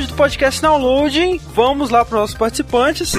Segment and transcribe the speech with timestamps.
[0.00, 1.40] Round do podcast Downloading.
[1.54, 3.12] Vamos lá para os nossos participantes.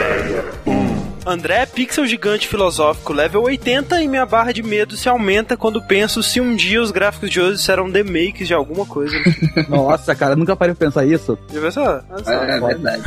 [1.25, 6.23] André, pixel gigante filosófico level 80 e minha barra de medo se aumenta quando penso
[6.23, 9.15] se um dia os gráficos de hoje serão demakes de alguma coisa.
[9.69, 11.37] Nossa, cara, nunca parei pra pensar isso.
[11.53, 11.87] Já pensou?
[11.87, 13.03] É, é verdade.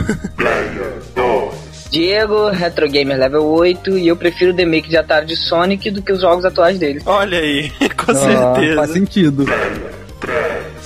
[1.90, 6.02] Diego, Retro Gamer level 8, e eu prefiro o make de Atari de Sonic do
[6.02, 7.02] que os jogos atuais dele.
[7.06, 8.76] Olha aí, com ah, certeza.
[8.76, 9.44] Faz sentido.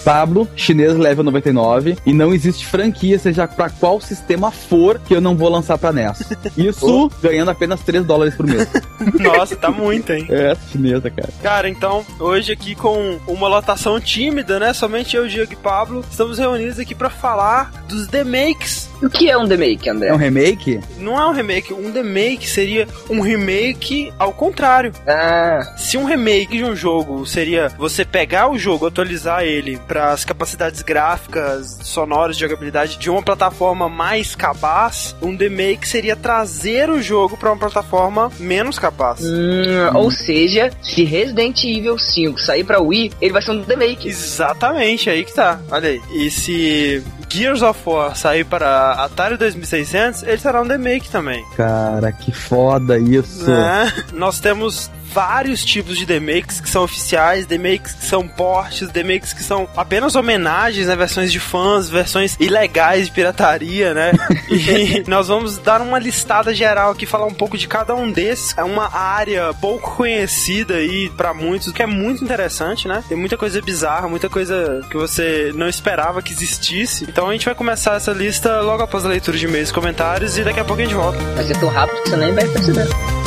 [0.09, 5.21] Pablo, chinês level 99, e não existe franquia, seja para qual sistema for, que eu
[5.21, 6.33] não vou lançar pra NES.
[6.57, 7.11] Isso oh.
[7.21, 8.67] ganhando apenas 3 dólares por mês.
[9.21, 10.27] Nossa, tá muito, hein?
[10.31, 11.29] É, chinesa, cara.
[11.43, 14.73] Cara, então, hoje aqui com uma lotação tímida, né?
[14.73, 18.89] Somente eu, Diego e Pablo, estamos reunidos aqui para falar dos demakes.
[19.03, 20.09] O que é um demake, André?
[20.09, 20.81] É um remake?
[20.99, 21.73] Não é um remake.
[21.73, 24.93] Um demake seria um remake ao contrário.
[25.07, 25.75] Ah.
[25.77, 30.13] Se um remake de um jogo seria você pegar o jogo, atualizar ele pra para
[30.13, 36.89] as capacidades gráficas, sonoras, de jogabilidade de uma plataforma mais capaz, um demake seria trazer
[36.89, 39.21] o jogo para uma plataforma menos capaz.
[39.21, 39.97] Hum, hum.
[39.97, 44.09] Ou seja, se Resident Evil 5 sair para Wii, ele vai ser um demake.
[44.09, 45.61] Exatamente, aí que tá.
[45.69, 46.01] Olha aí.
[46.15, 51.45] E se Gears of War sair para Atari 2600, ele será um demake também.
[51.57, 53.51] Cara, que foda isso.
[53.51, 53.93] Né?
[54.13, 59.43] Nós temos vários tipos de demakes que são oficiais, demakes que são portes, demakes que
[59.43, 60.95] são apenas homenagens, né?
[60.95, 64.13] Versões de fãs, versões ilegais de pirataria, né?
[64.51, 68.57] e nós vamos dar uma listada geral aqui, falar um pouco de cada um desses.
[68.57, 73.03] É uma área pouco conhecida aí para muitos, que é muito interessante, né?
[73.09, 77.07] Tem muita coisa bizarra, muita coisa que você não esperava que existisse.
[77.19, 80.39] Então a gente vai começar essa lista logo após a leitura de e-mails e comentários
[80.39, 81.19] e daqui a pouco a gente volta.
[81.35, 83.18] Vai ser tão rápido que você nem vai perceber.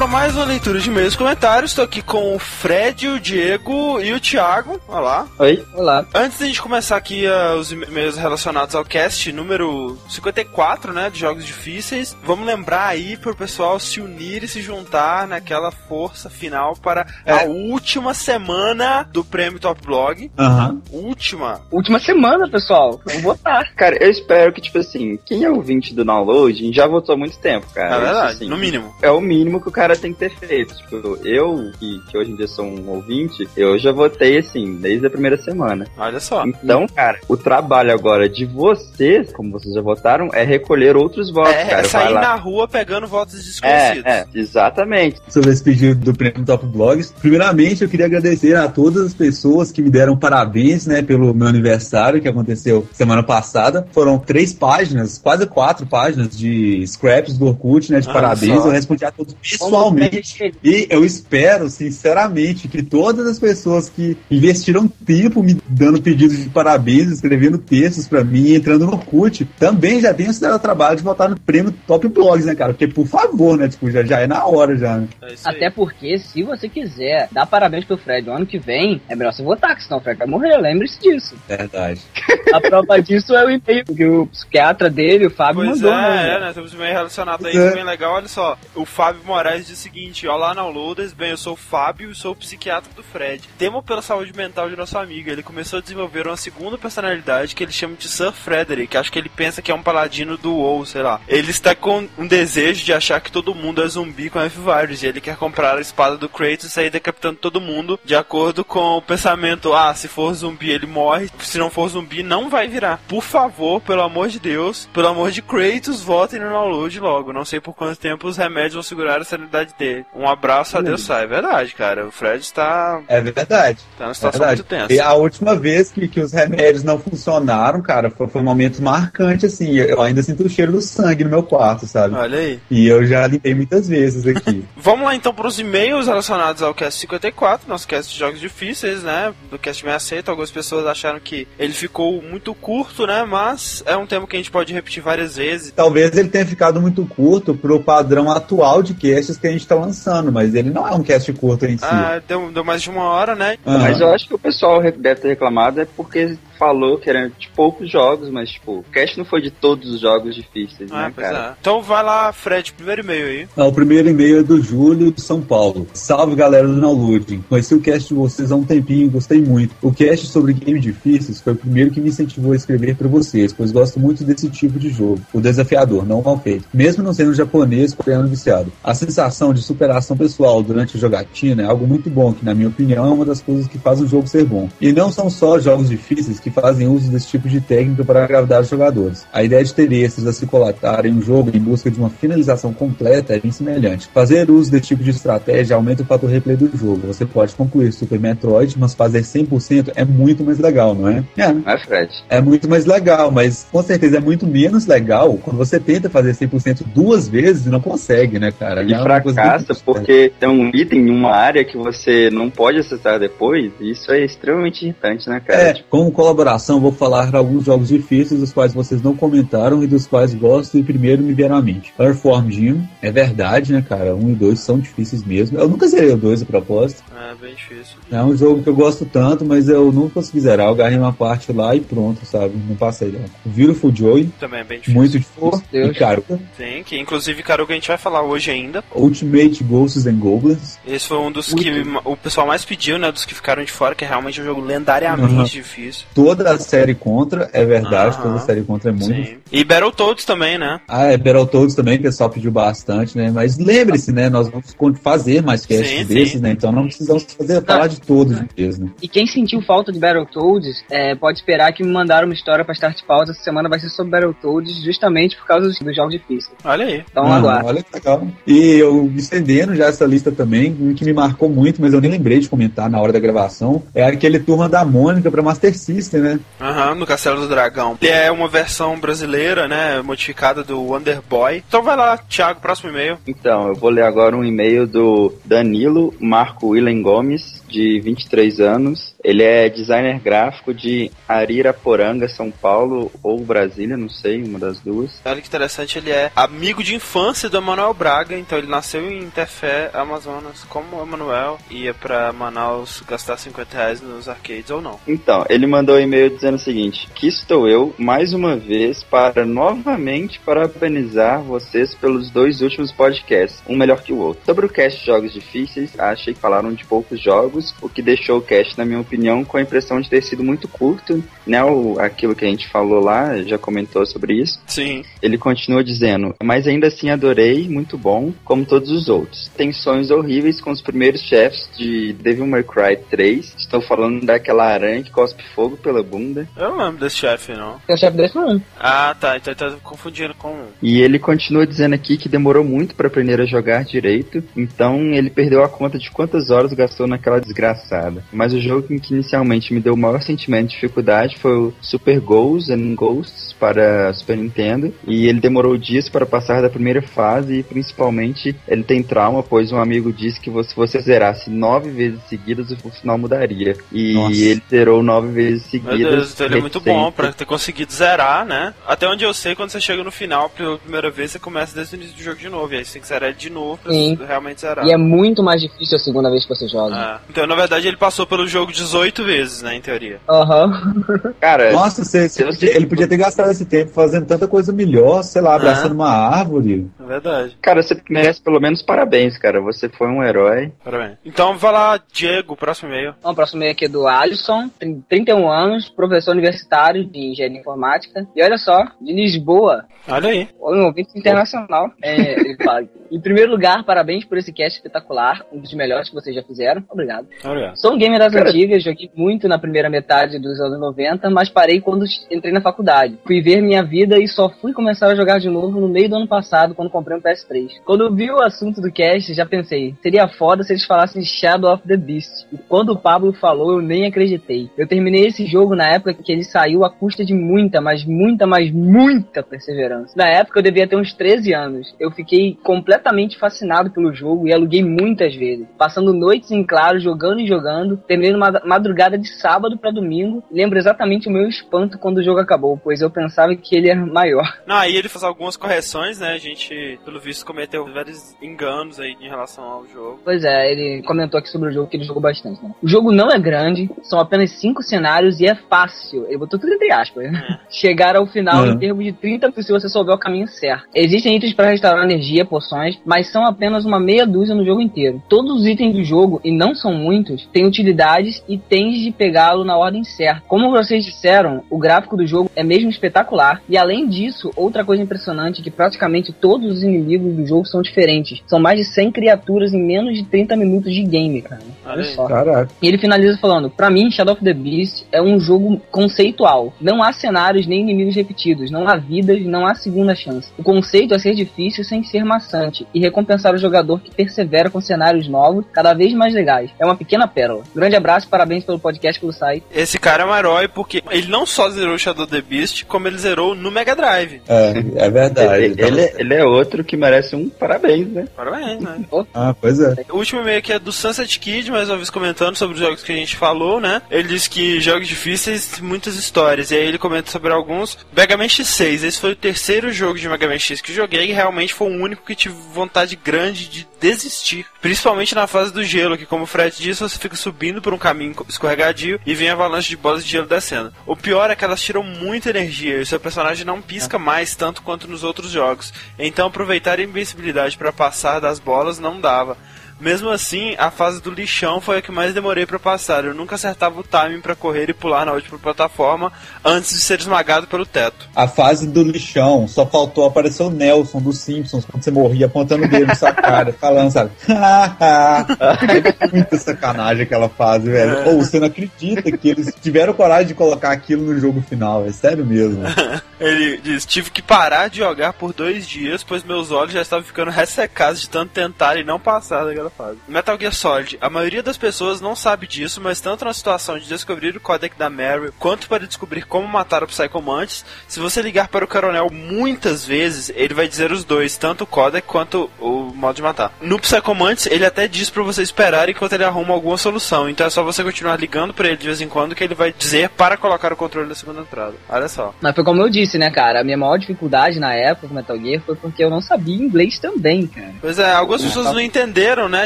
[0.00, 1.72] Para mais uma leitura de e comentários.
[1.72, 4.79] Estou aqui com o Fred, o Diego e o Thiago.
[4.90, 5.26] Olá.
[5.38, 5.64] Oi.
[5.74, 6.06] Olá.
[6.14, 11.10] Antes de a gente começar aqui uh, os e-mails relacionados ao cast número 54, né,
[11.10, 16.30] de jogos difíceis, vamos lembrar aí pro pessoal se unir e se juntar naquela força
[16.30, 17.32] final para é.
[17.32, 20.30] a última semana do prêmio Top Blog.
[20.38, 20.82] Uhum.
[20.90, 21.60] Última.
[21.70, 23.00] Última semana, pessoal.
[23.04, 23.72] Vamos votar.
[23.76, 27.38] Cara, eu espero que, tipo assim, quem é ouvinte do download já votou há muito
[27.38, 27.94] tempo, cara.
[27.94, 28.94] É verdade, assim, no mínimo.
[29.02, 30.74] É o mínimo mínimo que o cara tem que ter feito.
[30.76, 35.06] Tipo, eu, que, que hoje em dia sou um ouvinte, eu já votei assim, desde
[35.06, 35.86] a primeira semana.
[35.96, 36.44] Olha só.
[36.46, 41.52] Então, cara, o trabalho agora de vocês, como vocês já votaram, é recolher outros votos,
[41.52, 41.82] é, cara.
[41.82, 44.04] É sair na rua pegando votos desconhecidos.
[44.04, 45.20] É, é, exatamente.
[45.28, 49.70] Sobre esse pedido do prêmio Top Blogs, primeiramente eu queria agradecer a todas as pessoas
[49.70, 53.86] que me deram parabéns, né, pelo meu aniversário que aconteceu semana passada.
[53.92, 58.62] Foram três páginas, quase quatro páginas de scraps do Orkut, né, de ah, parabéns.
[58.62, 58.68] Só.
[58.68, 60.52] Eu respondi a todos pessoalmente.
[60.62, 66.48] E eu espero, sinceramente, que todas as pessoas que investiram tempo me dando pedidos de
[66.48, 71.02] parabéns, escrevendo textos para mim, entrando no CUT, também já tenham se dado trabalho de
[71.02, 72.72] votar no prêmio Top Blogs, né, cara?
[72.72, 73.68] Porque, por favor, né?
[73.68, 74.96] Tipo, já, já é na hora já.
[74.96, 75.08] Né?
[75.22, 79.14] É Até porque, se você quiser dar parabéns pro Fred no ano que vem, é
[79.14, 80.56] melhor você votar, que senão o Fred vai morrer.
[80.58, 81.34] Lembre-se disso.
[81.48, 82.00] Verdade.
[82.52, 85.92] A prova disso é o e-mail que o psiquiatra dele, o Fábio, pois mandou.
[85.92, 86.36] É, né?
[86.36, 86.52] é, né?
[86.52, 87.74] Temos um e-mail relacionado a isso, é.
[87.74, 88.14] bem legal.
[88.14, 91.12] Olha só, o Fábio Moraes diz o seguinte: Olá, downloaders.
[91.12, 93.48] Bem, eu sou o Fábio e sou o psiquiatra do Fred.
[93.58, 95.30] Temo pela saúde mental de nosso amigo.
[95.30, 98.96] Ele começou a desenvolver uma segunda personalidade que ele chama de Sir Frederick.
[98.96, 101.20] Acho que ele pensa que é um paladino do WoW, sei lá.
[101.28, 105.06] Ele está com um desejo de achar que todo mundo é zumbi com F-Virus e
[105.06, 108.96] ele quer comprar a espada do Kratos e sair decapitando todo mundo de acordo com
[108.96, 113.00] o pensamento: ah, se for zumbi ele morre, se não for zumbi não vai virar.
[113.08, 117.32] Por favor, pelo amor de Deus, pelo amor de Kratos, votem no download logo.
[117.32, 120.04] Não sei por quanto tempo os remédios vão segurar a sanidade dele.
[120.14, 121.24] Um abraço, adeus, sai.
[121.24, 122.06] É verdade, cara.
[122.06, 123.78] O Fred está, É verdade.
[123.98, 124.94] tá numa É situação verdade.
[124.94, 128.82] E a última vez que, que os remédios não funcionaram, cara, foi, foi um momento
[128.82, 129.76] marcante, assim.
[129.76, 132.14] Eu ainda sinto o cheiro do sangue no meu quarto, sabe?
[132.14, 132.60] Olha aí.
[132.70, 134.64] E eu já limpei muitas vezes aqui.
[134.76, 139.02] Vamos lá então para os e-mails relacionados ao Cast 54, nosso cast de jogos difíceis,
[139.02, 139.32] né?
[139.50, 140.30] Do Cast 68.
[140.30, 143.24] Algumas pessoas acharam que ele ficou muito curto, né?
[143.24, 145.72] Mas é um tema que a gente pode repetir várias vezes.
[145.74, 149.74] Talvez ele tenha ficado muito curto pro padrão atual de casts que a gente tá
[149.74, 151.84] lançando, mas ele não é um cast curto em si.
[151.84, 153.56] Ah, deu, deu mais de uma hora, né?
[153.66, 153.78] Aham.
[153.78, 157.30] Mas eu acho que o pessoal re- deve ter reclamado é porque falou que eram
[157.38, 161.04] de poucos jogos, mas tipo, o cast não foi de todos os jogos difíceis, Ah,
[161.04, 161.48] né, pois cara?
[161.48, 161.54] é.
[161.58, 163.48] Então vai lá, Fred, primeiro e-mail aí.
[163.56, 165.86] Ah, O primeiro e-mail é do Júlio de São Paulo.
[165.94, 167.42] Salve galera do Downloading.
[167.48, 169.74] Conheci o cast de vocês há um tempinho e gostei muito.
[169.80, 173.54] O cast sobre games difíceis foi o primeiro que me incentivou a escrever para vocês,
[173.54, 175.20] pois gosto muito desse tipo de jogo.
[175.32, 176.66] O desafiador, não o mal feito.
[176.74, 178.70] Mesmo não sendo japonês, coreano viciado.
[178.84, 182.68] A sensação de superação pessoal durante a jogatina é algo muito bom, que na minha
[182.68, 184.68] opinião é uma das coisas que faz um jogo ser bom.
[184.78, 188.62] E não são só jogos difíceis que fazem uso desse tipo de técnica para agradar
[188.62, 189.26] os jogadores.
[189.32, 192.10] A ideia de ter extras a se colatar em um jogo em busca de uma
[192.10, 194.08] finalização completa é bem semelhante.
[194.12, 197.06] Fazer uso desse tipo de estratégia aumenta o fator replay do jogo.
[197.06, 201.24] Você pode concluir Super Metroid, mas fazer 100% é muito mais legal, não é?
[201.36, 202.10] É, é, Fred?
[202.28, 206.32] é muito mais legal, mas com certeza é muito menos legal quando você tenta fazer
[206.32, 208.82] 100% duas vezes e não consegue, né, cara?
[208.82, 213.18] Ele É fracassa porque tem um item em uma área que você não pode acessar
[213.18, 215.60] depois, e isso é extremamente irritante, né, cara?
[215.60, 220.06] É, como colaboração, vou falar alguns jogos difíceis dos quais vocês não comentaram e dos
[220.06, 221.92] quais gosto e primeiro me vieram à mente.
[221.98, 224.14] Earthworm Jim, é verdade, né, cara?
[224.14, 225.58] Um e dois são difíceis mesmo.
[225.58, 227.02] Eu nunca zerei o dois a propósito.
[227.14, 227.96] É bem difícil.
[228.10, 230.66] É um jogo que eu gosto tanto, mas eu não consegui zerar.
[230.68, 232.54] Eu agarrei uma parte lá e pronto, sabe?
[232.68, 233.24] Não passei dela.
[233.44, 234.98] O Beautiful Joy, Também é bem difícil.
[235.00, 235.62] muito difícil.
[235.70, 235.90] Deus.
[235.96, 236.22] E, cara,
[236.56, 238.82] Sim, que inclusive, cara, o que a gente vai falar hoje ainda.
[238.94, 240.78] Ultimate Ghosts and Goblins.
[240.86, 241.70] Esse foi um dos que
[242.04, 243.12] o pessoal mais pediu, né?
[243.12, 245.44] Dos que ficaram de fora, que é realmente um jogo lendariamente Uhum.
[245.44, 246.06] difícil.
[246.24, 248.22] Toda a série contra, é verdade, Aham.
[248.22, 249.06] toda a série contra é muito.
[249.06, 249.36] Sim.
[249.50, 250.80] E Battletoads também, né?
[250.86, 253.30] Ah, é Battletoads também, o pessoal pediu bastante, né?
[253.30, 254.28] Mas lembre-se, né?
[254.28, 256.38] Nós vamos fazer mais casts Sim, desses, sim.
[256.40, 256.50] né?
[256.52, 258.90] Então não precisamos fazer, falar de todos de vez, né?
[259.02, 262.74] E quem sentiu falta de Battletoads, é, pode esperar que me mandaram uma história pra
[262.74, 263.30] Start Pause.
[263.32, 266.50] Essa semana vai ser sobre Battletoads, justamente por causa dos, dos jogos difíceis.
[266.64, 267.04] Olha aí.
[267.10, 267.66] Então Ah, aguarda.
[267.66, 268.26] Olha que legal.
[268.46, 272.10] E eu estendendo já essa lista também, um que me marcou muito, mas eu nem
[272.10, 276.09] lembrei de comentar na hora da gravação, é aquele Turma da Mônica pra Master System,
[276.18, 276.40] né?
[276.60, 277.98] Aham, no Castelo do Dragão.
[278.00, 280.02] Ele é uma versão brasileira, né?
[280.02, 281.62] Modificada do Wonder Boy.
[281.66, 283.18] Então vai lá, Thiago, próximo e-mail.
[283.26, 289.14] Então, eu vou ler agora um e-mail do Danilo Marco Willen Gomes, de 23 anos.
[289.22, 295.20] Ele é designer gráfico de Ariraporanga, São Paulo, ou Brasília, não sei, uma das duas.
[295.24, 299.28] Olha que interessante, ele é amigo de infância do Emanuel Braga, então ele nasceu em
[299.30, 304.98] Tefé, Amazonas, como o Emanuel ia pra Manaus gastar 50 reais nos arcades ou não.
[305.06, 309.44] Então, ele mandou um e-mail dizendo o seguinte: Aqui estou eu, mais uma vez, para
[309.44, 314.44] novamente parabenizar vocês pelos dois últimos podcasts, um melhor que o outro.
[314.44, 318.38] Sobre o cast de jogos difíceis, achei que falaram de poucos jogos, o que deixou
[318.38, 321.62] o cast, na minha opinião, com a impressão de ter sido muito curto, né?
[321.64, 324.60] O, aquilo que a gente falou lá, já comentou sobre isso.
[324.66, 325.04] Sim.
[325.22, 329.50] Ele continua dizendo, mas ainda assim adorei, muito bom, como todos os outros.
[329.56, 333.54] Tensões horríveis com os primeiros chefes de Devil May Cry 3.
[333.58, 336.48] Estou falando daquela aranha que cospe fogo pela bunda.
[336.56, 337.78] Eu não lembro desse chefe, não.
[337.86, 338.60] Tem o chefe desse não.
[338.78, 340.66] Ah, tá, então ele tá confundindo com um.
[340.82, 345.30] E ele continua dizendo aqui que demorou muito para aprender a jogar direito, então ele
[345.30, 348.24] perdeu a conta de quantas horas gastou naquela desgraçada.
[348.32, 352.20] Mas o jogo que inicialmente me deu o maior sentimento de dificuldade foi o Super
[352.20, 357.58] Ghosts and Ghosts para Super Nintendo, e ele demorou dias para passar da primeira fase
[357.58, 362.20] e principalmente ele tem trauma, pois um amigo disse que se você zerasse nove vezes
[362.28, 363.76] seguidas o final mudaria.
[363.92, 364.34] E Nossa.
[364.36, 365.98] ele zerou nove vezes seguidas.
[365.98, 368.72] Meu Deus, então ele é muito bom pra ter conseguido zerar, né?
[368.86, 371.94] Até onde eu sei, quando você chega no final pela primeira vez, você começa desde
[371.94, 372.72] o início do jogo de novo.
[372.72, 374.18] E aí você tem que zerar ele de novo pra Sim.
[374.26, 374.86] realmente zerar.
[374.86, 376.94] E é muito mais difícil a segunda vez que você joga.
[376.94, 380.18] Ah, Então, na verdade, ele passou pelo jogo 18 vezes, né, em teoria.
[380.28, 380.94] Aham.
[381.40, 384.72] Cara, Nossa, você- você eu- podia- ele podia ter gastado esse tempo fazendo tanta coisa
[384.72, 386.88] melhor, sei lá, abraçando uma árvore.
[387.00, 387.56] É verdade.
[387.60, 389.60] Cara, você merece pelo menos parabéns, cara.
[389.60, 390.72] Você foi um herói.
[390.84, 391.18] Parabéns.
[391.24, 393.14] Então, vai lá, Diego, próximo e-mail.
[393.18, 397.60] Então, o próximo e aqui é do Alisson, tem 31 anos, professor universitário de engenharia
[397.60, 398.26] informática.
[398.34, 400.48] E olha só, de Lisboa, Olha aí.
[400.60, 401.90] um ouvinte internacional.
[402.02, 406.14] É, ele fala, Em primeiro lugar, parabéns por esse cast espetacular, um dos melhores que
[406.14, 406.84] vocês já fizeram.
[406.88, 407.26] Obrigado.
[407.44, 407.76] Obrigado.
[407.76, 411.80] Sou um gamer das antigas, joguei muito na primeira metade dos anos 90, mas parei
[411.80, 413.18] quando entrei na faculdade.
[413.26, 416.16] Fui ver minha vida e só fui começar a jogar de novo no meio do
[416.16, 417.80] ano passado, quando comprei um PS3.
[417.84, 421.74] Quando eu vi o assunto do cast, já pensei, seria foda se eles falassem Shadow
[421.74, 422.46] of the Beast.
[422.52, 424.70] E quando o Pablo falou, eu nem acreditei.
[424.78, 428.46] Eu terminei esse jogo na época que ele saiu à custa de muita, mas muita,
[428.46, 430.14] mas muita perseverança.
[430.16, 431.92] Na época eu devia ter uns 13 anos.
[431.98, 432.99] Eu fiquei completamente
[433.38, 437.96] fascinado pelo jogo e aluguei muitas vezes, passando noites em claro, jogando e jogando.
[438.06, 440.42] Terminei numa madrugada de sábado para domingo.
[440.50, 444.04] Lembro exatamente o meu espanto quando o jogo acabou, pois eu pensava que ele era
[444.04, 444.44] maior.
[444.66, 446.32] Não, aí ele fez algumas correções, né?
[446.32, 450.20] A gente, pelo visto, cometeu vários enganos aí em relação ao jogo.
[450.24, 452.62] Pois é, ele comentou aqui sobre o jogo que ele jogou bastante.
[452.62, 452.72] Né?
[452.82, 456.26] O jogo não é grande, são apenas cinco cenários e é fácil.
[456.26, 457.30] Ele botou tudo entre aspas.
[457.32, 457.60] né?
[457.70, 458.70] Chegar ao final É.
[458.70, 460.86] em termos de 30 se você souber o caminho certo.
[460.94, 465.22] Existem itens para restaurar energia, poções, mas são apenas uma meia dúzia no jogo inteiro.
[465.28, 469.64] Todos os itens do jogo, e não são muitos, têm utilidades e tens de pegá-lo
[469.64, 470.42] na ordem certa.
[470.46, 475.02] Como vocês disseram, o gráfico do jogo é mesmo espetacular, e além disso, outra coisa
[475.02, 478.42] impressionante é que praticamente todos os inimigos do jogo são diferentes.
[478.46, 481.62] São mais de 100 criaturas em menos de 30 minutos de game, cara.
[481.86, 482.26] Olha só.
[482.26, 482.68] Caraca.
[482.80, 486.72] E ele finaliza falando: Pra mim, Shadow of the Beast é um jogo conceitual.
[486.80, 490.52] Não há cenários nem inimigos repetidos, não há vidas, não há segunda chance.
[490.58, 494.80] O conceito é ser difícil sem ser maçante e recompensar o jogador que persevera com
[494.80, 496.70] cenários novos, cada vez mais legais.
[496.78, 497.62] É uma pequena pérola.
[497.74, 499.64] Grande abraço, parabéns pelo podcast pelo site.
[499.72, 503.18] Esse cara é um herói porque ele não só zerou Shadow the Beast, como ele
[503.18, 504.40] zerou no Mega Drive.
[504.48, 505.64] É, é verdade.
[505.64, 508.26] Ele, ele, é- ele é outro que merece um parabéns, né?
[508.36, 509.04] Parabéns, né?
[509.34, 510.04] Ah, pois é.
[510.10, 513.02] O último e-mail aqui é do Sunset Kid, mais uma vez comentando sobre os jogos
[513.02, 514.02] que a gente falou, né?
[514.10, 516.70] Ele diz que jogos difíceis, muitas histórias.
[516.70, 517.98] E aí ele comenta sobre alguns.
[518.16, 521.32] Mega Man X6, esse foi o terceiro jogo de Mega Man X que joguei e
[521.32, 524.66] realmente foi o único que tive vontade grande de desistir.
[524.80, 527.98] Principalmente na fase do gelo, que como o Fred disse, você fica subindo por um
[527.98, 530.92] caminho escorregadio e vem avalanche de bolas de gelo descendo.
[531.06, 534.54] O pior é que elas tiram muita energia e o seu personagem não pisca mais
[534.54, 535.92] tanto quanto nos outros jogos.
[536.18, 539.56] Então aproveitar a invencibilidade para passar das bolas não dava.
[540.00, 543.24] Mesmo assim, a fase do lixão foi a que mais demorei pra passar.
[543.24, 546.32] Eu nunca acertava o timing pra correr e pular na última plataforma
[546.64, 548.28] antes de ser esmagado pelo teto.
[548.34, 552.84] A fase do lixão, só faltou aparecer o Nelson dos Simpsons quando você morria apontando
[552.84, 554.30] o dedo na sua cara, falando, sabe?
[556.32, 558.28] Muita sacanagem aquela fase, velho.
[558.28, 562.12] Ou você não acredita que eles tiveram coragem de colocar aquilo no jogo final, é
[562.12, 562.82] sério mesmo.
[563.38, 567.24] Ele diz: Tive que parar de jogar por dois dias, pois meus olhos já estavam
[567.24, 570.18] ficando ressecados de tanto tentar e não passar daquela fase.
[570.28, 574.08] Metal Gear Solid: A maioria das pessoas não sabe disso, mas tanto na situação de
[574.08, 578.42] descobrir o códec da Mary, quanto para descobrir como matar o Psycho Mantis, se você
[578.42, 582.70] ligar para o coronel muitas vezes, ele vai dizer os dois, tanto o códec quanto
[582.78, 583.72] o modo de matar.
[583.80, 587.66] No Psycho Mantis, ele até diz para você esperar enquanto ele arruma alguma solução, então
[587.66, 590.28] é só você continuar ligando para ele de vez em quando que ele vai dizer
[590.30, 591.94] para colocar o controle na segunda entrada.
[592.08, 592.54] Olha só.
[592.60, 593.80] Mas foi como eu disse, né, cara?
[593.80, 597.18] A minha maior dificuldade na época com Metal Gear foi porque eu não sabia inglês
[597.18, 597.94] também, cara.
[598.00, 599.79] Pois é, algumas pessoas não entenderam, né?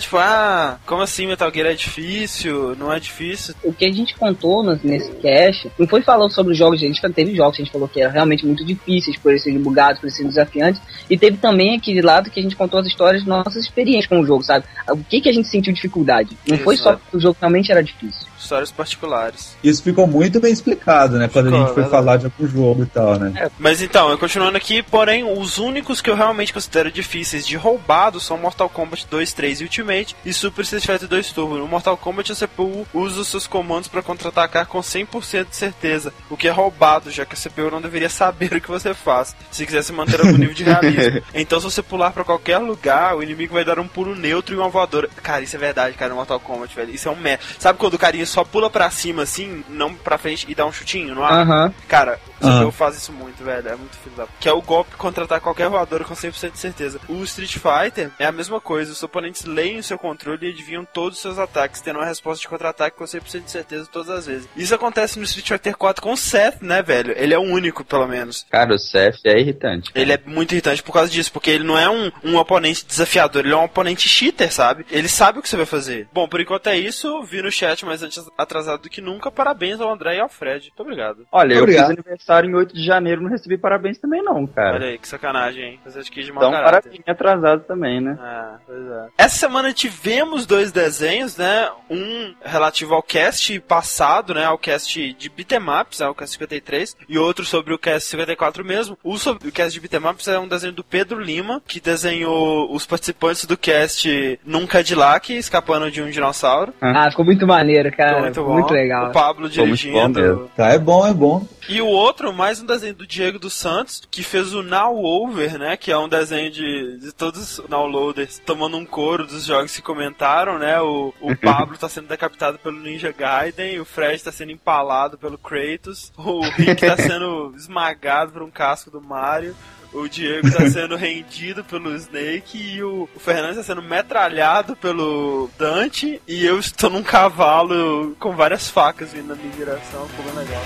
[0.00, 2.74] Tipo, ah, como assim Metal Gear é difícil?
[2.76, 3.54] Não é difícil?
[3.62, 7.00] O que a gente contou nesse cast não foi falando sobre os jogos, a gente
[7.12, 10.00] teve jogos que a gente falou que eram realmente muito difíceis, por eles serem bugados,
[10.00, 13.24] por eles serem desafiantes, e teve também aquele lado que a gente contou as histórias
[13.24, 14.64] nossas experiências com o jogo, sabe?
[14.90, 16.36] O que que a gente sentiu dificuldade?
[16.46, 16.96] Não Isso, foi só é.
[16.96, 18.31] que o jogo realmente era difícil.
[18.52, 19.56] Histórias particulares.
[19.64, 21.26] Isso ficou muito bem explicado, né?
[21.32, 22.04] Quando Ficou, a gente foi verdade.
[22.04, 23.50] falar de algum jogo e tal, né?
[23.58, 28.36] Mas então, continuando aqui, porém, os únicos que eu realmente considero difíceis de roubado são
[28.36, 31.56] Mortal Kombat 2, 3 e Ultimate e Super Street Fighter 2 Turbo.
[31.56, 36.12] No Mortal Kombat, a CPU usa os seus comandos para contra-atacar com 100% de certeza,
[36.28, 39.34] o que é roubado, já que a CPU não deveria saber o que você faz,
[39.50, 41.22] se quiser se manter algum nível de realismo.
[41.34, 44.58] Então, se você pular para qualquer lugar, o inimigo vai dar um pulo neutro e
[44.58, 45.08] uma voadora.
[45.22, 46.94] Cara, isso é verdade, cara, no Mortal Kombat, velho.
[46.94, 47.42] Isso é um merda.
[47.58, 50.72] Sabe quando o carinha só pula pra cima, assim, não pra frente e dá um
[50.72, 51.32] chutinho no ar?
[51.32, 51.74] Aham.
[51.88, 52.58] Cara, o Ah.
[52.60, 53.68] CPU faz isso muito, velho.
[53.68, 54.26] É muito filho da...
[54.40, 57.00] Que é o golpe contratar qualquer voadora com 100% de certeza.
[57.08, 58.92] O Street Fighter é a mesma coisa.
[58.92, 62.40] Os oponentes leem o seu controle e adivinham todos os seus ataques, tendo uma resposta
[62.42, 64.48] de contra-ataque com 100% de certeza todas as vezes.
[64.56, 67.12] Isso acontece no Street Fighter 4 com o Seth, né, velho?
[67.16, 68.46] Ele é o único, pelo menos.
[68.50, 69.90] Cara, o Seth é irritante.
[69.94, 73.44] Ele é muito irritante por causa disso, porque ele não é um, um oponente desafiador,
[73.44, 74.84] ele é um oponente cheater, sabe?
[74.90, 76.08] Ele sabe o que você vai fazer.
[76.12, 77.22] Bom, por enquanto é isso.
[77.24, 79.30] Vi no chat, mas antes atrasado do que nunca.
[79.30, 80.66] Parabéns ao André e ao Fred.
[80.68, 81.26] Muito obrigado.
[81.30, 81.88] Olha, eu Obrigado.
[81.90, 84.74] fiz aniversário aniversário em 8 de janeiro, não recebi parabéns também não, cara.
[84.76, 85.80] Olha aí, que sacanagem, hein?
[85.84, 86.82] De mau Então, caráter.
[86.90, 88.18] parabéns atrasado também, né?
[88.22, 89.06] É, pois é.
[89.18, 91.68] Essa semana tivemos dois desenhos, né?
[91.90, 94.44] Um relativo ao cast passado, né?
[94.44, 96.06] Ao cast de Bitemaps, né?
[96.08, 98.98] o cast 53, e outro sobre o cast 54 mesmo.
[99.02, 102.86] O sobre o cast de Bitemaps é um desenho do Pedro Lima, que desenhou os
[102.86, 106.72] participantes do cast num Cadillac escapando de um dinossauro.
[106.80, 108.20] Ah, ficou muito maneiro, cara.
[108.20, 108.74] muito Muito, bom.
[108.74, 109.08] legal.
[109.08, 110.20] O Pablo Ficou muito bom dirigindo.
[110.20, 110.50] mesmo.
[110.56, 111.46] Tá, é bom, é bom.
[111.68, 115.58] E o outro, mais um desenho do Diego dos Santos, que fez o Now Over,
[115.58, 115.78] né?
[115.78, 119.80] Que é um desenho de, de todos os downloaders tomando um couro dos jogos que
[119.80, 120.78] comentaram, né?
[120.82, 125.38] O, o Pablo tá sendo decapitado pelo Ninja Gaiden, o Fred tá sendo empalado pelo
[125.38, 129.56] Kratos, o Rick tá sendo esmagado por um casco do Mario.
[129.92, 135.50] O Diego tá sendo rendido pelo Snake e o, o Fernando tá sendo metralhado pelo
[135.58, 140.34] Dante e eu estou num cavalo com várias facas vindo na minha direção, ficou bem
[140.44, 140.62] legal.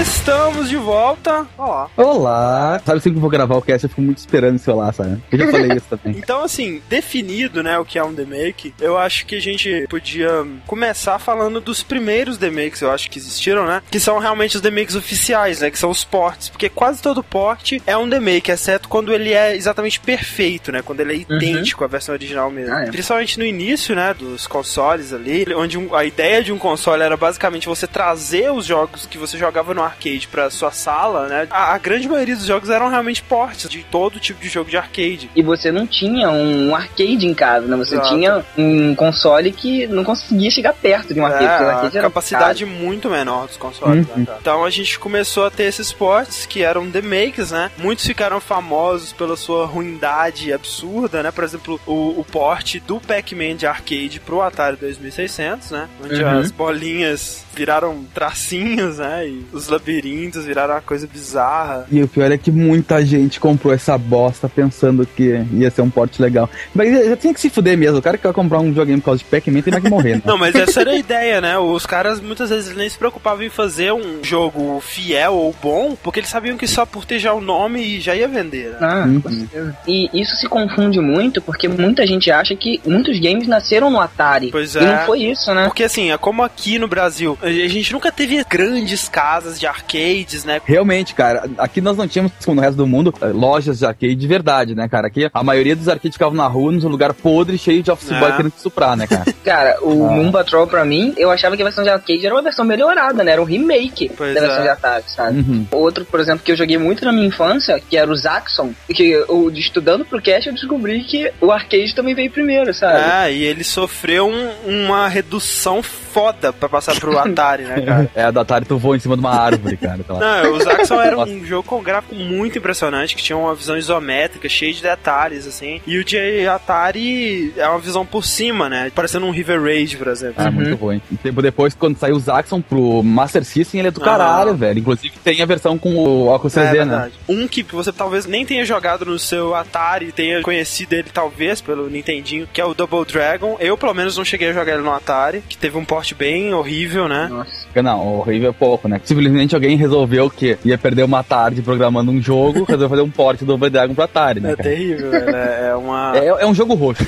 [0.00, 1.46] Estamos de volta.
[1.58, 1.88] Ó.
[1.96, 2.80] Olá!
[2.86, 5.20] Sabe sempre que eu vou gravar o cast, eu fico muito esperando esse olá, sabe?
[5.32, 6.18] Eu já falei isso também.
[6.28, 10.28] Então, assim, definido, né, o que é um demake, eu acho que a gente podia
[10.66, 13.82] começar falando dos primeiros demakes, eu acho que existiram, né?
[13.90, 15.70] Que são realmente os demakes oficiais, né?
[15.70, 16.48] Que são os ports.
[16.48, 20.82] Porque quase todo port é um demake, exceto quando ele é exatamente perfeito, né?
[20.82, 22.74] Quando ele é idêntico à versão original mesmo.
[22.74, 22.90] Ah, é.
[22.90, 27.16] Principalmente no início, né, dos consoles ali, onde um- a ideia de um console era
[27.16, 31.46] basicamente você trazer os jogos que você jogava no arcade pra sua sala, né?
[31.50, 34.76] A, a grande maioria dos jogos eram realmente ports de todo tipo de jogo de
[34.76, 35.30] arcade.
[35.34, 37.76] E você não tinha um arcade em casa, né?
[37.76, 38.08] Você Exato.
[38.08, 41.46] tinha um console que não conseguia chegar perto de um arcade.
[41.48, 44.06] porque É, arcade a capacidade muito menor dos consoles.
[44.08, 44.22] Uhum.
[44.22, 44.36] né?
[44.40, 47.70] Então a gente começou a ter esses ports que eram demakes, né?
[47.78, 51.30] Muitos ficaram famosos pela sua ruindade absurda, né?
[51.30, 55.88] Por exemplo, o, o port do Pac-Man de arcade pro Atari 2600, né?
[56.04, 56.38] Onde Uhum.
[56.40, 59.26] as bolinhas viraram tracinhos, né?
[59.28, 61.86] E os labirintos viraram uma coisa bizarra.
[61.90, 65.90] E o pior é que muita gente comprou essa bosta pensando que ia ser um
[65.90, 66.48] porte legal.
[66.72, 67.98] Mas já tinha que se fuder mesmo.
[67.98, 70.14] O cara que vai comprar um videogame por causa de Pac-Man tem mais que morrer,
[70.16, 70.22] né?
[70.28, 71.58] Não, mas essa era a ideia, né?
[71.58, 76.20] Os caras muitas vezes nem se preocupavam em fazer um jogo fiel ou bom, porque
[76.20, 78.78] eles sabiam que só por ter já o nome já ia vender, né?
[78.80, 79.20] Ah, Uhum.
[79.20, 79.76] com certeza.
[79.86, 84.50] E isso se confunde muito porque muita gente acha que muitos games nasceram no Atari.
[84.50, 84.82] Pois E é.
[84.82, 85.64] não foi isso, né?
[85.64, 90.44] Porque assim, é como aqui no Brasil, a gente nunca teve grandes casas de arcades,
[90.44, 90.60] né?
[90.64, 94.14] Realmente, cara, aqui nós não tínhamos, como no resto do mundo, eh, lojas de arcade
[94.14, 95.06] de verdade, né, cara?
[95.08, 98.28] Aqui a maioria dos arcades ficavam na rua, num lugar podre, cheio de office boy
[98.30, 98.36] É.
[98.36, 99.24] querendo te suprar, né, cara?
[99.44, 100.10] Cara, o Ah.
[100.12, 103.24] Moon Patrol pra mim, eu achava que a versão de arcade era uma versão melhorada,
[103.24, 103.32] né?
[103.32, 104.62] Era um remake Pois da versão é.
[104.62, 105.38] de Atari, sabe?
[105.40, 105.66] Uhum.
[105.72, 109.10] Outro, por exemplo, que eu joguei muito na minha infância, que era o Zaxxon, que
[109.10, 112.98] eu, estudando pro cast eu descobri que o arcade também veio primeiro, sabe?
[113.28, 115.82] É, e ele sofreu um- uma redução
[116.18, 118.10] foda pra passar pro Atari, né, cara?
[118.14, 119.98] É, a do Atari tu voa em cima de uma árvore, cara.
[120.06, 120.14] Tá.
[120.14, 121.32] Não, o Zaxxon era Nossa.
[121.32, 125.46] um jogo com um gráfico muito impressionante, que tinha uma visão isométrica, cheia de detalhes,
[125.46, 125.80] assim.
[125.86, 128.90] E o de Atari é uma visão por cima, né?
[128.94, 130.34] Parecendo um River Raid, por exemplo.
[130.38, 131.00] Ah, muito ruim.
[131.10, 134.10] E tempo depois, quando saiu o Zaxxon pro Master System, ele é do Aham.
[134.10, 134.78] caralho, velho.
[134.78, 136.84] Inclusive tem a versão com o óculos É 3D, né?
[136.84, 137.14] verdade.
[137.28, 141.88] Um que você talvez nem tenha jogado no seu Atari, tenha conhecido ele talvez pelo
[141.88, 143.56] Nintendinho, que é o Double Dragon.
[143.60, 146.54] Eu, pelo menos, não cheguei a jogar ele no Atari, que teve um porte bem
[146.54, 147.28] horrível, né?
[147.28, 147.58] Nossa.
[147.82, 149.00] Não, horrível é pouco, né?
[149.04, 153.38] Simplesmente alguém resolveu que ia perder uma tarde programando um jogo, resolveu fazer um port
[153.40, 154.68] do Double Dragon pro Atari, né, É cara?
[154.68, 155.14] terrível.
[155.14, 156.12] É é uma.
[156.16, 157.04] É, é um jogo roxo.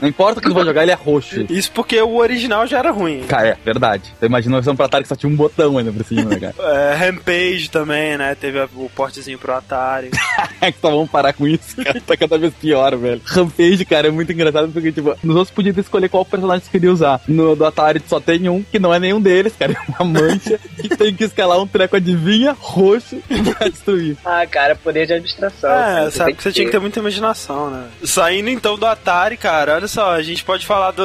[0.00, 1.46] Não importa o que tu vai jogar, ele é roxo.
[1.48, 3.22] Isso porque o original já era ruim.
[3.28, 4.12] Cara, é verdade.
[4.18, 6.38] Você imagina uma versão pra Atari que só tinha um botão ainda por cima, né,
[6.38, 6.54] cara?
[6.82, 8.34] É, Rampage também, né?
[8.34, 10.10] Teve o portezinho pro Atari.
[10.60, 12.00] É que só vamos parar com isso, cara.
[12.00, 13.20] Tá cada vez pior, velho.
[13.24, 16.92] Rampage, cara, é muito engraçado porque, tipo, nos outros podia escolher qual personagem você queria
[16.92, 17.20] usar.
[17.26, 19.72] No do Atari só tem um, que não é nenhum deles, cara.
[19.72, 23.16] É uma mancha que tem que escalar um treco, adivinha, roxo
[23.56, 24.16] pra destruir.
[24.24, 25.68] Ah, cara, poder de abstração.
[25.70, 26.06] cara.
[26.06, 27.86] É, sabe que você tinha que ter muita imaginação, né?
[28.04, 31.02] Saindo então do Atari, cara, olha só, a gente pode falar do.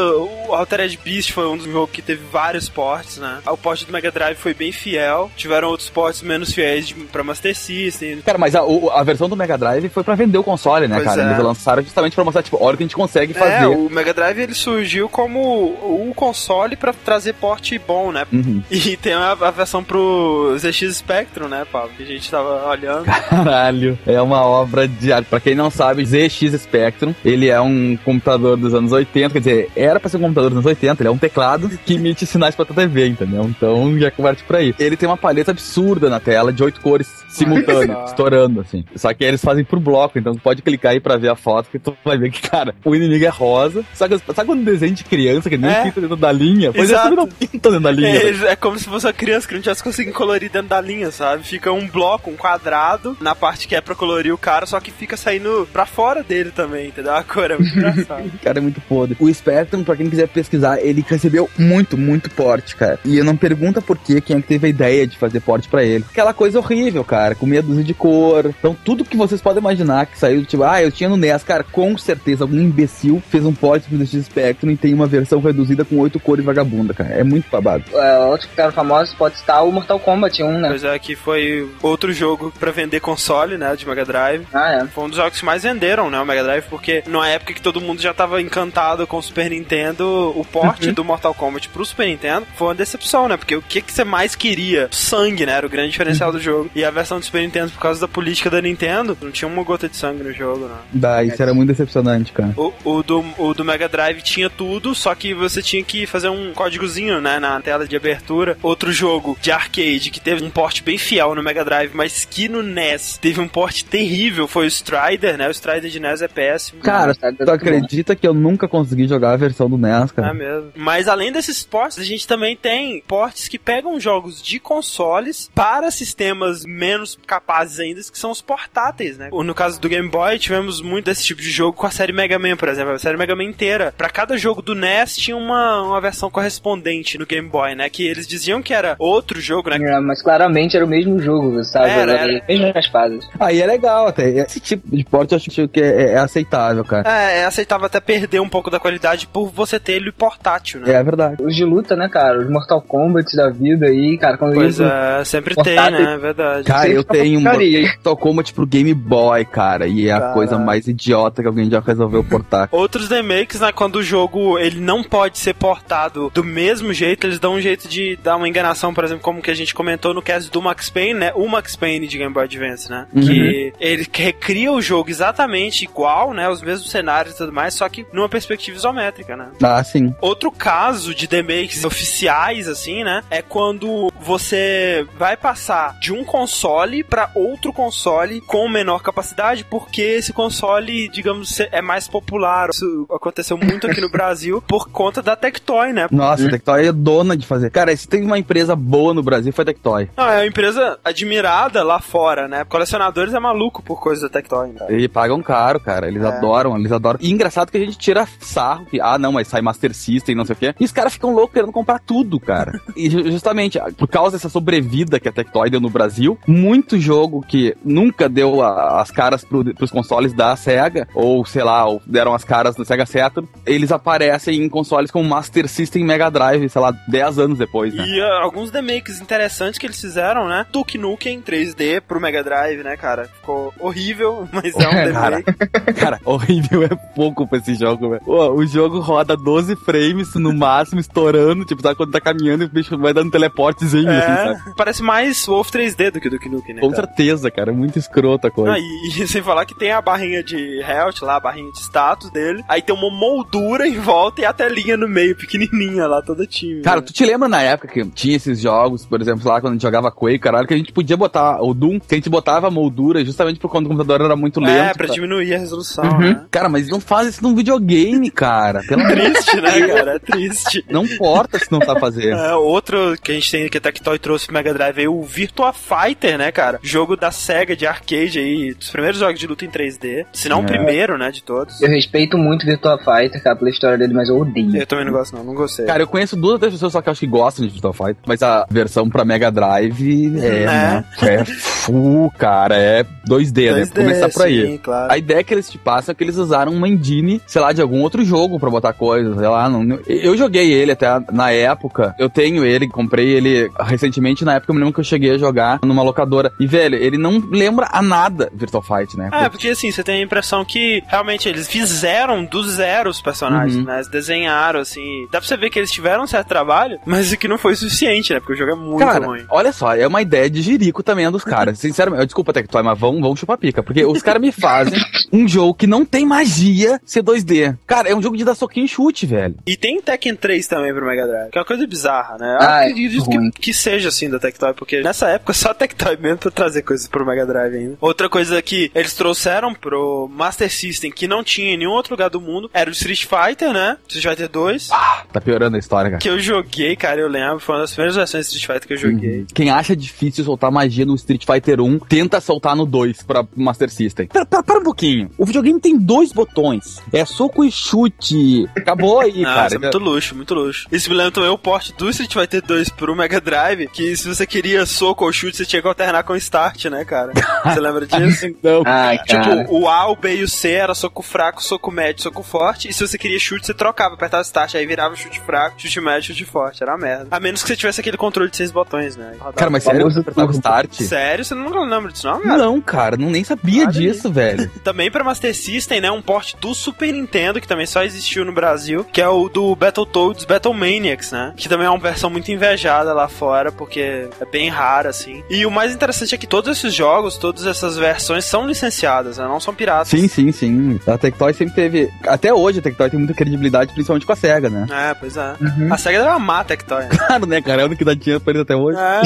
[0.48, 3.40] O Altered Beast foi um dos jogos que teve vários ports, né?
[3.48, 5.30] O port do Mega Drive foi bem fiel.
[5.36, 8.22] Tiveram outros ports menos fiéis de, pra Master System.
[8.22, 10.96] Cara, mas a, o- a versão do Mega Drive foi pra vender o console, né,
[10.98, 11.22] Pois cara?
[11.22, 11.26] é.
[11.34, 13.64] Eles lançaram justamente pra mostrar, tipo, olha o que a gente consegue fazer.
[13.64, 18.26] É, o Mega Drive ele surgiu como o console pra trazer porte bom, né?
[18.34, 18.62] Uhum.
[18.70, 21.92] E tem a, a versão pro ZX Spectrum, né, Pablo?
[21.96, 23.06] Que a gente tava olhando.
[23.06, 25.28] Caralho, é uma obra de arte.
[25.30, 29.72] Pra quem não sabe, ZX Spectrum, ele é um computador dos anos 80, quer dizer,
[29.74, 32.56] era pra ser um computador dos anos 80, ele é um teclado que emite sinais
[32.56, 33.44] pra TV, entendeu?
[33.46, 34.76] Então já converte pra aí.
[34.78, 38.06] Ele tem uma paleta absurda na tela de oito cores simultâneas, só.
[38.06, 38.84] estourando, assim.
[38.98, 41.70] Só que eles fazem por bloco, então tu pode clicar aí pra ver a foto
[41.72, 43.84] que tu vai ver que, cara, o inimigo é rosa.
[43.94, 45.84] Só que, sabe quando desenho de criança que nem É.
[45.84, 46.72] pinta dentro da linha?
[46.74, 47.14] Pois Exato.
[47.14, 48.10] é, não pinta dentro da linha.
[48.10, 51.12] É, é como se fosse uma criança que não tivesse conseguindo colorir dentro da linha,
[51.12, 51.44] sabe?
[51.44, 54.92] Fica um bloco, um quadrado, na parte que é pra colorir o cara, só que
[54.92, 57.14] fica saindo pra fora dele também, entendeu?
[57.14, 58.24] A cor é muito engraçada.
[58.24, 59.16] O cara é muito podre.
[59.20, 63.00] O Spectrum, pra quem quiser pesquisar, ele recebeu muito, muito porte, cara.
[63.06, 65.84] E não pergunta por que quem é que teve a ideia de fazer porte pra
[65.84, 66.06] ele.
[66.10, 68.54] Aquela coisa horrível, cara, com meia dúzia de cor.
[68.58, 71.64] Então, tudo que vocês podem imaginar que saiu, tipo, ah, eu tinha no NES, cara,
[71.64, 75.84] com certeza algum imbecil fez um porte pro DX Spectrum e tem uma versão reduzida
[75.86, 76.46] com oito cores
[76.94, 77.14] cara.
[77.14, 77.84] É muito babado.
[77.94, 80.70] É, outros que ficaram famosos pode estar o Mortal Kombat 1, né?
[80.70, 84.46] Pois é, que foi outro jogo pra vender console, né, de Mega Drive.
[84.54, 84.88] Ah, é.
[84.88, 87.62] Foi um dos jogos que mais venderam, né, o Mega Drive, porque numa época que
[87.62, 91.86] todo mundo já tava encantado com o Super Nintendo, o porte do Mortal Kombat pro
[91.86, 94.88] Super Nintendo foi uma decepção, né, porque o que que você mais queria?
[94.92, 96.70] Sangue, né, era o grande diferencial do jogo.
[96.76, 99.64] E a versão do Super Nintendo, por causa da política da Nintendo, não tinha uma
[99.64, 100.76] gota de sangue no jogo, né.
[100.92, 102.54] Dá, isso era muito decepcionante, cara.
[102.58, 106.30] O, o do, o do Mega Drive tinha tudo, só que você tinha que fazer
[106.30, 108.58] um códigozinho, né, na tela de abertura.
[108.62, 112.48] Outro jogo de arcade que teve um porte bem fiel no Mega Drive, mas que
[112.48, 115.48] no NES teve um porte terrível, foi o Strider, né?
[115.48, 116.82] O Strider de NES é péssimo.
[116.82, 120.34] Cara, tu acredita que eu nunca consegui jogar a versão do NES, É cara?
[120.34, 120.72] mesmo.
[120.76, 125.90] Mas além desses ports, a gente também tem ports que pegam jogos de consoles para
[125.92, 129.30] sistemas menos capazes ainda, que são os portáteis, né?
[129.32, 132.38] No caso do Game Boy, tivemos muito desse tipo de jogo com a série Mega
[132.38, 132.94] Man, por exemplo.
[132.94, 133.94] A série Mega Man inteira.
[133.98, 137.90] Pra cada jogo do NES tinha uma, uma versão correspondente no Game Boy, né?
[137.90, 139.78] Que eles diziam que era outro jogo, né?
[139.80, 141.90] É, mas claramente era o mesmo jogo, sabe?
[141.90, 142.38] Era, Era, era.
[142.40, 143.28] as mesmas fases.
[143.40, 144.30] Aí é legal até.
[144.30, 147.08] Esse tipo de porte eu acho que é, é aceitável, cara.
[147.10, 150.92] É, é aceitável até perder um pouco da qualidade por você ter ele portátil, né?
[150.94, 151.42] É verdade.
[151.44, 152.40] Os de luta, né, cara?
[152.40, 154.84] Os Mortal Kombat da vida aí, cara, quando Pois isso.
[154.84, 156.00] é, sempre tem, Portátil.
[156.06, 156.14] né?
[156.14, 156.64] É verdade.
[156.64, 157.44] Cara, Sempre eu tenho um?
[157.44, 160.34] Mortal Kombat pro Game Boy, cara, e é a Caralho.
[160.34, 162.68] coisa mais idiota que alguém já resolveu portar.
[162.72, 167.38] Outros remakes, né, quando o jogo ele não pode ser portado do mesmo jeito, eles
[167.38, 170.24] dão um jeito de dar uma enganação, por exemplo, como que a gente comentou no
[170.24, 171.32] caso do Max Payne, né?
[171.36, 173.06] O Max Payne de Game Boy Advance, né?
[173.14, 173.22] Uhum.
[173.22, 176.50] Que ele recria o jogo exatamente igual, né?
[176.50, 179.50] Os mesmos cenários e tudo mais, só que numa perspectiva isométrica, né?
[179.62, 180.16] Ah, sim.
[180.20, 183.22] Outro caso de remakes oficiais, assim, né?
[183.30, 190.02] É quando você vai passar de um console pra outro console com menor capacidade, porque
[190.02, 192.72] esse console, digamos, é mais popular.
[192.72, 196.08] Isso aconteceu muito aqui no Brasil por conta da Tectoy, né?
[196.12, 197.70] Nossa, a Tectoy é dona de fazer.
[197.72, 200.10] Cara, se teve uma empresa boa no Brasil, foi a Tectoy.
[200.18, 202.64] Não, é uma empresa admirada lá fora, né?
[202.66, 204.86] Colecionadores é maluco por coisa da Tectoy, né?
[204.90, 206.08] E pagam caro, cara.
[206.08, 206.28] Eles É.
[206.28, 207.20] adoram, eles adoram.
[207.22, 210.46] E engraçado que a gente tira sarro, que, ah, não, mas sai Master System, não
[210.46, 210.76] sei o quê.
[210.80, 212.80] E os caras ficam loucos querendo comprar tudo, cara.
[212.96, 217.44] e ju- justamente, por causa dessa sobrevida que a Tectoy deu no Brasil, muito jogo
[217.48, 222.02] que nunca deu a- as caras pro, pros consoles da SEGA, ou sei lá, ou
[222.06, 226.70] deram as caras no Sega Saturn, eles aparecem em consoles como Master System Mega Drive,
[226.70, 228.06] sei lá, 10 anos depois, né?
[228.08, 230.66] E ah, alguns remakes interessantes que eles fizeram, né?
[230.72, 233.26] Duke Nukem 3D pro Mega Drive, né, cara?
[233.26, 235.38] Ficou horrível, mas é um Cara.
[235.38, 235.58] remake.
[236.00, 238.22] Cara, horrível é pouco pra esse jogo, velho.
[238.26, 241.66] O jogo roda 12 frames no máximo, estourando.
[241.66, 244.74] Tipo, sabe quando tá caminhando e o bicho vai dando teleportezinho, assim, É, sabe?
[244.76, 246.82] parece mais Wolf 3D do que Duke Nukem, né?
[246.82, 247.06] Com cara?
[247.08, 247.72] certeza, cara.
[247.72, 248.74] É muito escrota a coisa.
[248.74, 251.80] Ah, e, e sem falar que tem a barrinha de health lá, a barrinha de
[251.80, 252.64] status dele.
[252.68, 256.82] Aí tem uma moldura em volta e a telinha no meio, pequenininha lá, toda tímida.
[256.84, 259.76] Cara, tu te lembra na época que tinha esses jogos, por exemplo, lá quando a
[259.76, 262.68] gente jogava Quake, caralho, que a gente podia botar o Doom, que a gente botava
[262.68, 264.72] a moldura justamente por conta do computador era muito lento.
[264.72, 265.14] É, pra tá?
[265.14, 266.18] diminuir a resolução, Uhum.
[266.20, 266.46] né?
[266.52, 268.82] Cara, mas não faz isso num videogame, cara.
[268.88, 270.16] Pelo Triste, né, cara?
[270.16, 270.86] É triste.
[270.90, 272.30] Não importa se não sabe fazer.
[272.34, 275.22] É, outro que a gente tem que a Tectoy trouxe pro Mega Drive aí, o
[275.24, 276.80] Virtua Fighter, né, cara?
[276.84, 280.26] Jogo da SEGA de arcade aí, dos primeiros jogos de luta em 3D.
[280.34, 280.68] Se não o É.
[280.68, 281.82] primeiro, né, de todos.
[281.82, 284.76] Eu respeito muito o Virtua Fighter, cara, pela história dele, mas eu odeio.
[284.76, 285.86] Eu também não gosto, não, não gostei.
[285.86, 287.94] Cara, eu conheço duas ou três pessoas só que eu acho que gostam de Virtua
[287.94, 291.06] Fighter, mas a versão pra Mega Drive é, né?
[291.22, 293.82] É full, cara, é 2D, né?
[293.84, 294.66] 2D, Pra começar por aí.
[294.68, 295.12] sim, claro.
[295.12, 297.82] A ideia que eles te passam é que eles usaram uma engine, sei lá, de
[297.82, 299.70] algum outro jogo pra botar coisas, sei lá.
[299.70, 304.72] Não, eu joguei ele até na época, eu tenho ele, comprei ele recentemente, na época
[304.72, 306.52] eu me lembro que eu cheguei a jogar numa locadora.
[306.60, 309.30] E, velho, ele não lembra a nada Virtual Fight, né?
[309.32, 313.76] É, porque assim, você tem a impressão que realmente eles fizeram do zero os personagens,
[313.78, 313.84] Uhum.
[313.84, 313.96] né?
[313.98, 315.28] Eles desenharam, assim.
[315.32, 318.34] Dá pra você ver que eles tiveram um certo trabalho, mas que não foi suficiente,
[318.34, 318.40] né?
[318.40, 319.44] Porque o jogo é muito Cara, ruim.
[319.50, 321.80] olha só, é uma ideia de jirico também dos caras.
[321.80, 323.82] Sinceramente, desculpa, Tectoy, mas vão, vão chupar pica.
[323.84, 325.00] Porque os caras me fazem
[325.34, 327.78] um jogo que não tem magia ser 2D.
[327.86, 329.56] Cara, é um jogo de dar soquinho e chute, velho.
[329.66, 332.58] E tem Tekken 3 também pro Mega Drive, que é uma coisa bizarra, né?
[332.62, 335.74] Eu Ah, é acredito que, que seja assim da Tectoy, porque nessa época só a
[335.74, 337.98] Tectoy mesmo pra trazer coisas pro Mega Drive ainda.
[338.00, 342.30] Outra coisa que eles trouxeram pro Master System que não tinha em nenhum outro lugar
[342.30, 343.98] do mundo era o Street Fighter, né?
[344.08, 344.90] Street Fighter 2,
[345.32, 346.22] Tá piorando a história, cara.
[346.22, 348.94] que eu joguei, cara, eu lembro, foi uma das primeiras versões de Street Fighter que
[348.94, 349.46] eu joguei.
[349.54, 353.90] Quem acha difícil soltar magia no Street Fighter 1, tenta soltar no 2 pra Master
[353.90, 354.28] System.
[354.28, 355.30] Pera, pera, pera um pouquinho.
[355.38, 357.02] O videogame tem dois botões.
[357.14, 358.68] É soco e chute.
[358.76, 359.68] Acabou aí, Ah, cara.
[359.68, 360.88] isso é muito luxo, muito luxo.
[360.92, 364.28] Isso me lembra também o porte do Street Fighter 2 pro Mega Drive, que se
[364.28, 367.32] você queria soco ou chute, você tinha que alternar com start, né, cara?
[367.68, 368.46] Você lembra disso?
[368.48, 369.58] Então, Ai, cara.
[369.58, 372.88] Tipo, o A, o B e o C era soco fraco, soco médio, soco forte.
[372.90, 376.28] E se você queria chute, você trocava, apertava start, aí virava chute fraco, chute médio,
[376.34, 376.82] chute forte.
[376.84, 377.28] Era uma merda.
[377.32, 379.32] A menos que você tivesse aquele controle de seis botões, né?
[379.34, 379.54] Rodava.
[379.54, 380.94] cara, mas sério, você apertava start?
[380.94, 381.46] Sério?
[381.46, 382.58] Você não lembra disso, não, cara?
[382.58, 384.70] Não, cara, não nem sabia disso, velho.
[384.84, 386.12] Também pra Master System, né?
[386.12, 389.76] Um porte do Super Nintendo, que também só existiu no Brasil, que é o do
[389.76, 391.54] Battletoads Battle Maniacs, né?
[391.56, 395.44] Que também é uma versão muito invejada lá fora, porque é bem rara, assim.
[395.50, 399.46] E o mais interessante é que todos esses jogos, todas essas versões são licenciadas, né?
[399.46, 400.08] Não são piratas.
[400.08, 401.00] Sim, sim, sim.
[401.08, 402.10] A Tectoy sempre teve.
[402.26, 404.86] Até hoje a Tectoy tem muita credibilidade, principalmente com a SEGA, né?
[404.90, 405.56] É, pois é.
[405.78, 405.94] Uhum.
[405.94, 407.04] A SEGA deve amar a Tectoy.
[407.04, 407.10] né?
[407.10, 407.82] Claro, né, cara?
[407.82, 408.98] É o único que dá dinheiro pra eles até hoje.
[409.00, 409.22] É,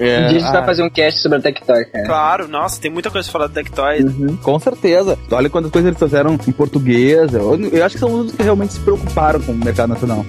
[0.00, 2.06] É, Um dia a gente ah, vai fazer um cast sobre a Tectoy, cara.
[2.06, 2.48] claro.
[2.48, 4.02] Nossa, tem muita coisa pra falar da Tectoy.
[4.02, 4.36] Uhum.
[4.36, 5.18] Com certeza.
[5.30, 7.32] Olha quantas coisas eles fizeram em português.
[7.34, 10.24] Eu, eu acho que são os que realmente se preocuparam com o mercado nacional.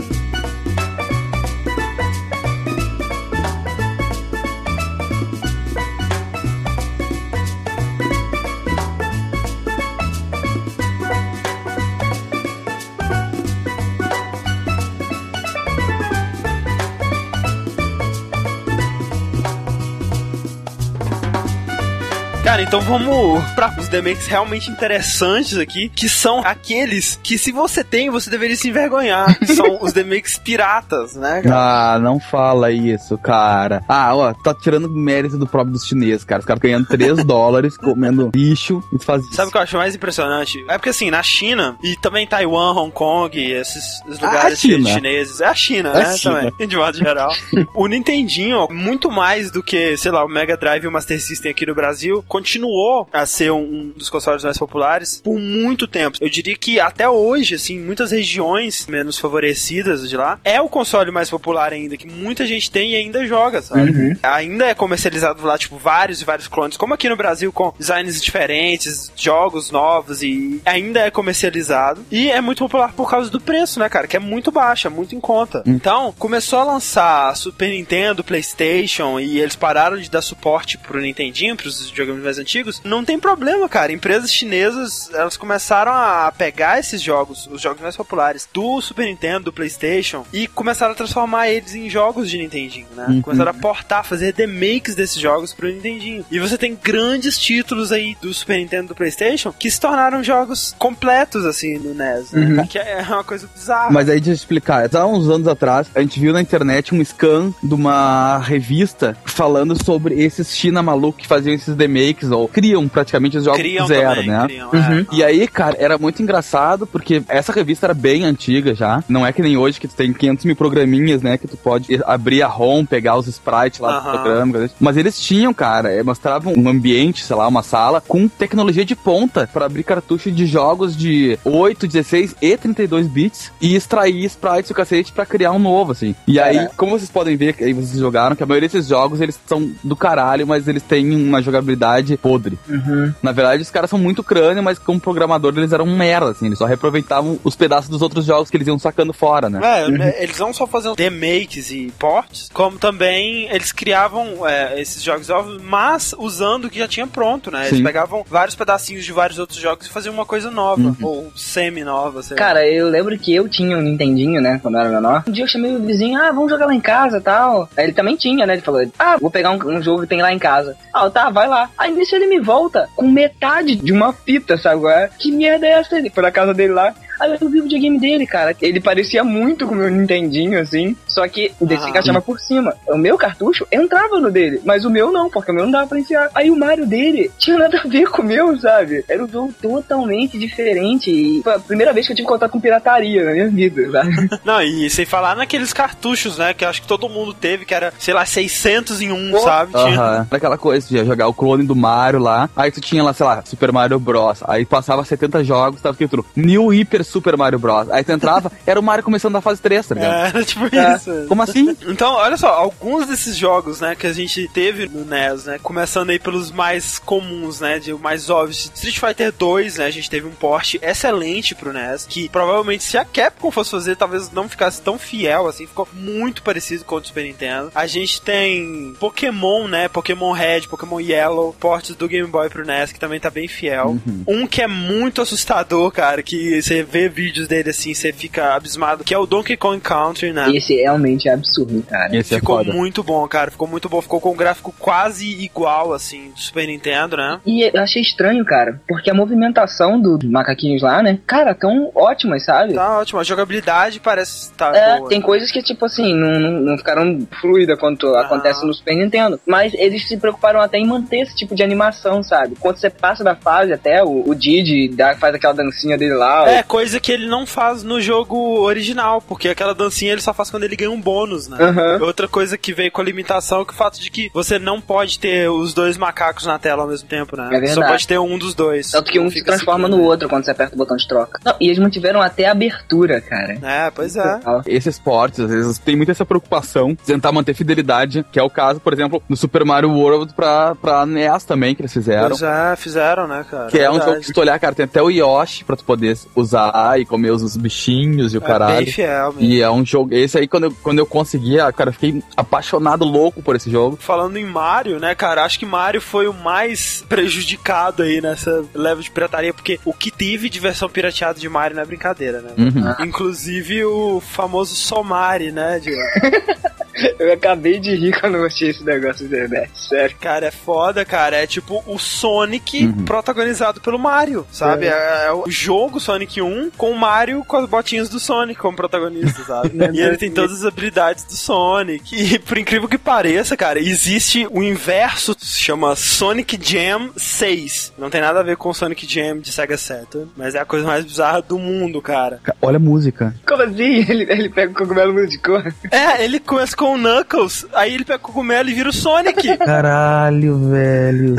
[22.67, 28.10] Então vamos para os demakes realmente interessantes aqui, que são aqueles que se você tem,
[28.10, 29.38] você deveria se envergonhar.
[29.45, 31.93] são os demakes piratas, né, cara?
[31.95, 33.84] Ah, não fala isso, cara.
[33.88, 36.39] Ah, ó, tá tirando mérito do próprio dos chineses, cara.
[36.39, 39.34] Os caras ganhando 3 dólares, comendo lixo e faz isso.
[39.36, 40.63] Sabe o que eu acho mais impressionante?
[40.67, 45.45] É porque assim, na China e também Taiwan, Hong Kong, esses lugares de chineses, é
[45.45, 46.17] a China, É a né?
[46.17, 46.51] China.
[46.51, 47.32] Também, de modo geral.
[47.75, 51.51] o Nintendinho, muito mais do que, sei lá, o Mega Drive e o Master System
[51.51, 52.23] aqui no Brasil,
[52.56, 56.18] continuou a ser um, um dos consoles mais populares por muito tempo.
[56.22, 61.12] Eu diria que até hoje, assim, muitas regiões menos favorecidas de lá, é o console
[61.12, 63.91] mais popular ainda, que muita gente tem e ainda joga, sabe?
[63.91, 64.15] Uhum.
[64.24, 68.22] Ainda é comercializado lá, tipo, vários e vários clones, como aqui no Brasil, com designs
[68.22, 72.06] diferentes, jogos novos e ainda é comercializado.
[72.12, 74.08] E é muito popular por causa do preço, né, cara?
[74.08, 75.63] Que é muito baixo, é muito em conta.
[75.65, 81.56] Então, começou a lançar Super Nintendo, PlayStation e eles pararam de dar suporte pro Nintendinho,
[81.56, 82.81] pros videogames mais antigos.
[82.84, 83.91] Não tem problema, cara.
[83.91, 89.45] Empresas chinesas, elas começaram a pegar esses jogos, os jogos mais populares do Super Nintendo,
[89.45, 93.08] do PlayStation e começaram a transformar eles em jogos de Nintendinho, né?
[93.10, 93.21] Uhum.
[93.21, 96.23] Começaram a portar, fazer remakes desses jogos pro Nintendinho.
[96.29, 100.23] E você tem grandes títulos aí do Super Nintendo e do PlayStation que se tornaram
[100.23, 102.62] jogos completos, assim, no NES, né?
[102.62, 102.67] Uhum.
[102.67, 103.89] Que é uma coisa bizarra.
[103.91, 104.88] Mas aí deixa eu explicar.
[104.95, 109.81] Há uns anos atrás, a gente viu na internet um scan de uma revista falando
[109.84, 113.88] sobre esses China malucos que faziam esses remakes, ou criam praticamente os jogos criam do
[113.88, 114.43] zero, também, né?
[114.45, 115.00] criam, Uhum.
[115.00, 115.06] é.
[115.12, 119.04] E aí, cara, era muito engraçado porque essa revista era bem antiga já.
[119.08, 121.38] Não é que nem hoje que tu tem 500 mil programinhas, né?
[121.38, 124.12] Que tu pode abrir a ROM, pegar os sprites lá do Aham.
[124.12, 124.58] programa.
[124.60, 124.76] assim.
[124.80, 128.95] Mas eles tinham, cara, eh, mostravam um ambiente, sei lá, uma sala com tecnologia de
[128.95, 134.69] ponta pra abrir cartucho de jogos de 8, 16 e 32 bits e extrair sprites
[134.69, 136.15] e o cacete pra criar um novo, assim.
[136.28, 136.74] E aí, Caraca.
[136.78, 139.71] como vocês podem ver, que aí vocês jogaram, que a maioria desses jogos eles são
[139.84, 142.58] do caralho, mas eles têm uma jogabilidade podre.
[142.68, 143.14] Uhum.
[143.22, 146.48] Na verdade, os caras são muito crânio, mas como programador eles eram um merda, assim.
[146.48, 149.60] Eles só reaproveitavam os pedaços dos outros jogos que eles iam sacando fora, né?
[149.62, 155.04] É, né, eles não só faziam remakes e ports, como também eles criavam é, esses
[155.04, 157.68] jogos novos, mas usando o que já tinha pronto, né?
[157.68, 157.84] Eles Sim.
[157.84, 162.36] pegavam vários pedacinhos de vários outros jogos e faziam uma coisa nova, ou semi-nova, sei
[162.36, 162.44] lá.
[162.44, 165.24] Cara, eu lembro que eu tinha um Nintendinho, né, quando eu era menor.
[165.28, 167.70] Um dia eu chamei o vizinho, ah, vamos jogar lá em casa tal.
[167.78, 168.54] Aí ele também tinha, né?
[168.54, 170.76] Ele falou, ah, vou pegar um, um jogo que tem lá em casa.
[170.92, 171.70] Ah, tá, vai lá.
[171.78, 174.86] Aí nisso ele me volta com metade de uma fita, sabe?
[174.88, 175.10] é?
[175.19, 175.97] Que merda é essa?
[175.97, 176.93] Ele foi na casa dele lá.
[177.19, 178.56] Aí eu vi o videogame dele, cara.
[178.62, 180.95] Ele parecia muito com o meu Nintendinho, assim.
[181.08, 181.89] Só que o desse Ah.
[181.89, 182.73] encaixava por cima.
[182.88, 185.88] O meu cartucho entrava no dele, mas o meu não, porque o meu não dava
[185.88, 186.30] pra enfiar.
[186.36, 189.04] Aí o Mario dele tinha nada a ver com o meu, sabe?
[189.08, 191.10] Era um jogo totalmente diferente.
[191.12, 194.30] E foi a primeira vez que eu tive contato com pirataria na minha vida, sabe?
[194.43, 196.54] Não, e sem falar naqueles cartuchos, né?
[196.54, 199.39] Que eu acho que todo mundo teve, que era, sei lá, 600 em um, Pô.
[199.39, 199.71] sabe?
[199.73, 200.15] Tinha- Aham.
[200.30, 203.25] Era aquela coisa, ia jogar o clone do Mario lá, aí tu tinha lá, sei
[203.25, 204.39] lá, Super Mario Bros.
[204.47, 207.89] Aí passava 70 jogos, tava escrito New Hyper Super Mario Bros.
[207.89, 210.13] Aí tu entrava, era o Mario começando da fase 3, tá ligado?
[210.13, 210.96] É, era tipo É.
[210.96, 211.26] isso.
[211.28, 211.76] Como assim?
[211.88, 216.10] Então, olha só, alguns desses jogos, né, que a gente teve no NES, né, começando
[216.10, 218.72] aí pelos mais comuns, né, de mais óbvios.
[218.76, 222.98] Street Fighter 2, né, a gente teve um porte excelente pro NES, que provavelmente se
[222.98, 227.00] a Capcom fosse fazer, talvez não ficasse tão fiel, assim, ficou muito parecido com o
[227.00, 227.72] do Super Nintendo.
[227.76, 232.91] A gente tem Pokémon, né, Pokémon Red, Pokémon Yellow, portes do Game Boy pro NES,
[232.91, 233.98] que também tá bem fiel.
[234.28, 239.03] Um que é muito assustador, cara, que você vê vídeos dele assim, você fica abismado,
[239.03, 240.49] que é o Donkey Kong Country, né?
[240.53, 242.15] Esse realmente é absurdo, cara.
[242.15, 242.71] Esse é ficou foda.
[242.73, 243.51] muito bom, cara.
[243.51, 244.01] Ficou muito bom.
[244.01, 247.39] Ficou com um gráfico quase igual, assim, do Super Nintendo, né?
[247.45, 251.19] E eu achei estranho, cara, porque a movimentação do- dos macaquinhos lá, né?
[251.27, 252.73] Cara, tão ótimas, sabe?
[252.73, 253.19] Tá ótimo.
[253.19, 255.10] A jogabilidade parece estar É, boa.
[255.10, 259.39] tem coisas que, tipo assim, não, não, não ficaram fluida quanto acontece no Super Nintendo.
[259.45, 262.55] Mas eles se preocuparam até em manter esse tipo de animação, sabe?
[262.60, 266.49] Quando você passa da fase, até o, o Didi dá, faz aquela dancinha dele lá.
[266.49, 270.50] É, coisa que ele não faz no jogo original, porque aquela dancinha ele só faz
[270.50, 271.58] quando ele ganha um bônus, né?
[271.60, 272.00] Aham.
[272.02, 274.80] Outra coisa que veio com a limitação é que o fato de que você não
[274.80, 277.48] pode ter os dois macacos na tela ao mesmo tempo, né?
[277.48, 277.74] É verdade.
[277.74, 278.91] Só pode ter um dos dois.
[278.91, 280.02] Tanto que um se transforma seguindo.
[280.02, 281.39] no outro quando você aperta o botão de troca.
[281.43, 283.58] Não, e eles mantiveram até a abertura, cara.
[283.62, 284.39] É, pois é.
[284.67, 288.50] Esses portes, às vezes, tem muito essa preocupação de tentar manter fidelidade, que é o
[288.50, 292.30] caso, por exemplo, do Super Mario World pra, pra NES também, que eles fizeram.
[292.30, 293.67] Pois é, fizeram, né, cara?
[293.67, 294.10] Que é um Verdade.
[294.10, 296.69] jogo que se tu olhar, cara, tem até o Yoshi pra tu poder usar
[297.00, 298.86] e comer os, os bichinhos e o É caralho.
[298.86, 299.42] bem fiel mesmo.
[299.50, 300.14] E é um jogo.
[300.14, 303.70] Esse aí, quando eu, quando eu consegui, ah, cara, eu fiquei apaixonado, louco por esse
[303.72, 303.98] jogo.
[304.00, 309.02] Falando em Mario, né, cara, acho que Mario foi o mais prejudicado aí nessa leva
[309.02, 312.52] de pirataria, porque o que teve de versão pirateada de Mario não é brincadeira, né?
[312.58, 313.06] Uhum.
[313.06, 316.00] Inclusive o famoso Somari, né, Diego?
[317.19, 320.15] Eu acabei de rir quando eu achei esse negócio na internet, sério.
[320.19, 321.36] Cara, é foda, cara.
[321.38, 323.05] É tipo o Sonic Uhum.
[323.05, 324.88] protagonizado pelo Mario, sabe?
[324.88, 325.25] É.
[325.27, 329.43] é o jogo Sonic 1 com o Mario com as botinhas do Sonic como protagonista,
[329.43, 329.71] sabe?
[329.93, 332.15] e ele tem todas as habilidades do Sonic.
[332.15, 337.93] E por incrível que pareça, cara, existe o inverso, se chama Sonic Jam 6.
[337.97, 340.65] Não tem nada a ver com o Sonic Jam de Sega Saturn, mas é a
[340.65, 342.39] coisa mais bizarra do mundo, cara.
[342.43, 343.34] Ca- Olha a música.
[343.47, 344.05] Como assim?
[344.10, 345.73] Ele, ele pega o cogumelo de cor?
[345.91, 349.58] É, ele começa com o Knuckles, aí ele pega o cogumelo e vira o Sonic.
[349.58, 351.36] Caralho, velho.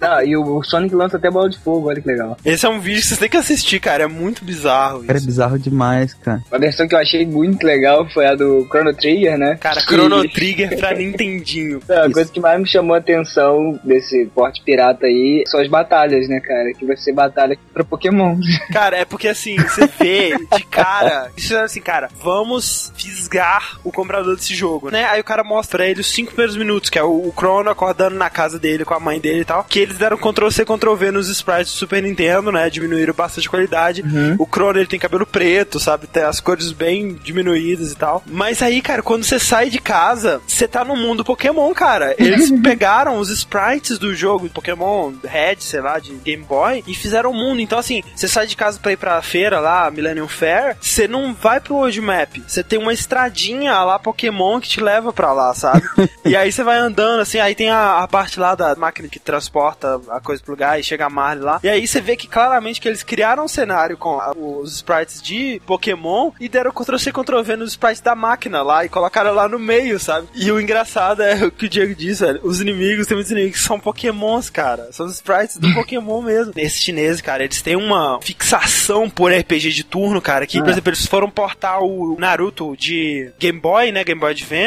[0.00, 2.36] Não, e o, o Sonic lança até bola de fogo, olha que legal.
[2.44, 4.04] Esse é um vídeo que vocês têm que assistir, cara.
[4.04, 5.26] É muito bizarro Cara, é isso.
[5.26, 6.42] bizarro demais, cara.
[6.50, 9.56] A versão que eu achei muito legal foi a do Chrono Trigger, né?
[9.60, 11.80] Cara, Que- Chrono Trigger pra Nintendinho.
[11.88, 15.68] Não, a coisa que mais me chamou a atenção desse porte pirata aí são as
[15.68, 16.72] batalhas, né, cara?
[16.78, 18.38] Que vai ser batalha pra Pokémon.
[18.72, 21.28] Cara, é porque assim, você vê de cara.
[21.32, 25.04] Eles fizeram assim, cara, vamos fisgar o comprador desse jogo, né?
[25.04, 27.70] Aí o cara mostra pra ele os cinco primeiros minutos, que é o, o Chrono
[27.70, 29.64] acordando na casa dele com a mãe dele e tal.
[29.64, 32.70] Que eles deram Ctrl-C, Ctrl-V nos sprites do Super Nintendo, né?
[32.70, 34.02] Diminuíram bastante a qualidade.
[34.38, 36.06] O Chrono ele tem cabelo preto, sabe?
[36.06, 38.22] Tem as cores bem diminuídas e tal.
[38.26, 42.14] Mas aí, cara, quando você sai de casa, você tá no mundo Pokémon, cara.
[42.18, 47.30] Eles pegaram os sprites do jogo Pokémon Red, sei lá, de Game Boy, e fizeram
[47.30, 47.60] o mundo.
[47.60, 51.34] Então, assim, você sai de casa pra ir pra feira lá, Millennium Fair, você não
[51.34, 52.36] vai pro World Map.
[52.46, 55.82] Você tem uma estradinha lá Pokémon que te leva pra lá, sabe?
[56.24, 59.18] e aí você vai andando, assim, aí tem a, a parte lá da máquina que
[59.18, 61.60] transporta a coisa pro lugar e chega a Marley lá.
[61.62, 65.20] E aí você vê que claramente que eles criaram um cenário com a- os sprites
[65.22, 69.58] de Pokémon e deram Ctrl-C, Ctrl-V nos sprites da máquina lá e colocaram lá no
[69.58, 70.28] meio, sabe?
[70.34, 72.40] E o engraçado é o que o Diego disse, velho.
[72.42, 74.88] Os inimigos, tem muitos inimigos que são Pokémons, cara.
[74.92, 76.52] São os sprites do Pokémon mesmo.
[76.56, 80.90] Esses chineses, cara, eles têm uma fixação por RPG de turno, cara, que, por exemplo,
[80.90, 84.04] eles foram portar o Naruto de Game Boy, né?
[84.04, 84.65] Game Boy Advance.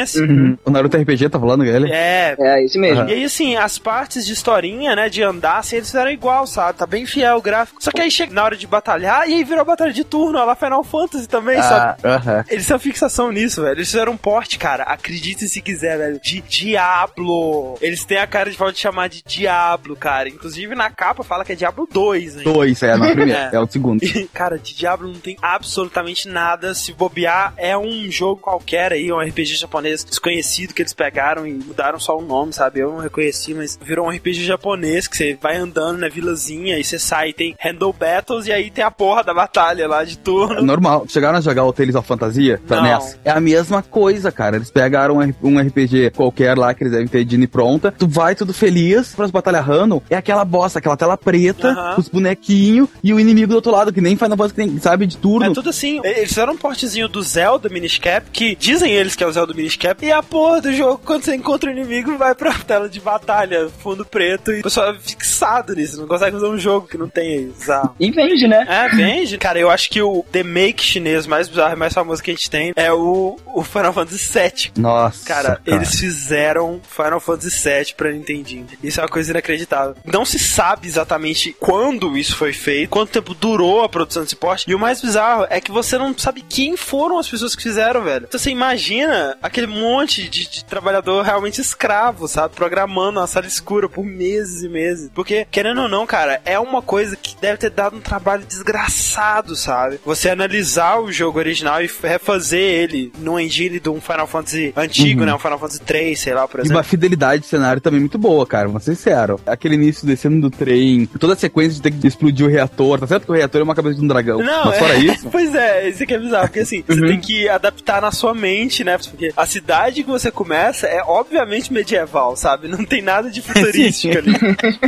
[0.64, 1.90] O Naruto RPG tá falando, ele?
[1.92, 3.08] É, É, esse mesmo.
[3.08, 6.78] e aí, assim, as partes de historinha, né, de andar, assim, eles fizeram igual, sabe?
[6.78, 7.82] Tá bem fiel o gráfico.
[7.82, 10.54] Só que aí chega na hora de batalhar e aí virou batalha de turno, lá
[10.54, 12.00] Final Fantasy também, sabe?
[12.02, 12.44] Ah, aham.
[12.48, 13.74] Eles têm uma fixação nisso, velho.
[13.76, 14.84] Eles fizeram um porte, cara.
[14.84, 16.20] Acredite se quiser, velho.
[16.22, 17.78] De Diablo.
[17.80, 20.28] Eles têm a cara de pode chamar de Diablo, cara.
[20.28, 22.42] Inclusive na capa fala que é Diablo 2, hein?
[22.44, 23.50] Dois, é, na primeira.
[23.52, 23.56] É.
[23.56, 23.60] é.
[23.60, 24.02] o segundo.
[24.02, 26.74] E, cara, de Diablo não tem absolutamente nada.
[26.74, 31.52] Se bobear, é um jogo qualquer aí, um RPG japonês desconhecido que eles pegaram e
[31.52, 32.80] mudaram só o nome, sabe?
[32.80, 36.84] Eu não reconheci, mas virou um RPG japonês que você vai andando na vilazinha e
[36.84, 40.62] você sai, tem Handle Battles e aí tem a porra da batalha lá de turno.
[40.62, 41.06] Normal.
[41.08, 42.84] Chegaram a jogar o Tales of Fantasia pra Não.
[42.98, 43.18] NES?
[43.24, 44.56] É a mesma coisa, cara.
[44.56, 47.92] Eles pegaram um RPG qualquer lá que eles devem ter de pronta.
[47.92, 50.00] Tu vai tudo feliz pras batalhas random.
[50.08, 51.94] É aquela bosta, aquela tela preta, Aham.
[51.98, 55.06] os bonequinhos e o inimigo do outro lado, que nem Final Fantasy, que nem, sabe,
[55.06, 55.50] de turno.
[55.50, 56.00] É tudo assim.
[56.04, 59.52] Eles fizeram um portezinho do Zelda Minish Cap, que dizem eles que é o Zelda
[59.54, 62.88] Minish Cap, e a porra do jogo, quando você encontra o inimigo, vai pra tela
[62.88, 66.86] de batalha, fundo preto, e o pessoal é fixado nisso, não consegue fazer um jogo
[66.86, 67.44] que não tem aí.
[67.46, 67.94] Bizarro.
[67.98, 68.66] E vende, né?
[68.68, 69.38] É, vende.
[69.38, 72.34] Cara, eu acho que o The Make chinês mais bizarro e mais famoso que a
[72.34, 74.72] gente tem é o, o Final Fantasy VII.
[74.78, 75.24] Nossa.
[75.24, 78.66] Cara, eles fizeram Final Fantasy VII pra Nintendinho.
[78.82, 79.96] Isso é uma coisa inacreditável.
[80.04, 84.70] Não se sabe exatamente quando isso foi feito, quanto tempo durou a produção desse porte.
[84.70, 88.02] E o mais bizarro é que você não sabe quem foram as pessoas que fizeram,
[88.02, 88.26] velho.
[88.28, 92.54] Então você imagina aquele monte de, de trabalhador realmente escravo, sabe?
[92.54, 95.10] Programando uma sala escura por meses e meses.
[95.14, 99.54] Porque, querendo ou não, cara, é uma coisa que deve ter dado um trabalho desgraçado,
[99.56, 100.00] sabe?
[100.04, 105.20] Você analisar o jogo original e refazer ele no engine de um Final Fantasy antigo,
[105.20, 105.26] Uhum.
[105.26, 105.34] né?
[105.34, 106.76] Um Final Fantasy 3, sei lá, por E exemplo.
[106.78, 108.66] uma fidelidade de cenário também muito boa, cara.
[108.68, 109.40] Vamos ser sincero.
[109.46, 112.98] Aquele início descendo do trem, toda a sequência de ter que explodir o reator.
[112.98, 114.42] Tá certo que o reator é uma cabeça de um dragão.
[114.42, 115.28] Não, Mas fora é, isso.
[115.30, 118.82] Pois é, isso aqui é bizarro, porque assim, você tem que adaptar na sua mente,
[118.84, 118.98] né?
[118.98, 122.68] Porque a cidade que você começa é obviamente medieval, sabe?
[122.68, 124.32] Não tem nada de futurístico ali.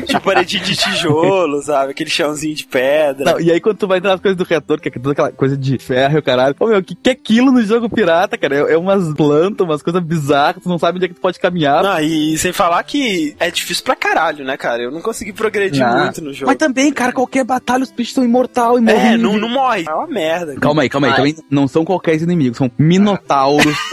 [0.06, 1.90] tipo parede de tijolo, sabe?
[1.92, 3.32] Aquele chãozinho de pedra.
[3.32, 5.32] Não, e aí quando tu vai entrar nas coisas do reator, que é toda aquela
[5.32, 6.54] coisa de ferro e o caralho.
[6.60, 8.54] Ô meu, o que, que é aquilo no jogo pirata, cara?
[8.70, 11.38] É, é umas plantas, umas coisas bizarras, tu não sabe onde é que tu pode
[11.38, 11.82] caminhar.
[11.82, 14.82] Não, e sem falar que é difícil pra caralho, né, cara?
[14.82, 16.04] Eu não consegui progredir Não.
[16.04, 16.46] muito no jogo.
[16.46, 19.18] Mas também, cara, qualquer batalha os bichos são imortal e É, morrem.
[19.18, 19.84] não, não morre.
[19.88, 20.54] É uma merda.
[20.60, 21.12] Calma aí, calma aí.
[21.12, 21.16] Ai.
[21.16, 23.76] Também não são qualquer inimigos, são minotauros.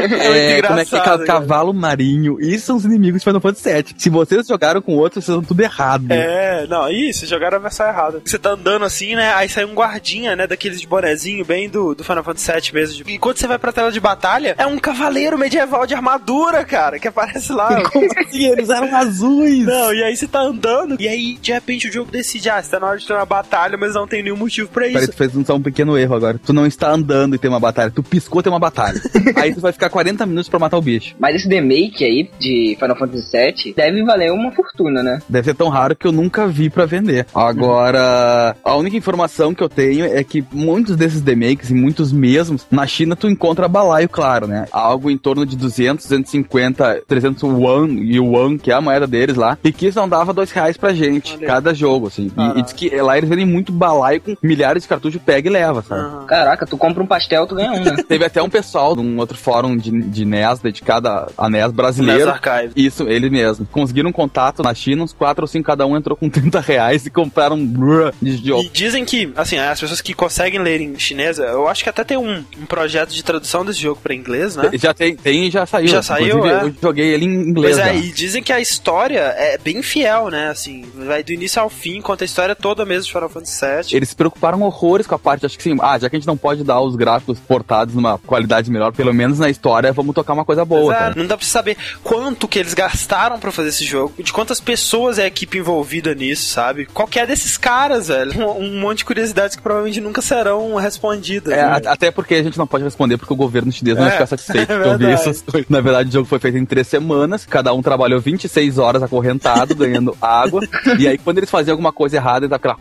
[0.00, 0.98] É é, como é que é?
[0.98, 1.24] engraçado, Ca- cara.
[1.40, 2.40] Cavalo marinho.
[2.40, 3.94] Isso são os inimigos de Final Fantasy VII.
[3.98, 6.06] Se vocês jogaram com outros, vocês estão tudo errado.
[6.10, 8.20] É, não, isso, jogaram a versão errada.
[8.24, 9.32] Você tá andando assim, né?
[9.34, 10.46] Aí sai um guardinha, né?
[10.46, 13.04] Daqueles de bonezinho, bem do, do Final Fantasy VII mesmo.
[13.08, 16.98] E quando você vai pra tela de batalha, é um cavaleiro medieval de armadura, cara,
[16.98, 17.82] que aparece lá.
[17.90, 18.46] Como assim?
[18.50, 19.64] Eles eram azuis.
[19.66, 22.70] Não, e aí você tá andando, e aí de repente o jogo decide, ah, você
[22.70, 25.12] tá na hora de ter uma batalha, mas não tem nenhum motivo pra Peraí, isso.
[25.12, 26.40] tu fez um, só um pequeno erro agora.
[26.44, 27.90] Tu não está andando e tem uma batalha.
[27.90, 29.00] Tu piscou tem uma batalha.
[29.36, 31.14] aí tu vai ficar 40 minutos pra matar o bicho.
[31.18, 35.20] Mas esse remake aí de Final Fantasy VII deve valer uma fortuna, né?
[35.28, 37.26] Deve ser tão raro que eu nunca vi pra vender.
[37.34, 42.66] Agora, a única informação que eu tenho é que muitos desses remakes, e muitos mesmos,
[42.70, 44.66] na China tu encontra balaio, claro, né?
[44.72, 49.58] Algo em torno de 200, 250, 300 yuan, yuan, que é a moeda deles lá,
[49.62, 51.46] e que isso não dava dois reais pra gente, aí.
[51.46, 52.30] cada jogo, assim.
[52.36, 55.52] E, e diz que lá eles vendem muito balaio com milhares de cartuchos, pega e
[55.52, 56.26] leva, sabe?
[56.26, 57.96] Caraca, tu compra um pastel, tu ganha um, né?
[58.08, 61.72] Teve até um pessoal de um outro fórum de, de NES dedicado a- NES NES
[61.72, 62.30] brasileiro.
[62.30, 62.72] Archive.
[62.76, 63.66] Isso, ele mesmo.
[63.66, 67.06] Conseguiram um contato na China, uns 4 ou 5 cada um entrou com 30 reais
[67.06, 68.62] e compraram um de jogo.
[68.62, 72.04] E dizem que, assim, as pessoas que conseguem ler em chinês, eu acho que até
[72.04, 74.70] tem um, um projeto de tradução desse jogo pra inglês, né?
[74.74, 75.88] Já tem, tem e já saiu.
[75.88, 76.64] Já saiu, é?
[76.64, 77.76] Eu joguei ele em inglês.
[77.76, 77.94] Pois é, já.
[77.94, 80.48] e dizem que a história é bem fiel, né?
[80.48, 83.96] Assim, vai do início ao fim, conta a história toda mesmo de Final Fantasy VII.
[83.96, 86.26] Eles se preocuparam horrores com a parte, acho que sim, ah, já que a gente
[86.26, 90.32] não pode dar os gráficos portados numa qualidade melhor, pelo menos na história, vamos tocar
[90.32, 91.14] uma coisa boa, é, cara.
[91.16, 95.18] não dá pra saber quanto que eles gastaram pra fazer esse jogo, de quantas pessoas
[95.18, 96.86] é a equipe envolvida nisso, sabe?
[96.86, 98.32] Qualquer desses caras, velho.
[98.38, 101.52] Um, um monte de curiosidades que provavelmente nunca serão respondidas.
[101.52, 101.80] É, né?
[101.86, 104.26] até porque a gente não pode responder porque o governo chinês não É, vai ficar
[104.26, 105.68] satisfeito é essas coisas.
[105.68, 109.74] Na verdade, o jogo foi feito em três semanas, cada um trabalhou 26 horas acorrentado,
[109.74, 110.60] ganhando água.
[110.98, 112.76] E aí, quando eles faziam alguma coisa errada, eles aquela.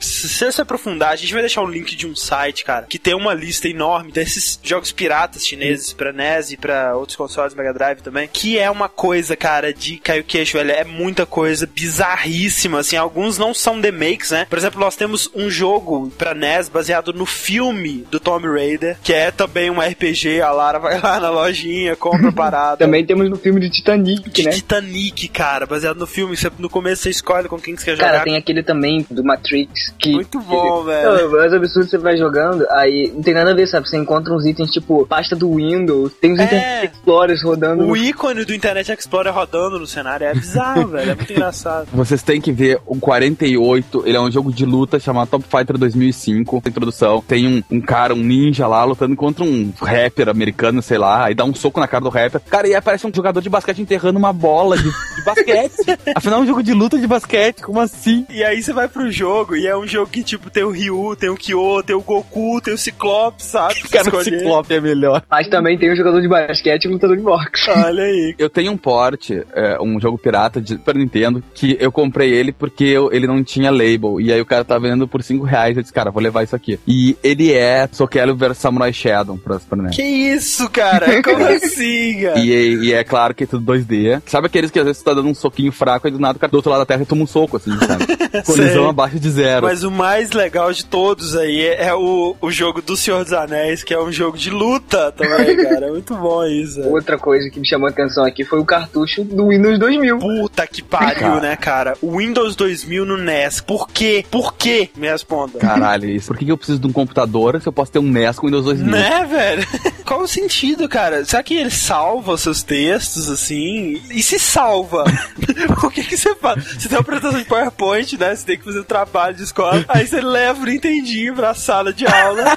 [0.00, 2.98] Se você se aprofundar, a gente vai deixar o link de um site, cara, que
[2.98, 7.72] tem uma lista enorme desses jogos piratas chineses pra NES e pra outros consoles Mega
[7.72, 10.70] Drive também, que é uma coisa, cara, de cair o queixo, velho.
[10.72, 12.96] É muita coisa bizarríssima, assim.
[12.96, 14.46] Alguns não são remakes, né?
[14.48, 19.12] Por exemplo, nós temos um jogo pra NES baseado no filme do Tomb Raider, que
[19.12, 20.40] é também um RPG.
[20.40, 22.76] A Lara vai lá na lojinha, compra parada.
[22.78, 24.50] Também temos no filme de Titanic, de né?
[24.50, 26.36] Titanic, cara, baseado no filme.
[26.36, 28.24] Você, no começo você escolhe com quem que você quer Cara, jogar.
[28.24, 30.12] tem aquele também do Matrix que.
[30.12, 31.30] Muito bom, que- velho.
[31.32, 33.88] Mas absurdo você vai jogando, aí não tem nada a ver, sabe?
[33.88, 36.44] Você encontra uns itens tipo pasta do Windows, tem uns É.
[36.44, 37.84] Internet Explorers rodando.
[37.84, 41.10] O no- ícone do Internet Explorer rodando no cenário é bizarro, velho.
[41.12, 41.88] É muito engraçado.
[41.92, 45.78] Vocês têm que ver o 48, ele é um jogo de luta chamado Top Fighter
[45.78, 50.82] 2005, tem introdução, tem um, um cara, um ninja lá, lutando contra um rapper americano,
[50.82, 53.12] sei lá, aí dá um soco na cara do rapper, cara, e aí aparece um
[53.14, 56.98] jogador de basquete enterrando uma bola de, de basquete, afinal é um jogo de luta
[56.98, 58.26] de basquete, como assim?
[58.30, 61.16] E aí você vai pro jogo e é um jogo que, tipo, tem o Ryu,
[61.16, 63.74] tem o Kyo, tem o Goku, tem o Ciclope, sabe?
[63.88, 64.38] Cara, o escolher.
[64.64, 65.22] Ciclope é melhor.
[65.30, 67.70] Mas também tem um jogador de basquete e um lutador de boxe.
[67.70, 68.34] Olha aí.
[68.38, 72.52] Eu tenho um porte, é, um jogo pirata de Super Nintendo, que eu comprei ele
[72.52, 74.20] porque eu- ele não tinha label.
[74.20, 75.76] E aí o cara tá vendendo por 5 reais.
[75.76, 76.78] Eu disse, cara, vou levar isso aqui.
[76.86, 79.96] E ele é Sokelo vs Samurai Shadow pra Super NES.
[79.96, 81.22] Que isso, cara?
[81.22, 82.38] Como assim, cara?
[82.40, 84.22] E, e é claro que é tudo 2D.
[84.26, 86.40] Sabe aqueles que às vezes você tá dando um soquinho fraco e do nada o
[86.40, 88.04] cara do outro lado da terra toma um soco, assim, sabe?
[88.44, 89.66] Colisão abaixo de zero.
[89.66, 93.32] Mas o mais legal de todos aí é, é o, o jogo do Senhor dos
[93.32, 95.86] Anéis, que é um jogo de luta também, cara.
[95.86, 96.76] É muito bom isso.
[96.80, 96.92] velho.
[96.92, 100.18] Outra coisa que me chamou a atenção aqui foi o cartucho do Windows 2000.
[100.18, 101.40] Puta que pariu, Cara.
[101.40, 101.94] né, cara?
[102.00, 103.60] O Windows 2000 no NES.
[103.60, 104.24] Por quê?
[104.30, 104.88] Por quê?
[104.96, 105.58] Me responda.
[105.58, 106.28] Caralho, isso.
[106.28, 108.46] Por que que eu preciso de um computador se eu posso ter um NES com
[108.46, 108.90] Windows 2000?
[108.90, 109.66] Né, velho?
[110.06, 111.24] Qual o sentido, cara?
[111.24, 114.00] Será que ele salva os seus textos, assim?
[114.10, 115.04] E se salva?
[115.82, 116.64] o que que você faz?
[116.64, 118.34] Você tem uma apresentação de PowerPoint, né?
[118.34, 119.84] Você tem que fazer um trabalho de escola.
[119.88, 122.56] Aí você leva o Nintendinho pra sala de aula,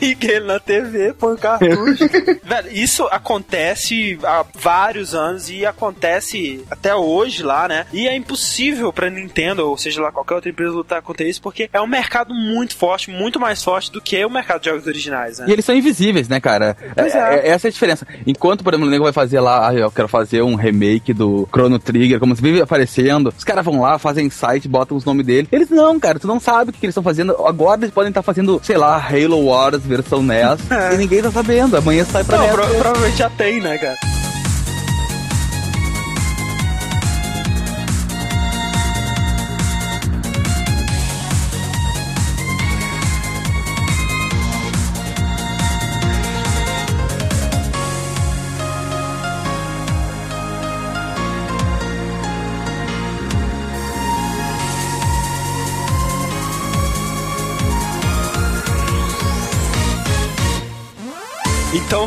[0.00, 2.08] liga ele na TV, põe o cartucho.
[2.44, 7.86] velho, isso acontece há vários anos e acontece até hoje lá, né?
[7.92, 11.68] E é impossível pra Nintendo, ou seja lá, qualquer outra empresa lutar contra isso, porque
[11.72, 15.38] é um mercado muito forte, muito mais forte do que o mercado de jogos originais,
[15.38, 15.46] né?
[15.48, 16.76] E eles são invisíveis, né, cara?
[16.94, 17.34] Pois É- é.
[17.34, 18.06] é- essa é a diferença.
[18.26, 21.48] Enquanto, por exemplo, o nego vai fazer lá, ah, eu quero fazer um remake do
[21.52, 25.24] Chrono Trigger, como se vive aparecendo, os caras vão lá, fazem site, botam os nomes
[25.26, 25.48] dele.
[25.50, 27.32] Eles não, cara, tu não sabe o que, que eles estão fazendo.
[27.46, 30.94] Agora eles podem estar fazendo, sei lá, Halo Wars versão NES, É.
[30.94, 31.76] e ninguém tá sabendo.
[31.76, 33.96] Amanhã sai pra Não, pro- provavelmente já tem, né, cara?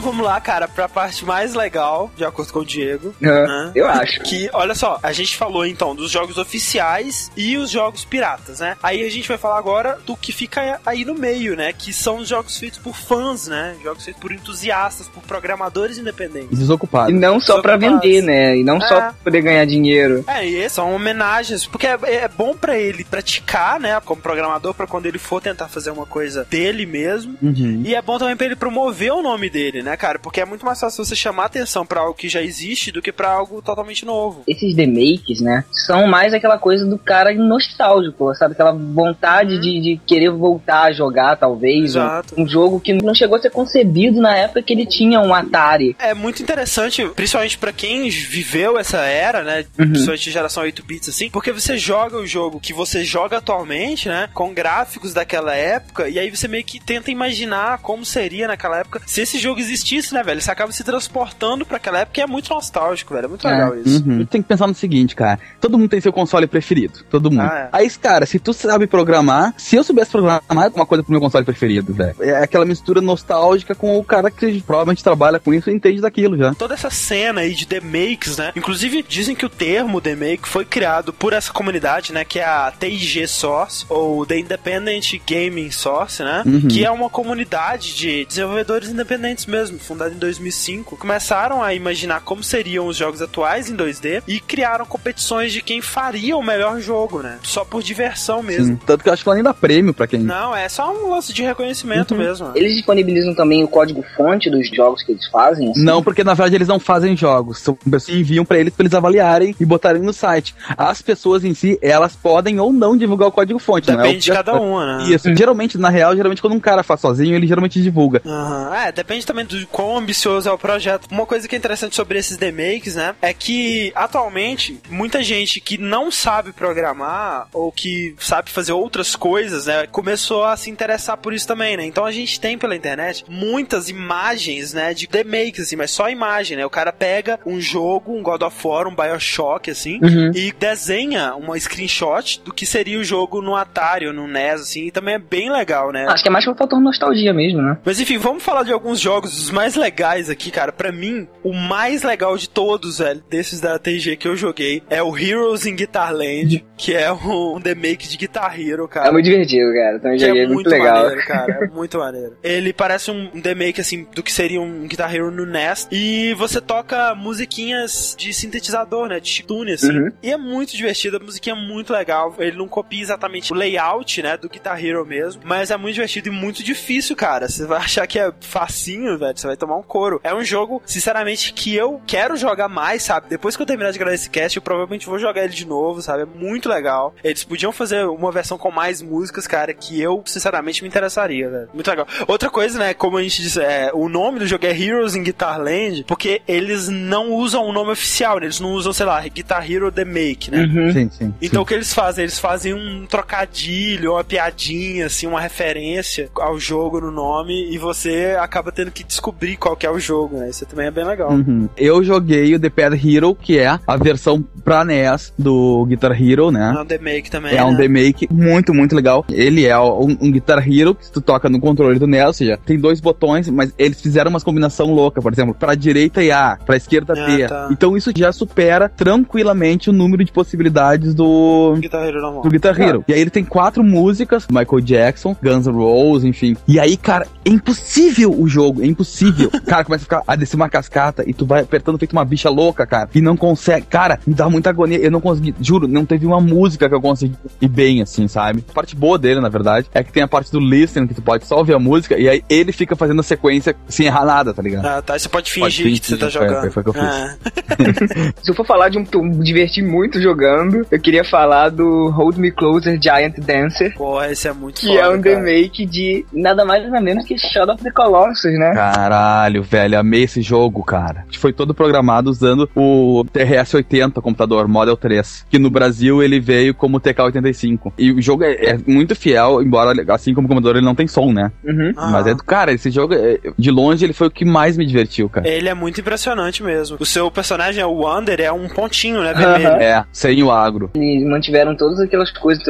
[0.02, 3.14] Então vamos lá, cara, pra parte mais legal, de acordo com o Diego.
[3.22, 3.72] né?
[3.76, 4.20] Eu acho.
[4.22, 8.76] Que, olha só, a gente falou então dos jogos oficiais e os jogos piratas, né?
[8.82, 11.72] Aí a gente vai falar agora do que fica aí no meio, né?
[11.72, 13.76] Que são os jogos feitos por fãs, né?
[13.84, 16.58] Jogos feitos por entusiastas, por programadores independentes.
[16.58, 17.14] Desocupados.
[17.14, 18.10] E não só pra Desocupados.
[18.12, 18.58] vender, né?
[18.58, 18.88] E não É.
[18.88, 20.24] só pra poder ganhar dinheiro.
[20.26, 24.88] É, e são homenagens, porque é, é bom pra ele praticar, né, como programador, pra
[24.88, 27.38] quando ele for tentar fazer uma coisa dele mesmo.
[27.40, 27.84] Uhum.
[27.86, 30.20] E é bom também pra ele promover o nome dele, né, cara?
[30.20, 33.12] Porque é muito mais fácil você chamar atenção pra algo que já existe do que
[33.12, 34.44] pra algo totalmente novo.
[34.48, 35.64] Esses remakes, né?
[35.72, 38.54] São mais aquela coisa do cara nostálgico, sabe?
[38.54, 41.96] Aquela vontade de, de querer voltar a jogar, talvez.
[41.96, 42.42] Um, Exato.
[42.42, 45.96] um jogo que não chegou a ser concebido na época que ele tinha um Atari.
[46.00, 49.66] É muito interessante, principalmente pra quem viveu essa era, né?
[49.76, 54.30] Principalmente geração 8 bits assim, porque você joga o jogo que você joga atualmente, né?
[54.34, 59.02] Com gráficos daquela época, e aí você meio que tenta imaginar como seria naquela época
[59.06, 59.81] se esse jogo existisse,
[60.14, 60.42] né, velho?
[60.42, 63.26] Você acaba se transportando pra aquela época e é muito nostálgico, velho.
[63.26, 63.52] É muito É.
[63.52, 64.04] legal isso.
[64.08, 64.26] Uhum.
[64.26, 65.40] Tem que pensar no seguinte, cara.
[65.60, 67.00] Todo mundo tem seu console preferido.
[67.10, 67.42] Todo mundo.
[67.42, 67.78] Ah, é.
[67.78, 70.42] Aí, cara, se tu sabe programar, se eu soubesse programar
[70.76, 72.16] uma coisa pro meu console preferido, velho.
[72.22, 76.38] É aquela mistura nostálgica com o cara que provavelmente trabalha com isso e entende daquilo
[76.38, 76.54] já.
[76.54, 78.52] toda essa cena aí de demakes, né?
[78.56, 82.24] Inclusive, dizem que o termo demake foi criado por essa comunidade, né?
[82.26, 86.44] Que é a TIG Source, ou The Independent Gaming Source, né?
[86.46, 86.68] Uhum.
[86.68, 90.98] Que é uma comunidade de desenvolvedores independentes mesmo, fundada em 2005.
[90.98, 95.82] Começaram a imaginar como seriam os jogos atuais em 2D e criaram competições de quem
[95.82, 97.38] faria o melhor jogo, né?
[97.44, 98.66] Só por diversão mesmo.
[98.66, 98.80] Sim.
[98.86, 100.20] Tanto que eu acho que ela nem dá prêmio pra quem.
[100.20, 102.48] Não, é só um lance de reconhecimento mesmo.
[102.48, 102.54] né?
[102.56, 105.70] Eles disponibilizam também o código-fonte dos jogos que eles fazem.
[105.72, 105.84] assim?
[105.84, 107.60] Não, porque na verdade eles não fazem jogos.
[107.60, 110.56] São pessoas que enviam pra eles pra eles avaliarem e botarem no site.
[110.78, 113.92] As pessoas em si, elas podem ou não divulgar o código-fonte.
[113.92, 114.74] não é Depende de cada obrigatório.
[114.74, 115.10] uma, né?
[115.14, 115.36] Isso.
[115.36, 118.22] Geralmente, na real, geralmente quando um cara faz sozinho, ele geralmente divulga.
[118.26, 118.76] Aham.
[118.76, 121.08] É, depende também do quão ambicioso é o projeto.
[121.12, 125.78] Uma coisa que é interessante sobre esses demakes, né, é que atualmente muita gente que
[125.78, 131.34] não sabe programar ou que sabe fazer outras coisas, né, começou a se interessar por
[131.34, 131.86] isso também, né?
[131.86, 136.58] Então a gente tem pela internet muitas imagens, né, de demakes assim, mas só imagem,
[136.58, 136.66] né?
[136.66, 140.32] O cara pega um jogo, um God of War, um BioShock assim, Uhum.
[140.34, 144.88] e desenha uma screenshot do que seria o jogo no Atari ou no NES assim,
[144.88, 146.06] e também é bem legal, né?
[146.08, 147.78] Acho que é mais por fator nostalgia mesmo, né?
[147.86, 150.72] Mas enfim, vamos falar de alguns jogos os mais legais aqui, cara.
[150.72, 155.02] Pra mim, o mais legal de todos, velho, desses da TG que eu joguei, é
[155.02, 159.10] o Heroes in Guitar Land, que é um remake de Guitar Hero, cara.
[159.10, 160.00] É muito divertido, cara.
[160.00, 161.04] Também Que joguei, é é muito muito legal.
[161.04, 161.60] maneiro, cara.
[161.64, 162.38] É muito maneiro.
[162.44, 165.88] Ele parece um remake, assim, do que seria um Guitar Hero no NES.
[165.92, 169.20] E você toca musiquinhas de sintetizador, né?
[169.20, 169.92] De chiptune, assim.
[169.92, 170.12] Uhum.
[170.22, 172.36] E é muito divertido, a musiquinha é muito legal.
[172.40, 174.38] Ele não copia exatamente o layout, né?
[174.38, 175.42] Do Guitar Hero mesmo.
[175.46, 177.48] Mas é muito divertido e muito difícil, cara.
[177.48, 179.38] Você vai achar que é facinho, velho.
[179.42, 180.22] Você vai tomar um couro.
[180.24, 183.28] É um jogo, sinceramente, que eu quero jogar mais, sabe?
[183.30, 186.02] Depois que eu terminar de gravar esse cast, eu provavelmente vou jogar ele de novo,
[186.02, 186.24] sabe?
[186.24, 187.16] É muito legal.
[187.24, 191.70] Eles podiam fazer uma versão com mais músicas, cara, que eu, sinceramente, me interessaria, velho.
[191.74, 192.08] Muito legal.
[192.28, 192.94] Outra coisa, né?
[192.94, 196.42] Como a gente disse, é, o nome do jogo é Heroes in Guitar Land, porque
[196.48, 198.46] eles não usam o nome oficial, né?
[198.46, 200.64] Eles não usam, sei lá, Guitar Hero The Make, né?
[200.64, 200.94] Uhum.
[200.94, 201.34] Sim, sim.
[201.42, 202.24] Então o que eles fazem?
[202.24, 208.38] Eles fazem um trocadilho, uma piadinha, assim, uma referência ao jogo no nome e você
[208.40, 209.21] acaba tendo que descobrir
[209.60, 210.50] qual que é o jogo, né?
[210.50, 211.32] Isso também é bem legal.
[211.32, 211.68] Uhum.
[211.78, 216.52] Eu joguei o The Pad Hero, que é a versão pra NES do Guitar Hero,
[216.52, 216.74] né?
[216.76, 217.78] É um The Make também, É um né?
[217.82, 219.26] remake muito, muito legal.
[219.32, 222.58] Ele é um, um Guitar Hero que tu toca no controle do NES, ou seja,
[222.66, 226.58] tem dois botões, mas eles fizeram umas combinação louca, por exemplo, pra direita e A,
[226.66, 227.48] pra esquerda T.
[227.48, 227.70] tá.
[227.72, 232.42] Então isso já supera tranquilamente o número de possibilidades do Guitar Hero normal.
[232.44, 233.04] do Guitar Hero.
[233.08, 236.56] E aí ele tem quatro músicas, Michael Jackson, Guns N' Roses, enfim.
[236.68, 239.11] E aí, cara, é impossível o jogo, é impossível.
[239.68, 242.50] cara, começa a ficar a descer uma cascata e tu vai apertando feito uma bicha
[242.50, 243.10] louca, cara.
[243.14, 243.86] E não consegue.
[243.88, 244.98] Cara, me dá muita agonia.
[245.00, 248.64] Eu não consegui, juro, não teve uma música que eu consegui ir bem, assim, sabe?
[248.70, 251.22] A parte boa dele, na verdade, é que tem a parte do listen, que tu
[251.22, 254.54] pode só ouvir a música, e aí ele fica fazendo a sequência sem errar nada,
[254.54, 254.86] tá ligado?
[254.86, 255.18] Ah, tá.
[255.18, 256.62] Você pode Pode fingir que fingir, você tá jogando.
[256.62, 257.04] foi- foi o que eu fiz.
[257.04, 257.36] Ah.
[258.44, 261.70] Se eu for falar de um que eu me diverti muito jogando, eu queria falar
[261.70, 263.94] do Hold Me Closer Giant Dancer.
[263.96, 265.36] Porra, esse é muito Que foda, é um cara.
[265.38, 268.72] remake de nada mais nada menos que Shadow of the Colossus, né?
[269.02, 271.26] Caralho, velho, amei esse jogo, cara.
[271.40, 277.00] Foi todo programado usando o TRS-80 computador Model 3, que no Brasil ele veio como
[277.00, 277.94] TK-85.
[277.98, 281.08] E o jogo é, é muito fiel, embora assim como o computador ele não tem
[281.08, 281.52] som, né?
[281.64, 281.94] Uhum.
[281.98, 282.10] Ah.
[282.12, 284.86] Mas é do cara, esse jogo é- de longe ele foi o que mais me
[284.86, 285.48] divertiu, cara.
[285.48, 286.98] Ele é muito impressionante mesmo.
[287.00, 289.34] O seu personagem, o Wander, é um pontinho, né?
[289.34, 289.68] Vermelho.
[289.68, 289.78] Aham.
[289.82, 290.92] É, sem o agro.
[290.94, 292.64] Eles mantiveram todas aquelas coisas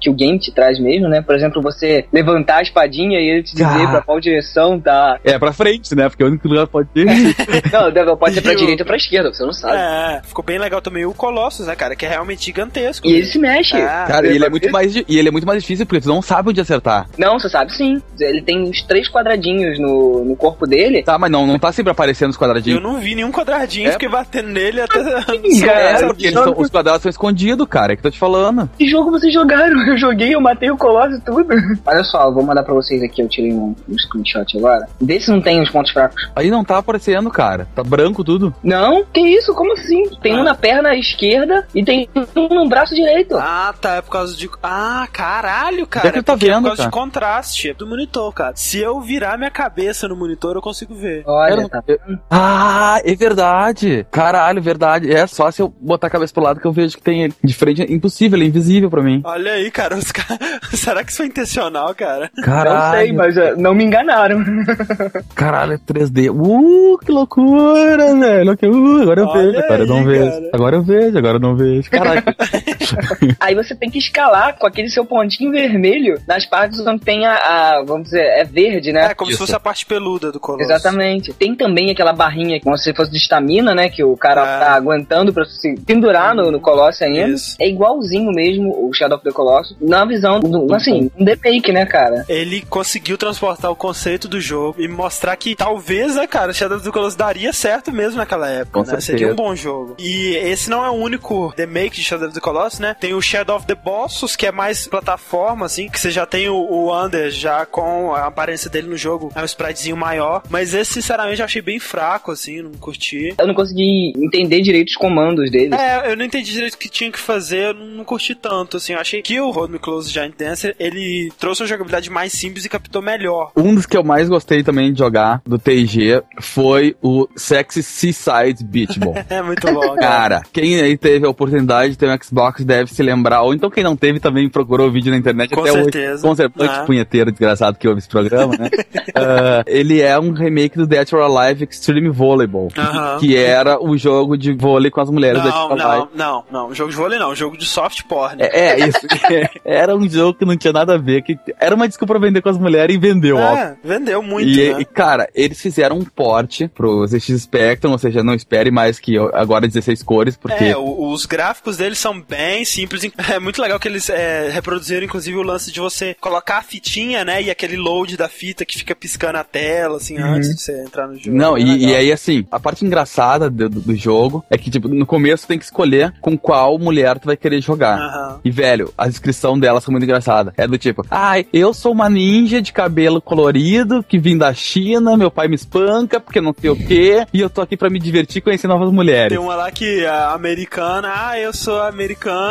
[0.00, 1.20] que o game te traz mesmo, né?
[1.20, 3.88] Por exemplo, você levantar a espadinha e ele te dizer Cara.
[3.88, 5.18] pra qual direção tá.
[5.24, 6.08] É pra frente, né?
[6.08, 7.04] Porque é o único lugar que pode ter.
[7.72, 9.76] Não, deve- pode ser pra direita ou pra esquerda, você não sabe.
[9.76, 11.96] É, ficou bem legal também o Colossus, né, cara?
[11.96, 13.06] Que é realmente gigantesco.
[13.06, 13.76] E ele se mexe.
[13.76, 16.08] Ah, Cara, e ele é muito mais e ele é muito mais difícil porque tu
[16.08, 17.08] não sabe onde acertar.
[17.18, 18.00] Não, você sabe sim.
[18.20, 21.02] Ele tem uns três quadradinhos no, no corpo dele.
[21.02, 22.82] Tá, mas não, não tá sempre aparecendo os Eu quadradinhos.
[22.82, 23.92] não vi nenhum quadradinho, É.
[23.92, 25.02] fiquei batendo nele até.
[25.64, 28.18] cara, É, porque eles são- os quadrados são escondidos, cara, é que eu tô te
[28.18, 28.68] falando.
[28.78, 29.72] Que jogo vocês jogaram?
[29.92, 31.46] Eu joguei, eu matei o Colosso e tudo.
[31.86, 34.86] Olha só, eu vou mandar pra vocês aqui, eu tirei um, um screenshot agora.
[35.00, 36.30] Vê se não tem os pontos fracos.
[36.36, 37.66] Aí não tá aparecendo, cara.
[37.74, 38.54] Tá branco tudo.
[38.62, 39.04] Não?
[39.12, 39.54] Que isso?
[39.54, 40.02] Como assim?
[40.20, 40.40] Tem Ah.
[40.40, 43.36] um na perna esquerda e tem um no braço direito.
[43.36, 43.96] Ah, tá.
[43.96, 44.48] É por causa de.
[44.62, 46.06] Ah, caralho, cara.
[46.06, 46.90] Onde é que é tá porque é vendo, por causa cara?
[46.90, 48.52] de contraste é do monitor, cara.
[48.56, 51.22] Se eu virar minha cabeça no monitor, eu consigo ver.
[51.26, 51.82] Olha, Era- tá.
[52.30, 54.06] Ah, é verdade.
[54.10, 55.12] Caralho, verdade.
[55.12, 57.34] É só se eu botar a cabeça pro lado que eu vejo que tem ele.
[57.42, 59.20] De frente é impossível, ele é invisível pra mim.
[59.24, 59.96] Olha aí, cara.
[59.96, 60.22] Os ca-
[60.72, 62.30] Será que isso foi intencional, cara?
[62.42, 62.78] Caralho.
[62.78, 64.42] Não sei, mas uh, não me enganaram.
[65.34, 66.30] Caralho, é 3D.
[66.30, 68.52] Uh, que loucura, velho.
[68.52, 70.30] Uh, agora eu Olha vejo, agora eu não aí, vejo.
[70.30, 70.50] cara.
[70.52, 71.90] Agora eu vejo, agora eu não vejo.
[71.90, 72.22] Caralho.
[73.40, 77.34] Aí você tem que escalar com aquele seu pontinho vermelho nas partes onde tem a,
[77.34, 79.06] a- vamos dizer, é verde, né?
[79.10, 79.38] É, como Isso.
[79.38, 80.70] se fosse a parte peluda do Colossus.
[80.70, 81.32] Exatamente.
[81.32, 83.88] Tem também aquela barrinha como se fosse de estamina, né?
[83.88, 84.58] Que o cara Ah.
[84.60, 87.28] tá aguentando pra se pendurar no, no Colosso ainda.
[87.28, 87.56] Isso.
[87.60, 89.76] É igualzinho mesmo o Shadow of the Colossus.
[89.80, 92.24] Na visão, do, assim, um remake, né, cara?
[92.28, 96.86] Ele conseguiu transportar o conceito do jogo e mostrar que talvez, né, cara, Shadow of
[96.86, 98.86] the Colossus daria certo mesmo naquela época, Com né?
[98.86, 99.06] certeza.
[99.06, 99.94] Seria um bom jogo.
[99.98, 102.96] E esse não é o único remake de Shadow of the Colossus, né?
[102.98, 106.48] Tem o Shadow of the Bossos, que é mais plataforma, assim, que você já tem
[106.48, 110.42] o, o Under já com a aparência dele no jogo, é um spritezinho maior.
[110.48, 113.34] Mas esse, sinceramente, eu achei bem fraco, assim, não curti.
[113.38, 115.74] Eu não consegui entender direito os comandos dele.
[115.74, 118.76] É, eu não entendi direito o que tinha que fazer, eu não, não curti tanto,
[118.76, 118.92] assim.
[118.92, 122.64] Eu achei que o Hold Me Close Giant Dancer, ele trouxe uma jogabilidade mais simples
[122.64, 123.52] e captou melhor.
[123.56, 128.64] Um dos que eu mais gostei também de jogar do TG foi o Sexy Seaside
[128.64, 129.14] Beach Ball.
[129.32, 130.22] É muito bom, cara.
[130.22, 133.70] Cara, quem aí teve a oportunidade de ter um Xbox deve se lembrar, ou então
[133.70, 136.12] quem não teve também procurou o vídeo na internet Com até certeza.
[136.14, 136.22] hoje.
[136.22, 136.72] Com certeza.
[136.72, 136.84] Ah.
[136.84, 138.68] punheteiro desgraçado que ouve esse programa, né?
[139.14, 143.18] Ah, ele é um remake do Dead or Alive Extreme Volleyball, Aham.
[143.18, 146.74] que era o jogo de vôlei com as mulheres do Dead Não, não, não, não.
[146.74, 148.36] Jogo de vôlei não, jogo de soft porn.
[148.42, 149.00] É, é, isso.
[149.64, 152.40] era um jogo que não tinha nada a ver, que era uma desculpa pra vender
[152.40, 153.54] com as mulheres e vendeu, ó.
[153.56, 154.80] É, vendeu muito, E, né?
[154.80, 159.16] e, cara, eles fizeram um porte pro ZX Spectrum, ou seja, não espere mais que
[159.34, 163.02] agora 16 cores, porque É, os gráficos deles são bem simples.
[163.32, 167.24] É muito legal que eles é, reproduziram, inclusive, o lance de você colocar a fitinha,
[167.24, 167.40] né?
[167.42, 171.06] E aquele load da fita que fica piscando a tela, assim, antes de você entrar
[171.06, 171.34] no jogo.
[171.36, 174.88] Não, É e, e aí assim, a parte engraçada do, do- jogo é que, tipo,
[174.88, 177.98] no começo tu tem que escolher com qual mulher tu vai querer jogar.
[177.98, 178.40] Aham.
[178.44, 180.52] E, velho, a descrição delas foi muito engraçada.
[180.56, 185.16] É do tipo, ai, eu sou uma ninja de cabelo colorido que vim da China
[185.16, 187.98] meu pai me espanca porque não sei o quê, e eu tô aqui pra me
[187.98, 189.30] divertir e conhecer novas mulheres.
[189.30, 192.41] Tem uma lá que é americana, ah, eu sou americana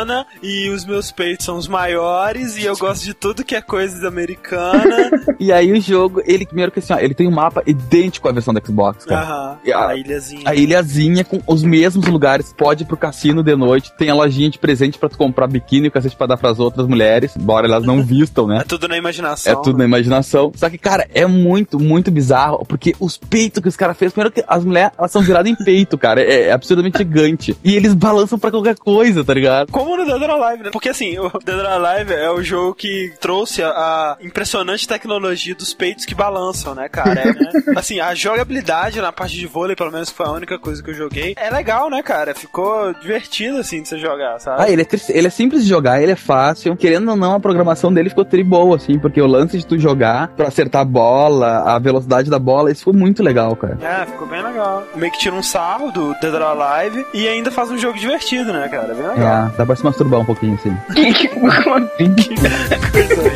[0.42, 4.08] e os meus peitos são os maiores e eu gosto de tudo que é coisa
[4.08, 5.10] americana.
[5.38, 8.32] E aí o jogo, ele primeiro que assim, ó, ele tem um mapa idêntico à
[8.32, 9.58] versão do Xbox, cara.
[9.64, 10.42] E a- a ilhazinha.
[10.44, 14.48] A ilhazinha com os mesmos lugares, pode ir pro cassino de noite, tem a lojinha
[14.50, 17.66] de presente pra tu comprar biquíni e o cacete pra dar pras outras mulheres, embora
[17.66, 18.58] elas não vistam, né?
[18.62, 19.52] É tudo na imaginação.
[19.52, 20.52] É tudo na imaginação.
[20.54, 24.32] Só que, cara, é muito, muito bizarro, porque os peitos que os caras fez, primeiro
[24.32, 27.56] que as mulheres, elas são viradas em peito, cara, é, é absurdamente gigante.
[27.64, 29.72] E eles balançam pra qualquer coisa, tá ligado?
[29.82, 30.70] Como no Dead or Alive, né?
[30.70, 35.74] Porque assim, o Dead or Alive é o jogo que trouxe a, impressionante tecnologia dos
[35.74, 37.20] peitos que balançam, né, cara?
[37.20, 37.50] É, né?
[37.76, 40.94] Assim, a jogabilidade na parte de vôlei, pelo menos foi a única coisa que eu
[40.94, 42.34] joguei, é legal, né, cara?
[42.34, 44.62] Ficou divertido, assim, de você jogar, sabe?
[44.62, 46.76] Ah, ele é, ele é simples de jogar, ele é fácil.
[46.76, 49.78] Querendo ou não, a programação dele ficou tri boa, assim, porque o lance de tu
[49.78, 53.78] jogar pra acertar a bola, a velocidade da bola, isso foi muito legal, cara.
[53.82, 54.84] É, ficou bem legal.
[54.94, 58.52] Meio que tira um sarro do Dead or Alive e ainda faz um jogo divertido,
[58.52, 58.94] né, cara?
[58.94, 59.46] Bem legal.
[59.46, 60.76] É, dá pra se masturbar um pouquinho, assim.
[61.34, 62.14] Como assim?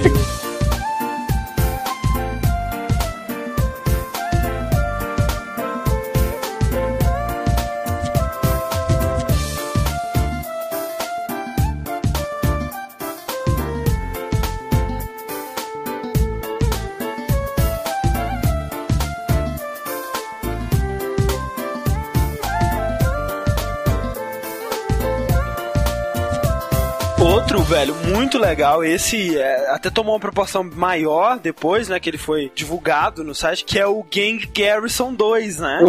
[28.77, 28.85] legal.
[28.85, 31.99] Esse é, até tomou uma proporção maior depois, né?
[31.99, 35.81] Que ele foi divulgado no site, que é o Gang Garrison 2, né?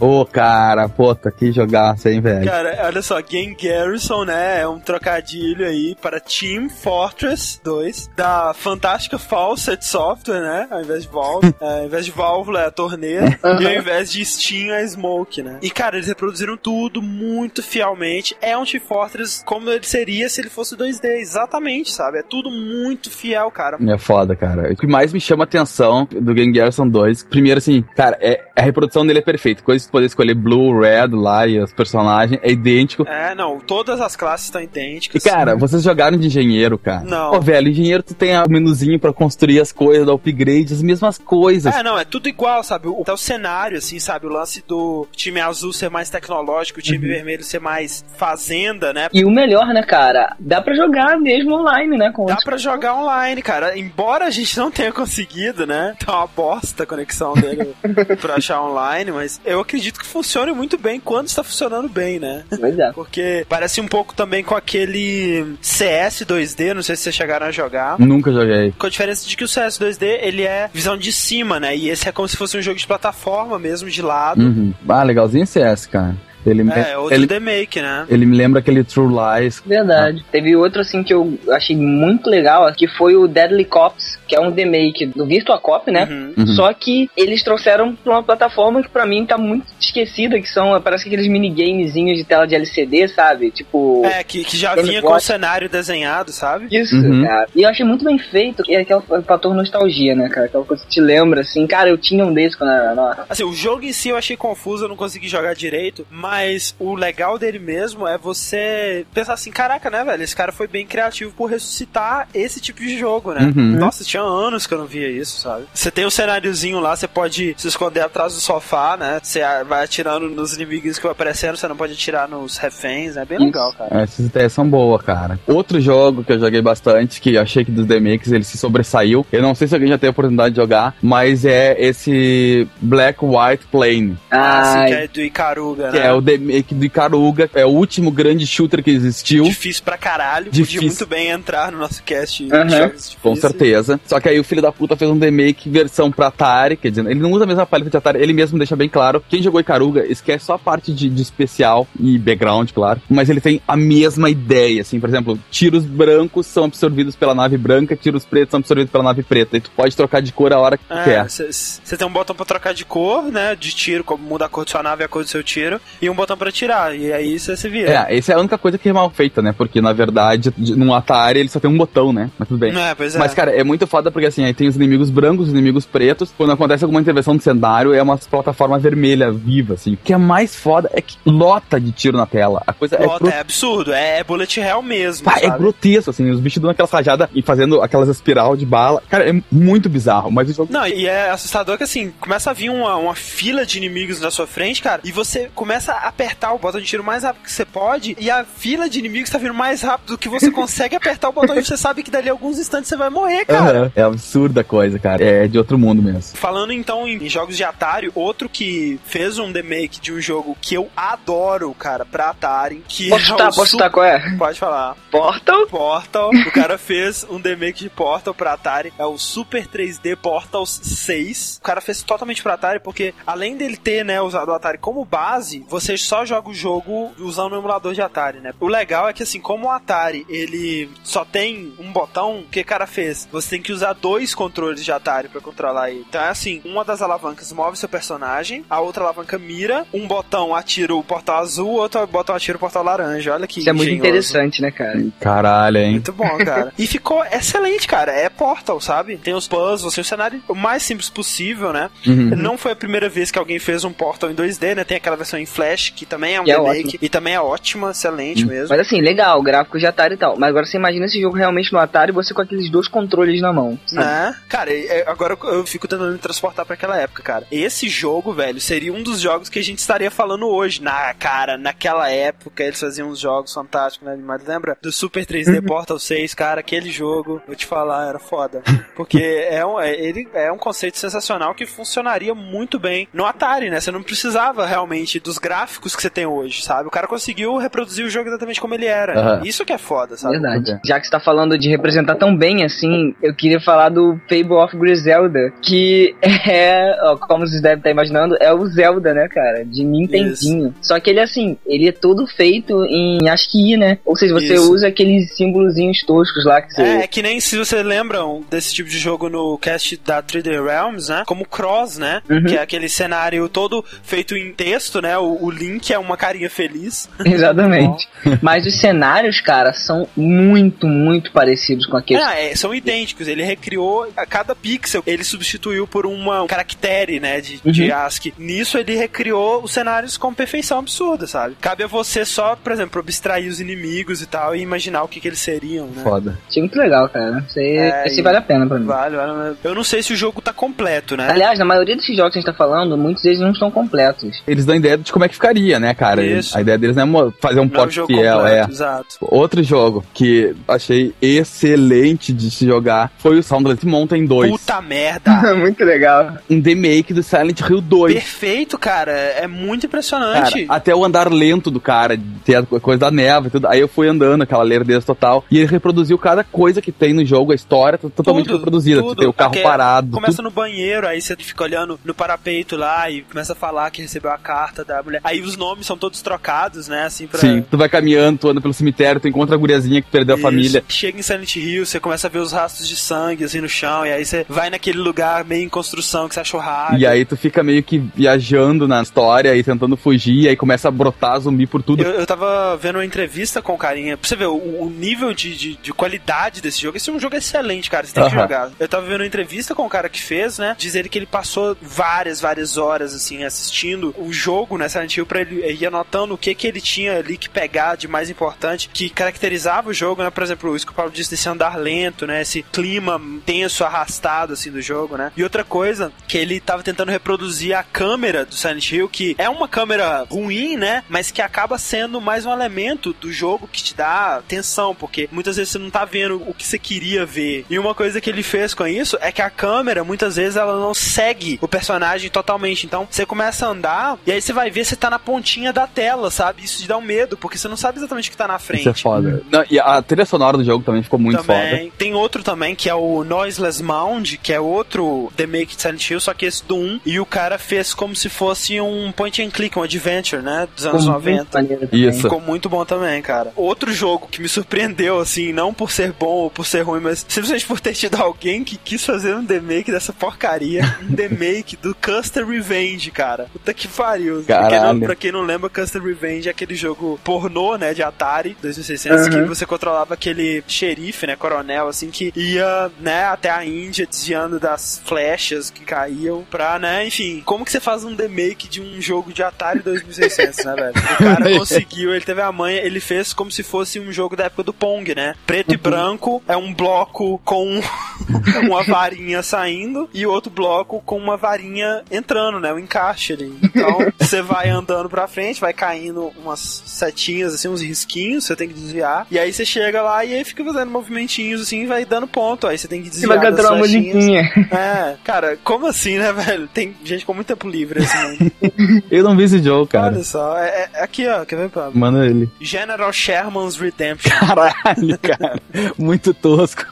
[0.00, 2.44] Ô, cara, puta, que jogaço, hein, velho.
[2.44, 4.60] Cara, olha só, Game Garrison, né?
[4.60, 10.68] É um trocadilho aí para Team Fortress 2, da fantástica Fawcett Software, né?
[10.70, 11.54] Ao invés de Valve.
[11.60, 13.38] é, ao invés de válvula é a torneira.
[13.60, 15.58] e ao invés de Steam é Smoke, né?
[15.62, 18.36] E, cara, eles reproduziram tudo muito fielmente.
[18.40, 22.18] É um Team Fortress como ele seria se ele fosse 2D, exatamente, sabe?
[22.18, 23.78] É tudo muito fiel, cara.
[23.88, 24.72] É foda, cara.
[24.72, 28.44] O que mais me chama a atenção do Game Garrison 2, primeiro assim, cara, é,
[28.56, 29.62] a reprodução dele é perfeita.
[29.62, 33.06] Coisa de poder escolher blue, red lá e os personagens é idêntico.
[33.06, 35.22] É, não, todas as classes estão E idênticas.
[35.22, 37.02] cara, vocês jogaram de engenheiro, cara?
[37.04, 37.32] Não.
[37.34, 41.18] Ô, velho, engenheiro tu tem o menuzinho pra construir as coisas, dar upgrade, as mesmas
[41.18, 41.74] coisas.
[41.74, 42.88] É, não, é tudo igual, sabe?
[42.88, 44.26] O- Até o cenário, assim, sabe?
[44.26, 49.08] O lance do time azul ser mais tecnológico, o time vermelho ser mais fazenda, né?
[49.12, 50.34] E o melhor, né, cara?
[50.38, 52.10] Dá pra jogar mesmo online, né?
[52.12, 53.78] Com Dá pra jogar online, cara.
[53.78, 55.94] Embora a gente não tenha conseguido, né?
[56.04, 57.74] Tá uma bosta a conexão dele
[58.20, 62.44] pra achar online, mas eu acredito que funcione muito bem quando está funcionando bem, né?
[62.48, 62.92] Pois é.
[62.92, 67.50] Porque parece um pouco também com aquele CS 2D, não sei se vocês chegaram a
[67.50, 67.98] jogar.
[67.98, 68.72] Nunca joguei.
[68.78, 71.76] Com a diferença de que o CS 2D, ele é visão de cima, né?
[71.76, 74.42] E esse é como se fosse um jogo de plataforma mesmo, de lado.
[74.42, 74.74] Uhum.
[74.88, 76.16] Ah, legalzinho CS, cara.
[76.46, 78.06] Ele, me- É, outro ele, The Make, né?
[78.08, 79.62] ele me lembra aquele True Lies.
[79.64, 80.24] Verdade.
[80.30, 84.40] Teve outro assim que eu achei muito legal, que foi o Deadly Cops, que é
[84.40, 86.04] um remake do Virtua Cop, né?
[86.10, 86.34] Uhum.
[86.38, 86.46] Uhum.
[86.48, 90.80] Só que eles trouxeram pra uma plataforma que pra mim tá muito esquecida, que são,
[90.80, 93.50] parece que aqueles minigamezinhos de tela de LCD, sabe?
[93.50, 94.02] Tipo.
[94.04, 96.66] É, que, que já vinha com o cenário desenhado, sabe?
[96.70, 97.24] Isso, Uhum.
[97.24, 97.46] cara.
[97.54, 100.46] E eu achei muito bem feito, e é aquele fator nostalgia, né, cara?
[100.46, 103.26] Aquela coisa que te lembra, assim, cara, eu tinha um desse quando eu era nova.
[103.28, 106.31] Assim, o jogo em si eu achei confuso, eu não consegui jogar direito, mas
[106.78, 110.86] o legal dele mesmo é você pensar assim, caraca, né, velho, esse cara foi bem
[110.86, 113.52] criativo por ressuscitar esse tipo de jogo, né?
[113.54, 113.76] Uhum.
[113.78, 115.64] Nossa, tinha anos que eu não via isso, sabe?
[115.72, 119.20] Você tem um cenáriozinho lá, você pode se esconder atrás do sofá, né?
[119.22, 123.24] Você vai atirando nos inimigos que vão aparecendo, você não pode atirar nos reféns, é
[123.24, 123.46] bem Isso.
[123.46, 124.02] legal, cara.
[124.02, 125.38] Essas ideias são boas, cara.
[125.46, 129.26] Outro jogo que eu joguei bastante, que eu achei que dos DMX ele se sobressaiu.
[129.30, 133.18] Eu não sei se alguém já teve a oportunidade de jogar, mas é esse Black
[133.22, 134.16] White Plane.
[134.30, 136.06] Assim, Ai, que é do Icaruga, Que né?
[136.06, 139.44] é o DMX do Icaruga, é o último grande shooter que existiu.
[139.44, 140.80] Difícil pra caralho, Difícil.
[140.80, 144.00] podia muito bem entrar no nosso cast de jogos Com certeza.
[144.06, 147.06] Só que aí o filho da puta fez um remake versão pra Atari, quer dizer,
[147.06, 149.22] ele não usa a mesma paleta de Atari, ele mesmo deixa bem claro.
[149.28, 153.00] Quem jogou Icaruga esquece só a parte de, de especial e background, claro.
[153.08, 157.56] Mas ele tem a mesma ideia, assim, por exemplo, tiros brancos são absorvidos pela nave
[157.56, 159.56] branca, tiros pretos são absorvidos pela nave preta.
[159.56, 161.28] E tu pode trocar de cor a hora que tu quer.
[161.28, 163.54] Você tem um botão pra trocar de cor, né?
[163.54, 165.80] De tiro, como muda a cor da sua nave e a cor do seu tiro.
[166.00, 166.94] E um botão pra tirar.
[166.96, 168.06] E aí você se vira.
[168.08, 169.52] É, essa é a única coisa que é mal feita, né?
[169.56, 172.30] Porque, na verdade, de- num Atari ele só tem um botão, né?
[172.38, 172.72] Mas tudo bem.
[172.78, 173.18] É, pois é.
[173.18, 176.32] Mas, cara, é muito foda porque, assim, aí tem os inimigos brancos, os inimigos pretos.
[176.36, 179.94] Quando acontece alguma intervenção do cenário, é uma plataforma vermelha viva, assim.
[179.94, 182.62] O que é mais foda é que lota de tiro na tela.
[182.66, 185.24] A coisa é, Lota, é absurdo, é, é bullet hell mesmo.
[185.24, 186.30] Pá, é grotesco, assim.
[186.30, 189.02] Os bichos dando aquelas rajadas e fazendo aquelas espiral de bala.
[189.08, 190.72] Cara, é muito bizarro, mas o jogo.
[190.72, 194.30] Não, e é assustador que assim, começa a vir uma, uma fila de inimigos na
[194.30, 197.64] sua frente, cara, e você começa apertar o botão de tiro mais rápido que você
[197.64, 201.28] pode, e a fila de inimigos tá vindo mais rápido do que você consegue apertar
[201.28, 203.78] o botão e você sabe que dali a alguns instantes você vai morrer, cara.
[203.78, 205.22] Aham, É absurda a coisa, cara.
[205.24, 206.36] É de outro mundo mesmo.
[206.36, 210.74] Falando então em jogos de Atari, outro que fez um remake de um jogo que
[210.74, 214.36] eu adoro, cara, pra Atari, que Posso é chutar, o posso qual é?
[214.36, 214.96] Pode falar.
[215.10, 215.66] Portal?
[215.66, 216.30] Portal.
[216.30, 218.92] O cara fez um remake de Portal pra Atari.
[218.98, 221.58] É o Super 3D Portal 6.
[221.60, 225.04] O cara fez totalmente pra Atari porque, além dele ter, né, usado o Atari como
[225.04, 228.52] base, você só joga o jogo usando o emulador de Atari, né?
[228.60, 232.60] O legal é que, assim, como o Atari, ele só tem um botão, o que
[232.60, 233.28] o cara fez?
[233.32, 236.04] Você tem que usar dois controles de Atari pra controlar ele.
[236.08, 240.54] Então é assim, uma das alavancas move seu personagem, a outra alavanca mira, um botão
[240.54, 243.32] atira o portal azul, outro botão atira o portal laranja.
[243.34, 244.08] Olha que Isso é muito engenhoso.
[244.08, 245.04] interessante, né, cara?
[245.20, 245.92] Caralho, hein?
[245.92, 246.72] Muito bom, cara.
[246.78, 248.12] e ficou excelente, cara.
[248.12, 249.16] É Portal, sabe?
[249.16, 251.90] Tem os puzzles, tem o cenário o mais simples possível, né?
[252.06, 252.36] Uhum.
[252.36, 254.84] Não foi a primeira vez que alguém fez um Portal em 2D, né?
[254.84, 256.86] Tem aquela versão em Flash, que também é um é remake.
[256.88, 256.98] ótimo.
[257.02, 258.68] e também é ótima, excelente mesmo.
[258.68, 260.36] Mas assim, legal, gráfico de Atari e tal.
[260.36, 263.52] Mas agora você imagina esse jogo realmente no Atari, você com aqueles dois controles na
[263.52, 263.78] mão.
[263.86, 264.04] sabe?
[264.04, 264.36] Né?
[264.48, 267.46] Cara, é- é- agora eu- fico tentando me transportar pra aquela época, cara.
[267.50, 270.82] Esse jogo, velho, seria um dos jogos que a gente estaria falando hoje.
[270.82, 274.18] Na, cara, naquela época eles faziam uns jogos fantásticos, né?
[274.22, 278.62] Mas lembra do Super 3D Portal 6, cara, aquele jogo, vou te falar, era foda.
[278.94, 279.18] Porque
[279.48, 283.80] é um, é, ele é um conceito sensacional que funcionaria muito bem no Atari, né?
[283.80, 286.88] Você não precisava realmente dos gráficos que você tem hoje, sabe?
[286.88, 289.18] O cara conseguiu reproduzir o jogo exatamente como ele era.
[289.18, 289.40] Aham.
[289.44, 290.38] Isso que é foda, sabe?
[290.38, 290.78] Verdade.
[290.84, 294.54] Já que você tá falando de representar tão bem assim, eu queria falar do Fable
[294.54, 299.64] of Griselda, que é, ó, como vocês devem estar imaginando, é o Zelda, né, cara?
[299.64, 300.74] De Nintendinho.
[300.80, 303.98] Só que ele, assim, ele é todo feito em ASCII, né?
[304.04, 304.72] Ou seja, você Isso.
[304.72, 306.82] usa aqueles símbolozinhos toscos lá que você...
[306.82, 310.62] É, é que nem se você lembram desse tipo de jogo no cast da 3D
[310.62, 311.24] Realms, né?
[311.26, 312.22] Como Cross, né?
[312.28, 312.44] Uhum.
[312.44, 315.18] Que é aquele cenário todo feito em texto, né?
[315.18, 317.08] O, o Link é uma carinha feliz.
[317.24, 318.08] Exatamente.
[318.42, 322.22] Mas os cenários, cara, são muito, muito parecidos com aqueles.
[322.22, 323.28] Ah, é, são idênticos.
[323.28, 327.40] Ele recriou a cada pixel, ele substituiu por uma, um caractere, né?
[327.40, 327.96] De, de Uhum.
[327.96, 328.34] ASCII.
[328.38, 331.56] Nisso ele recriou os cenários com perfeição absurda, sabe?
[331.60, 335.20] Cabe a você só, por exemplo, abstrair os inimigos e tal e imaginar o que,
[335.20, 336.02] que eles seriam, né?
[336.02, 336.38] Foda.
[336.48, 337.44] Achei muito legal, cara.
[337.48, 338.86] Esse, É, esse vale a pena pra mim.
[338.86, 339.56] Vale, vale.
[339.64, 341.28] Eu não sei se o jogo tá completo, né?
[341.30, 344.42] Aliás, na maioria desses jogos que a gente tá falando, muitos deles não estão completos.
[344.46, 346.24] Eles dão ideia de como é que ficaria, né, cara?
[346.24, 346.56] Isso.
[346.56, 348.66] A ideia deles não é fazer um Não é porte fiel, completo, é.
[348.70, 349.16] exato.
[349.20, 354.50] Outro jogo que achei excelente de se jogar foi o Soundless Mountain 2.
[354.52, 355.54] Puta merda.
[355.56, 356.36] muito legal.
[356.48, 358.14] Um remake do Silent Hill 2.
[358.14, 359.12] Perfeito, cara.
[359.12, 360.66] É muito Cara, impressionante.
[360.68, 363.66] até o andar lento do cara, ter a coisa da neve e tudo.
[363.68, 365.44] Aí eu fui andando, aquela lerdeza total.
[365.50, 369.00] E ele reproduziu cada coisa que tem no jogo, a história tá totalmente Tudo, reproduzida.
[369.00, 369.14] tudo.
[369.14, 370.10] Tu tem o carro Porque parado.
[370.12, 370.44] Começa tudo.
[370.44, 374.30] no banheiro, aí você fica olhando no parapeito lá e começa a falar que recebeu
[374.30, 375.20] a carta da mulher.
[375.24, 377.04] Aí os nomes são todos trocados, né?
[377.04, 377.40] Assim, pra.
[377.40, 380.46] Sim, tu vai caminhando, tu anda pelo cemitério, tu encontra a guriazinha que perdeu Isso.
[380.46, 380.84] a família.
[380.88, 384.04] Chega em Silent Hill, você começa a ver os rastros de sangue assim no chão,
[384.04, 386.96] e aí você vai naquele lugar meio em construção que você achou raro.
[386.98, 390.88] E aí tu fica meio que viajando na história e tentando fugir, e aí começa
[390.88, 392.02] a brotar zumbi por tudo.
[392.02, 395.32] Eu, eu tava vendo uma entrevista com o carinha, pra você ver o, o nível
[395.32, 396.96] de, de, de qualidade desse jogo.
[396.96, 398.06] Esse é um jogo excelente, cara.
[398.06, 398.42] Você tem que Aham.
[398.42, 398.70] jogar.
[398.78, 400.74] Eu tava vendo uma entrevista com o cara que fez, né?
[400.78, 404.88] Dizer que ele passou várias, várias horas, assim, assistindo o jogo, né?
[404.88, 408.08] Silent Hill, pra ele ir anotando o que que ele tinha ali que pegar de
[408.08, 410.30] mais importante, que caracterizava o jogo, né?
[410.30, 412.42] Por exemplo, isso que o Paulo disse desse andar lento, né?
[412.42, 415.32] Esse clima tenso, arrastado, assim, do jogo, né?
[415.36, 419.48] E outra coisa, que ele tava tentando reproduzir a câmera do Silent Hill, que é
[419.48, 421.04] uma câmera ruim, né?
[421.08, 425.56] Mas que acaba sendo mais um elemento do jogo que te dá tensão, porque muitas
[425.56, 427.64] vezes você não tá vendo o que você queria ver.
[427.68, 430.78] E uma coisa que ele fez com isso é que a câmera, muitas vezes, ela
[430.78, 432.86] não segue o personagem totalmente.
[432.86, 435.86] Então, você começa a andar e aí você vai ver se tá na pontinha da
[435.86, 436.64] tela, sabe?
[436.64, 438.80] Isso te dá um medo, porque você não sabe exatamente o que tá na frente.
[438.80, 439.42] Isso é foda.
[439.50, 441.58] Não, e a trilha sonora do jogo também ficou muito foda.
[441.58, 441.92] também.
[441.98, 446.20] Tem outro também, que é o Noiseless Mound, que é outro remake de Silent Hill,
[446.20, 447.00] só que esse do 1.
[447.04, 450.66] E o cara fez como se fosse um point and click, um adventure, né?
[450.74, 451.36] Dos anos Ficou 90.
[451.36, 452.08] muito maneiro também.
[452.08, 452.20] Isso.
[452.22, 453.52] Ficou muito bom também, cara.
[453.54, 457.24] Outro jogo que me surpreendeu, assim, não por ser bom ou por ser ruim, mas
[457.28, 460.96] simplesmente por ter tido alguém que quis fazer um remake dessa porcaria.
[461.02, 463.46] Um remake do Custer Revenge, cara.
[463.52, 464.42] Puta que pariu.
[464.46, 464.91] Caralho.
[464.92, 465.06] Olha.
[465.06, 469.42] pra quem não lembra, Castle Revenge é aquele jogo pornô, né, de Atari 2600, que
[469.42, 475.00] você controlava aquele xerife, né, coronel, assim, que ia, né, até a Índia desviando das
[475.04, 479.32] flechas que caíam pra, né, enfim, como que você faz um remake de um jogo
[479.32, 480.90] de Atari 2600, né, velho?
[480.90, 484.44] O cara conseguiu, ele teve a manha, ele fez como se fosse um jogo da
[484.44, 485.34] época do Pong, né?
[485.46, 487.80] Preto e branco, é um bloco com
[488.64, 492.72] uma varinha saindo e outro bloco com uma varinha entrando, né?
[492.72, 493.58] O encaixe ali.
[493.62, 498.68] Então, você vai andando pra frente, vai caindo umas setinhas, assim, uns risquinhos, você tem
[498.68, 499.26] que desviar.
[499.30, 502.66] E aí você chega lá e aí fica fazendo movimentinhos, assim, e vai dando ponto.
[502.66, 504.42] Aí você tem que Você desviar vai das cantar uma musiquinha.
[504.70, 506.68] É, cara, como assim, né, velho?
[506.68, 508.50] Tem gente com muito tempo livre, assim.
[509.10, 510.14] Eu não vi esse jogo, cara.
[510.14, 511.98] Olha só, é, é- aqui, ó, quer ver, Pablo?
[511.98, 512.48] Manda ele.
[512.60, 514.30] General Sherman's Redemption.
[514.38, 515.60] Caralho, cara.
[515.98, 516.84] Muito tosco.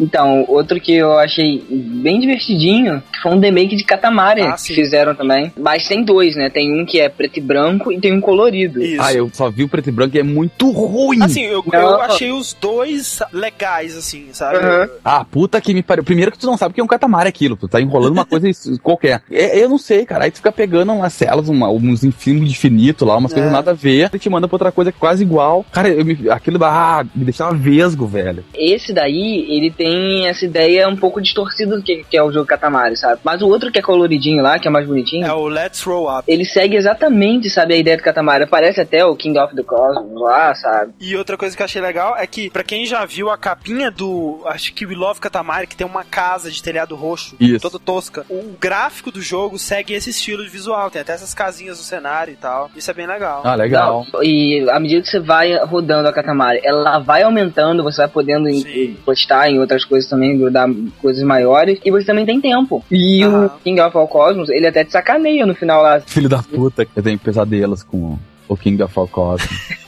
[0.00, 5.14] Então, outro que eu achei bem divertidinho foi um remake de Katamari Ah, que fizeram
[5.14, 5.52] também.
[5.58, 6.50] Mas tem dois, né?
[6.50, 8.82] Tem um que é preto e branco e tem um colorido.
[8.82, 9.02] Isso.
[9.02, 11.22] Ah, eu só vi o preto e branco e é muito ruim.
[11.22, 14.56] Assim, eu, eu achei os dois legais, assim, sabe?
[14.58, 14.88] Aham.
[15.04, 16.04] Ah, puta que me pariu.
[16.04, 17.56] Primeiro que tu não sabe o que é um catamar aquilo.
[17.56, 18.48] Tu tá enrolando uma coisa
[18.82, 19.22] qualquer.
[19.30, 20.24] É, eu não sei, cara.
[20.24, 23.34] Aí tu fica pegando umas celas, uma, uns de infinito lá, umas É.
[23.36, 25.64] coisas nada a ver, e te manda pra outra coisa quase igual.
[25.72, 28.44] Cara, eu me- aquilo ah, me deixava vesgo, velho.
[28.54, 32.46] Esse daí, ele tem essa ideia um pouco distorcida do que, que é o jogo
[32.46, 33.20] Katamari, sabe?
[33.24, 36.08] Mas o outro que é coloridinho lá, que é mais bonitinho, É o Let's Roll
[36.10, 36.24] Up.
[36.26, 37.08] ele segue exatamente,
[37.50, 38.46] sabe, a ideia do Katamari.
[38.46, 40.92] Parece até o King of the Cosmos lá, sabe?
[41.00, 43.90] E outra coisa que eu achei legal é que, pra quem já viu a capinha
[43.90, 44.40] do.
[44.46, 47.60] Acho que We Love Katamari, que tem uma casa de telhado roxo, Isso.
[47.60, 48.24] toda tosca.
[48.28, 50.90] O gráfico do jogo segue esse estilo de visual.
[50.90, 52.70] Tem até essas casinhas no cenário e tal.
[52.74, 53.42] Isso é bem legal.
[53.44, 54.06] Ah, legal.
[54.12, 58.08] Não, e à medida que você vai rodando a Katamari, ela vai aumentando, você vai
[58.08, 58.96] podendo Sim.
[59.04, 60.68] postar em outras coisas também, dar
[61.00, 62.84] coisas maiores, e você também tem tempo.
[62.90, 63.46] E Aham.
[63.46, 66.00] o King of All Cosmos, ele até te sacaneia no final lá.
[66.00, 69.78] Filho da puta, eu tenho pesadelos com o King of All Cosmos.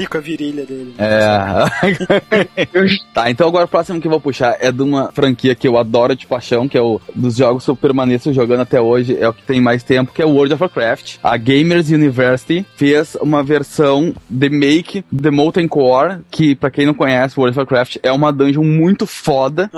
[0.00, 0.94] e com a virilha dele.
[0.98, 1.48] É.
[3.14, 5.78] tá, então agora o próximo que eu vou puxar é de uma franquia que eu
[5.78, 9.28] adoro de paixão, que é o dos jogos que eu permaneço jogando até hoje, é
[9.28, 11.16] o que tem mais tempo, que é o World of Warcraft.
[11.22, 16.94] A Gamers University fez uma versão de make The Molten Core, que pra quem não
[16.94, 19.70] conhece, World of Warcraft é uma dungeon muito foda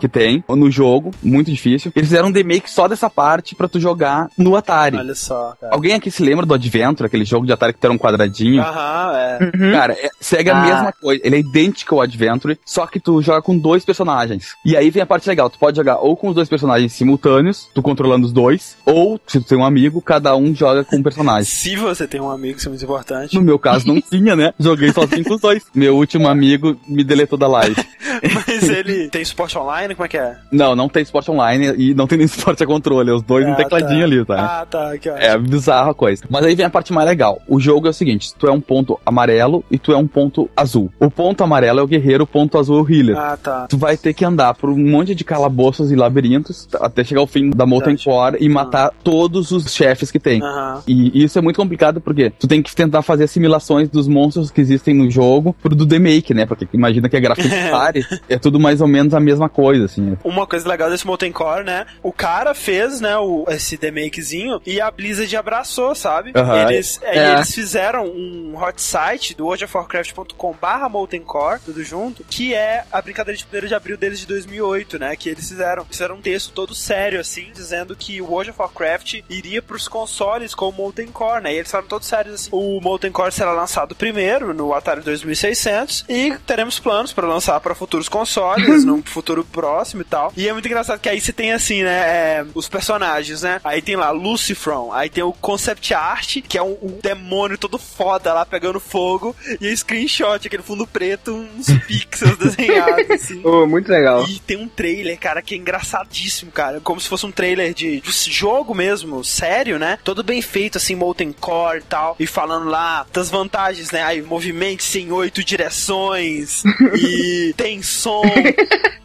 [0.00, 1.92] que tem no jogo, muito difícil.
[1.94, 4.96] Eles fizeram um remake só dessa parte pra tu jogar no Atari.
[4.96, 5.54] Olha só.
[5.60, 5.72] cara.
[5.72, 8.62] Alguém aqui se lembra do Adventure, aquele jogo de Atari que era um quadradinho?
[8.62, 9.38] Aham, é.
[9.72, 10.64] Cara, é- segue a Ah.
[10.64, 11.20] mesma coisa.
[11.24, 14.54] Ele é idêntico ao Adventure, só que tu joga com dois personagens.
[14.64, 15.48] E aí vem a parte legal.
[15.50, 19.40] Tu pode jogar ou com os dois personagens simultâneos, tu controlando os dois, ou, se
[19.40, 21.44] tu tem um amigo, cada um joga com um personagem.
[21.60, 23.34] Se você tem um amigo, isso é muito importante.
[23.34, 24.52] No meu caso não tinha, né?
[24.58, 25.62] Joguei sozinho com os dois.
[25.74, 27.76] Meu último amigo me deletou da live.
[28.34, 29.94] Mas ele tem suporte online?
[29.94, 30.36] Como é que é?
[30.52, 33.10] Não, não tem esporte online e não tem nem esporte a controle.
[33.10, 34.04] é Os dois no Ah, tecladinho tá.
[34.04, 34.60] ali, tá?
[34.60, 34.98] Ah, tá.
[34.98, 36.24] Que É bizarra a coisa.
[36.28, 37.40] Mas aí vem a parte mais legal.
[37.48, 40.48] O jogo é o seguinte: tu é um ponto amarelo e tu é um ponto
[40.56, 40.90] azul.
[40.98, 43.16] O ponto amarelo é o guerreiro, o ponto azul é o healer.
[43.16, 43.66] Ah, tá.
[43.68, 47.26] Tu vai ter que andar por um monte de calabouços e labirintos até chegar ao
[47.26, 47.96] fim da Molten.
[47.96, 50.42] Core e matar todos os chefes que tem.
[50.42, 50.82] Aham.
[50.86, 54.60] E isso é muito complicado porque tu tem que tentar fazer assimilações dos monstros que
[54.60, 56.46] existem no jogo pro do remake, né?
[56.46, 59.84] Porque imagina que é gráfico de Atari, é tudo mais ou menos a mesma coisa,
[59.86, 60.16] assim.
[60.24, 61.86] Uma coisa legal desse Molten Core, né?
[62.02, 66.32] O cara fez, né, o, esse remakezinho e a Blizzard abraçou, sabe?
[66.34, 66.70] Aham.
[66.70, 67.32] Eles, é, É.
[67.34, 73.00] eles fizeram um hot site do worldofwarcraft.com barra Molten Core, tudo junto, que é a
[73.00, 75.14] brincadeira de 1 de abril deles de 2008, né?
[75.14, 75.84] Que eles fizeram.
[75.84, 80.54] Fizeram um texto todo sério, assim, dizendo que o World of Warcraft iria pros consoles
[80.54, 81.54] com o Molten Core, né?
[81.54, 82.50] E eles falaram todos sérios assim.
[82.52, 87.74] O Molten Core será lançado primeiro no Atari 2600 e teremos planos para lançar para
[87.74, 90.32] futuros consoles, num futuro próximo e tal.
[90.36, 92.00] E é muito engraçado que aí você tem assim, né?
[92.00, 93.60] é, os personagens, né?
[93.62, 97.78] Aí tem lá Lucifron, aí tem o concept art, que é um, um demônio todo
[97.78, 103.40] foda lá pegando fogo, e screenshot, aquele fundo preto, uns pixels desenhados, assim.
[103.40, 104.24] Pô, muito legal.
[104.26, 106.80] E tem um trailer, cara, que é engraçadíssimo, cara.
[106.80, 109.98] Como se fosse um trailer de, de jogo mesmo, sério, né?
[110.02, 112.16] Todo bem feito, assim, Molten Core e tal.
[112.18, 114.02] E falando lá das vantagens, né?
[114.02, 116.62] Aí, movimentos em oito direções.
[116.96, 118.22] e tem som.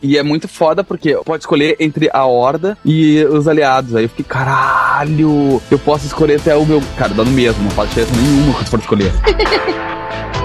[0.01, 3.95] E é muito foda porque pode escolher entre a Horda e os aliados.
[3.95, 6.81] Aí eu fiquei, caralho, eu posso escolher até o meu.
[6.97, 9.11] Cara, dá no mesmo, não faz diferença nenhuma que tu for escolher.
[9.65, 10.44] Pera, então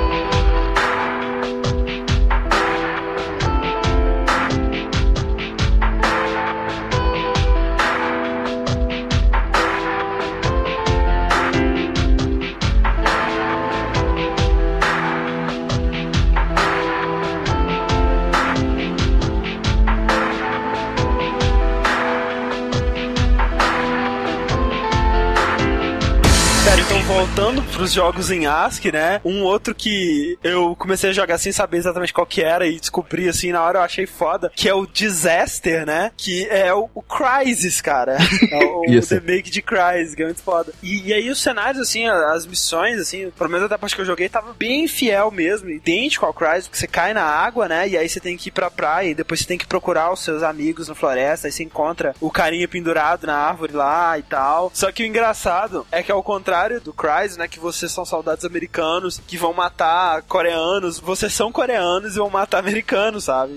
[27.80, 29.22] pros jogos em ASCII, né?
[29.24, 33.26] Um outro que eu comecei a jogar sem saber exatamente qual que era e descobri
[33.26, 36.12] assim na hora eu achei foda, que é o Disaster, né?
[36.14, 38.18] Que é o, o Crysis, cara.
[38.52, 40.74] É o, o remake de Crysis, que é muito foda.
[40.82, 44.02] E, e aí os cenários, assim, as missões, assim, pelo menos até a parte que
[44.02, 47.88] eu joguei, tava bem fiel mesmo, idêntico ao Crysis, porque você cai na água, né?
[47.88, 50.22] E aí você tem que ir pra praia e depois você tem que procurar os
[50.22, 54.70] seus amigos na floresta, aí você encontra o carinha pendurado na árvore lá e tal.
[54.74, 58.44] Só que o engraçado é que ao contrário do Crysis, né, que vocês são soldados
[58.44, 63.56] americanos que vão matar coreanos, vocês são coreanos e vão matar americanos, sabe?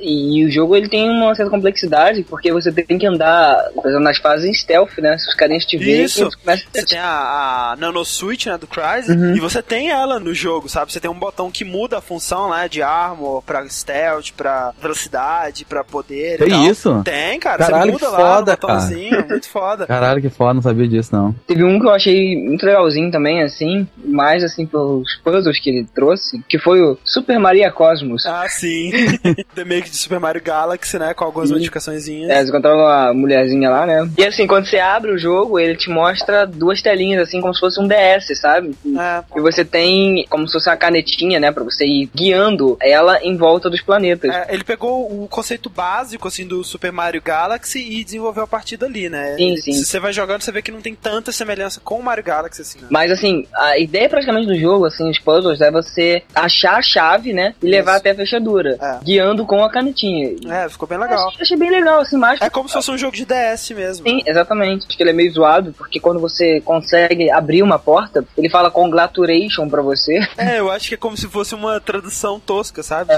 [0.00, 4.04] E, o jogo ele tem uma certa complexidade, porque você tem que andar, por exemplo,
[4.04, 5.16] nas fases stealth, né?
[5.18, 6.28] Se os carinhas te verem, Isso.
[6.44, 9.34] Você tem a, a Nano Switch, né, do Crysis, Uhum.
[9.36, 10.92] e você tem ela no jogo, sabe?
[10.92, 15.64] Você tem um botão que muda a função, né, de armor pra stealth, pra velocidade,
[15.64, 16.64] pra poder e Tem tal.
[16.66, 17.02] isso?
[17.04, 17.58] Tem, cara.
[17.64, 19.86] Caralho, você muda que lá foda, no botãozinho, muito foda.
[19.86, 21.32] Caralho, que foda, não sabia disso, não.
[21.46, 25.86] Teve um que eu achei muito legalzinho também, assim, mais assim pelos puzzles que ele
[25.94, 28.24] trouxe, que foi o Super Maria Cosmos.
[28.26, 28.90] Ah, sim.
[29.54, 32.08] The Make de Super Mario Galaxy, né, com algumas modificações.
[32.08, 34.08] É, você encontrava uma mulherzinha lá, né?
[34.16, 37.60] E assim, quando você abre o jogo, ele te mostra duas telinhas, assim, como se
[37.60, 38.74] fosse um DS, sabe?
[38.98, 39.22] É.
[39.36, 41.52] E você tem como se fosse uma canetinha, né?
[41.52, 44.34] Pra você ir guiando ela em volta dos planetas.
[44.34, 48.76] É, ele pegou o conceito básico, assim, do Super Mario Galaxy e desenvolveu a partir
[48.76, 49.36] dali, né?
[49.36, 49.72] Sim, sim.
[49.72, 52.62] Se você vai jogando, você vê que não tem tanta semelhança com o Mario Galaxy,
[52.62, 52.88] assim, né?
[52.90, 57.32] Mas assim, a ideia praticamente do jogo, assim, os puzzles, é você achar a chave,
[57.32, 57.54] né?
[57.62, 58.00] E levar Isso.
[58.00, 58.76] até a fechadura.
[58.80, 59.04] É.
[59.04, 60.36] Guiando com a canetinha.
[60.48, 61.28] É, ficou bem legal.
[61.28, 62.40] Achei, achei bem legal, assim, mais.
[62.40, 64.08] É como se fosse um jogo de DS mesmo.
[64.08, 64.86] Sim, exatamente.
[64.86, 68.70] Acho que ele é meio zoado, porque quando você consegue abrir uma porta, ele fala
[68.70, 70.18] congratulation pra você.
[70.36, 73.12] É, eu acho que é como se fosse uma tradução tosca, sabe?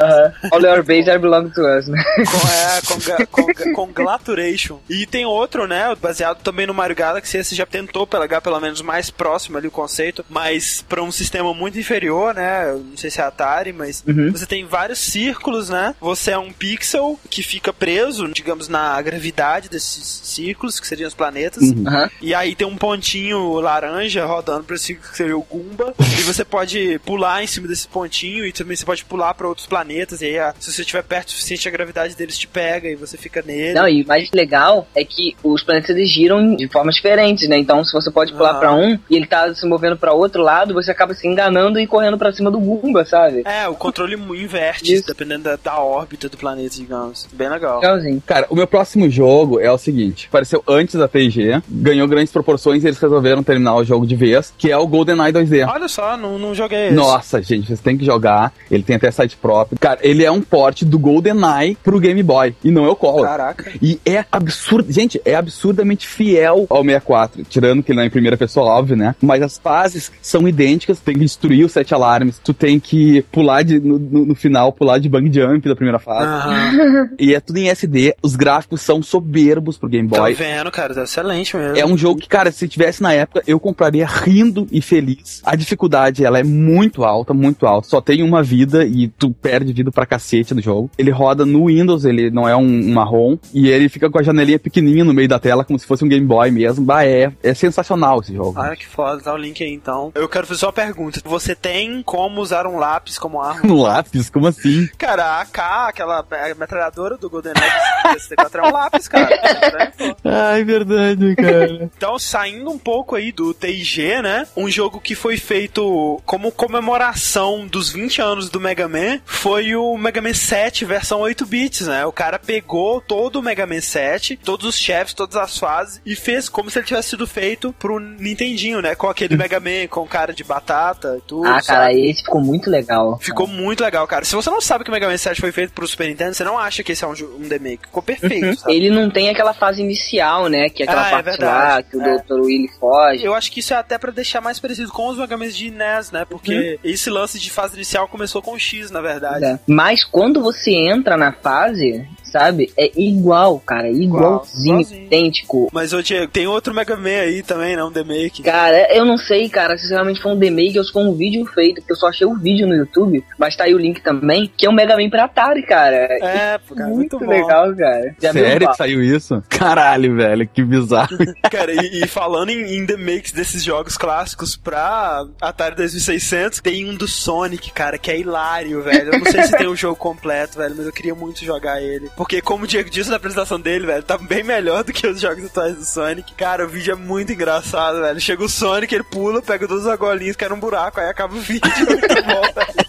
[0.51, 2.03] All your base are belong to us, né?
[3.31, 4.79] Com, é, congratulation.
[4.89, 8.81] E tem outro, né, baseado também no Mario Galaxy, esse já tentou pegar pelo menos
[8.83, 13.21] mais próximo ali o conceito, mas pra um sistema muito inferior, né, não sei se
[13.21, 14.31] é Atari, mas Uhum.
[14.33, 19.69] você tem vários círculos, né, você é um pixel que fica preso, digamos, na gravidade
[19.69, 22.09] desses círculos, que seriam os planetas, Uhum.
[22.21, 25.95] E aí tem um pontinho laranja rodando pra esse que seria o Goomba.
[25.99, 29.67] e você pode pular em cima desse pontinho e também você pode pular pra outros
[29.67, 30.21] planetas.
[30.23, 32.95] E aí, ah, se você estiver perto o suficiente, a gravidade deles te pega e
[32.95, 33.75] você fica nele.
[33.75, 37.57] Não, e o mais legal é que os planetas eles giram de formas diferentes, né?
[37.59, 38.59] Então, se você pode pular Ah.
[38.59, 41.87] pra um e ele tá se movendo pra outro lado, você acaba se enganando e
[41.87, 43.43] correndo pra cima do Goomba, sabe?
[43.47, 47.27] É, o controle inverte, dependendo da, da órbita do planeta, digamos.
[47.33, 47.77] Bem legal.
[47.81, 48.23] Legalzinho.
[48.27, 52.83] Cara, o meu próximo jogo é o seguinte: apareceu antes da TG, ganhou grandes proporções
[52.85, 55.67] e eles resolveram terminar o jogo de vez, que é o GoldenEye 2D.
[55.69, 56.95] Olha só, não, não joguei esse.
[56.95, 58.53] Nossa, gente, vocês têm que jogar.
[58.71, 59.79] Ele tem até site próprio.
[59.79, 62.55] Cara, ele é um porte do GoldenEye pro Game Boy.
[62.65, 63.27] E não é o Color.
[63.27, 63.71] Caraca.
[63.83, 68.11] E é absurdo, gente, é absurdamente fiel ao 64, tirando que ele não é em
[68.11, 69.15] primeira pessoa, óbvio, né?
[69.23, 73.23] Mas as fases são idênticas, tu tem que destruir os sete alarmes, tu tem que
[73.33, 76.27] pular de, no, no- no final, pular de bang jump da primeira fase.
[76.27, 77.11] Aham.
[77.19, 80.35] E é tudo em SD, os gráficos são soberbos pro Game Tô Boy.
[80.35, 81.77] vendo, cara, tá excelente mesmo.
[81.77, 85.43] É um jogo que, cara, se tivesse na época, eu compraria rindo e feliz.
[85.45, 87.89] A dificuldade, ela é muito alta, muito alta.
[87.89, 90.91] Só tem uma vida e tu perde vida pra cacete no jogo.
[90.99, 93.39] Ele roda no Windows, ele não é um, um marrom.
[93.53, 96.09] E ele fica com a janelinha pequenininha no meio da tela, como se fosse um
[96.09, 96.85] Game Boy mesmo.
[96.85, 98.59] Bah, é, é sensacional esse jogo.
[98.59, 100.13] Ah, que foda, dá o link aí então.
[100.15, 101.21] Eu quero fazer só uma pergunta.
[101.25, 103.63] Você tem como usar um lápis como arma?
[103.65, 104.89] No lápis, como assim?
[104.99, 107.71] Cara, a AK, aquela é, metralhadora do GoldenEye
[108.05, 109.41] do 64 é um lápis, cara.
[110.25, 111.73] Ai, verdade, cara.
[111.97, 114.47] Então, saindo um pouco aí do TIG, né?
[114.57, 119.97] Um jogo que foi feito como comemoração dos 20 anos do Mega Man foi o
[119.97, 122.05] Mega Man 7 versão 8 bits, né?
[122.07, 126.15] O cara pegou todo o Mega Man 7, todos os chefes, todas as fases e
[126.15, 128.95] fez como se ele tivesse sido feito pro Nintendinho, né?
[128.95, 131.47] Com aquele Mega Man com cara de batata e tudo.
[131.47, 132.11] Ah, cara, sabe?
[132.11, 133.19] esse ficou muito legal.
[133.21, 134.25] Ficou muito legal, cara.
[134.25, 136.45] Se você não sabe que o Mega Man 7 foi feito pro Super Nintendo, você
[136.45, 137.87] não acha que esse é um, um remake.
[137.87, 138.75] Ficou perfeito, sabe?
[138.75, 140.69] Ele não tem aquela fase inicial, né?
[140.69, 141.53] Que é aquela Ah, é parte verdade.
[141.75, 142.19] lá que o É.
[142.19, 142.41] Dr.
[142.41, 143.25] Willy foge.
[143.25, 145.71] Eu acho que isso é até pra deixar mais parecido com os Mega Man de
[145.71, 146.25] NES, né?
[146.29, 149.45] Porque esse lance de fase inicial começou com o X, na verdade.
[149.45, 149.59] É.
[149.67, 152.73] Mas quando você entra na fase, sabe?
[152.77, 153.89] É igual, cara.
[153.89, 155.07] Igualzinho, igualzinho.
[155.07, 155.69] idêntico.
[155.73, 157.85] Mas, ô Diego, tem outro Mega Man aí também, né?
[157.85, 158.43] Um remake.
[158.43, 161.47] Cara, eu não sei, cara, se realmente foi um demake ou se foi um vídeo
[161.47, 164.51] feito, porque eu só achei o vídeo no YouTube, mas tá aí o link também,
[164.57, 165.97] que é um Mega Man pra Atari, cara.
[165.97, 167.27] É, cara, muito, muito, bom.
[167.27, 168.15] legal, cara.
[168.21, 169.43] Já Sério um que saiu isso?
[169.49, 171.17] Caralho, velho, que bizarro.
[171.51, 176.95] Cara, e, e falando em, em remakes desses jogos clássicos pra Atari 2600, tem um
[176.95, 179.13] do Sonic, cara, que é hilário, velho.
[179.13, 182.11] Eu não sei se tem o jogo completo, velho, mas eu queria muito jogar ele.
[182.25, 185.21] porque como o Diego disse na apresentação dele, velho, tá bem melhor do que os
[185.21, 186.33] jogos atuais do Sonic.
[186.33, 188.19] Cara, o vídeo é muito engraçado, velho.
[188.19, 191.71] Chega o Sonic, ele pula, pega duas argolinhas, cai num buraco, aí acaba o vídeo.
[191.87, 192.84] Muito bom, velho.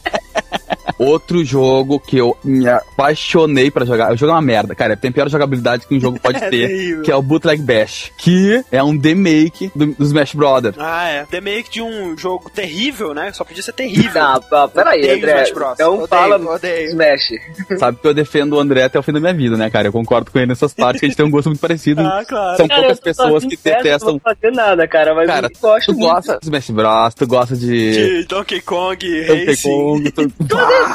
[0.98, 4.14] Outro jogo que eu me apaixonei pra jogar.
[4.14, 4.96] O jogo é uma merda, cara.
[4.96, 7.04] Tem a pior jogabilidade que um jogo pode É ter, terrível.
[7.04, 10.76] que é o Bootleg Bash, que é um remake do, do Smash Brothers.
[10.78, 11.26] Ah, é.
[11.32, 13.32] Remake de um jogo terrível, né?
[13.34, 14.22] Só podia ser terrível.
[14.22, 15.34] Não, pá, peraí, André.
[15.44, 15.72] Smash Bros.
[15.74, 16.90] Então Odeio, fala odeio.
[16.90, 17.30] Smash.
[17.80, 19.88] Sabe que eu defendo o André até o fim da minha vida, né, cara?
[19.88, 22.02] Eu concordo com ele nessas partes que a gente tem um gosto muito parecido.
[22.02, 22.58] Ah, claro.
[22.58, 24.14] São Cara, poucas pessoas que detestam.
[24.14, 26.12] Não vou fazer nada, cara, mas Cara, eu gosto Tu muito.
[26.14, 27.66] gosta de Smash Bros, tu gosta de.
[28.22, 29.70] De Donkey Kong, Donkey Racing.
[29.70, 30.32] Kong, tu...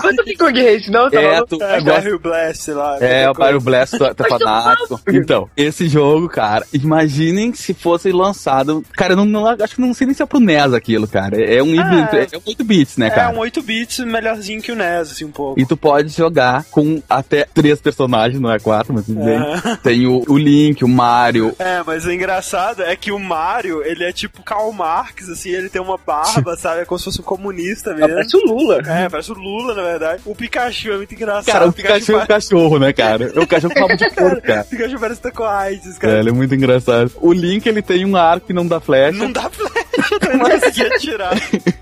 [0.02, 2.98] Não é Donkey Kong Race, não, tá É, tu É, gosta Mario Blast, lá.
[3.00, 5.00] É, o Mario Blast, tu tu é fanático.
[5.08, 8.84] Então, esse jogo, cara, imaginem se fosse lançado.
[8.92, 11.40] Cara, eu não, não- acho que não sei nem se é pro NES aquilo, cara.
[11.42, 12.26] É um híbrido, é.
[12.32, 13.34] é um 8 bits, né, É cara?
[13.34, 15.58] um 8 bits melhorzinho que o NES, assim, um pouco.
[15.60, 19.38] E tu pode jogar com até três personagens, não é quatro, mas tudo bem.
[19.38, 19.76] É.
[19.82, 21.54] Tem o, o Link, o Mario.
[21.58, 25.68] É, mas o engraçado é que o Mario, ele é tipo Karl Marx, assim, ele
[25.68, 26.82] tem uma barba, sabe?
[26.82, 28.08] É como se fosse um comunista mesmo.
[28.08, 28.78] Parece o Lula.
[28.86, 30.22] É, parece o Lula, na verdade.
[30.24, 31.46] O Pikachu é muito engraçado.
[31.52, 33.32] Cara, o Pikachu é um cachorro, né, cara?
[33.34, 34.60] É um cachorro com de porco, cara.
[34.62, 36.18] O Pikachu parece que tá com AIDS, É, cara.
[36.20, 37.10] ele é muito engraçado.
[37.20, 39.16] O Link, ele tem um arco que não dá flecha.
[39.18, 39.79] Não dá flecha,
[40.60, 41.32] conseguia tirar.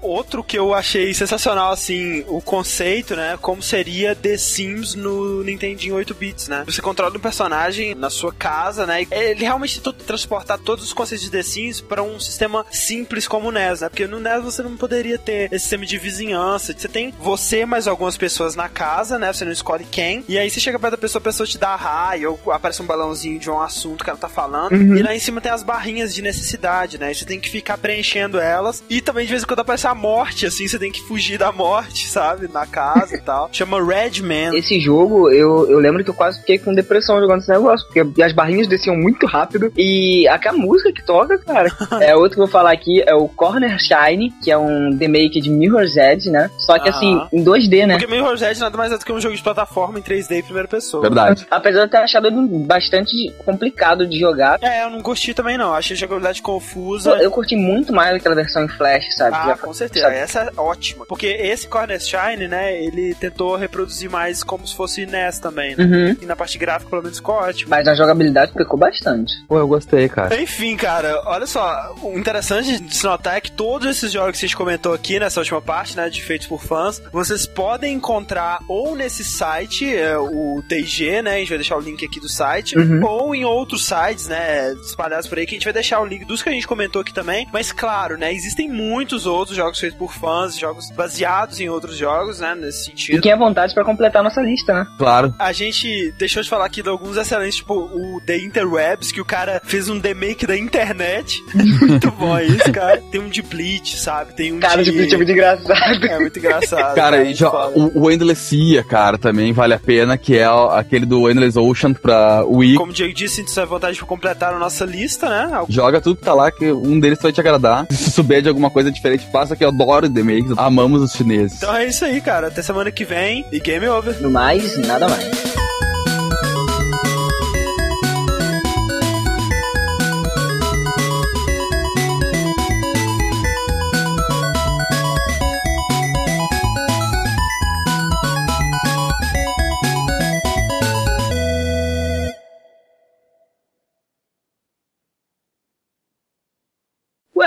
[0.01, 3.39] Outro que eu achei sensacional, assim, o conceito, né?
[3.40, 6.64] Como seria The Sims no Nintendinho 8 bits, né?
[6.66, 9.06] Você controla um personagem na sua casa, né?
[9.10, 13.48] Ele realmente tentou transportar todos os conceitos de The Sims para um sistema simples como
[13.48, 13.89] o NES, né?
[13.89, 16.74] Porque no NES você não poderia ter esse sistema de vizinhança.
[16.76, 19.32] Você tem você mais algumas pessoas na casa, né?
[19.32, 20.24] Você não escolhe quem.
[20.28, 22.86] E aí você chega perto da pessoa, a pessoa te dá raio, ou aparece um
[22.86, 24.74] balãozinho de um assunto que ela tá falando.
[24.97, 27.12] E lá em cima tem as barrinhas de necessidade, né?
[27.12, 28.82] E você tem que ficar preenchendo elas.
[28.89, 31.52] E também de vez em quando aparece a morte, assim, você tem que fugir da
[31.52, 32.48] morte, sabe?
[32.48, 33.48] Na casa e tal.
[33.52, 34.56] Chama Red Man.
[34.56, 38.22] Esse jogo, eu, eu lembro que eu quase fiquei com depressão jogando esse negócio, porque
[38.22, 41.70] as barrinhas desciam muito rápido e aquela música que toca, cara.
[42.01, 45.40] é outro que eu vou falar aqui é o Corner Shine, que é um remake
[45.40, 46.51] de Mirror's Edge, né?
[46.59, 47.28] Só que assim, Aham.
[47.32, 47.98] em 2D, né?
[47.98, 50.43] Porque Mirror's Edge nada mais é do que um jogo de plataforma em 3D em
[50.43, 51.02] primeira pessoa.
[51.02, 51.47] Verdade.
[51.51, 53.12] Apesar de eu ter achado ele bastante
[53.44, 54.59] complicado de jogar.
[54.62, 55.74] É, eu não gostei também não.
[55.74, 57.12] Achei a jogabilidade confusa.
[57.22, 59.36] Eu curti muito mais aquela versão em Flash, sabe?
[59.36, 60.06] Ah, Já- com certeza.
[60.06, 60.16] sabe?
[60.16, 61.06] Essa é ótima.
[61.06, 65.85] Porque esse Corner Shine, né, ele tentou reproduzir mais como se fosse NES também, né?
[65.85, 66.16] Uhum.
[66.23, 67.70] E na parte gráfica, pelo menos, ficou ótimo.
[67.70, 69.32] Mas a jogabilidade pecou bastante.
[69.47, 70.40] Pô, eu gostei, cara.
[70.40, 74.44] Enfim, cara, olha só, o interessante de se notar é que todos esses jogos que
[74.44, 78.59] a gente comentou aqui nessa última parte, né, de feitos por fãs, vocês podem encontrar
[78.69, 82.28] ou nesse site, é, o TG, né, a gente vai deixar o link aqui do
[82.28, 83.05] site, Uhum.
[83.05, 86.24] ou em outros sites, né, espalhados por aí, que a gente vai deixar o link
[86.24, 89.98] dos que a gente comentou aqui também, mas claro, né, existem muitos outros jogos feitos
[89.98, 93.22] por fãs, jogos baseados em outros jogos, né, nesse E sentido.
[93.22, 94.86] quem é vontade pra completar a nossa lista, né?
[94.98, 95.34] Claro.
[95.38, 99.24] A gente deixou de falar aqui de alguns excelentes, tipo o The Interwebs, que o
[99.24, 101.40] cara fez um remake da internet.
[101.55, 103.00] Muito bom isso, cara.
[103.10, 104.34] Tem um de Bleach, sabe?
[104.34, 106.05] Tem um Cara, de Bleach é muito engraçado.
[106.06, 106.94] É muito engraçado.
[106.94, 111.06] Cara, muito já- o, o Endless Sea, cara, também vale a pena, que é aquele
[111.06, 112.74] do Endless Ocean pra Wii.
[112.74, 115.50] Como o Diego disse, sinto à vontade de completar a nossa lista, né?
[115.68, 117.68] Joga tudo que tá lá, que um deles vai te agradar.
[117.90, 120.53] Se souber de alguma coisa diferente, passa que eu adoro remakes.
[120.57, 121.59] Amamos os chineses.
[121.59, 122.49] Então é isso aí, cara.
[122.49, 124.20] Até semana que vem e game over.
[124.20, 125.68] No mais, nada mais.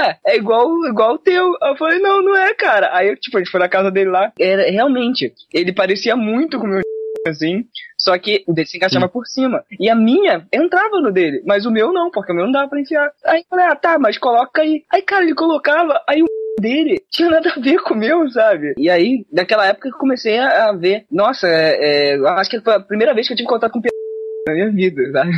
[0.01, 1.53] Ué, é igual, igual o teu.
[1.61, 2.89] Eu falei, não, não é, cara.
[2.93, 4.31] Aí, tipo, a gente foi na casa dele lá.
[4.39, 6.81] Era, realmente, ele parecia muito com o meu
[7.27, 7.65] assim.
[7.97, 9.63] Só que o dele se encaixava por cima.
[9.79, 11.43] E a minha entrava no dele.
[11.45, 13.11] Mas o meu não, porque o meu não dava pra enfiar.
[13.23, 14.83] Aí eu falei, ah, tá, mas coloca aí.
[14.91, 16.25] Aí, cara, ele colocava, aí o
[16.59, 18.73] dele tinha nada a ver com o meu, sabe?
[18.77, 21.05] E aí, naquela época, eu comecei a, a ver.
[21.11, 23.81] Nossa, é, é, acho que foi a primeira vez que eu tive contato com
[24.47, 25.31] na minha vida, sabe?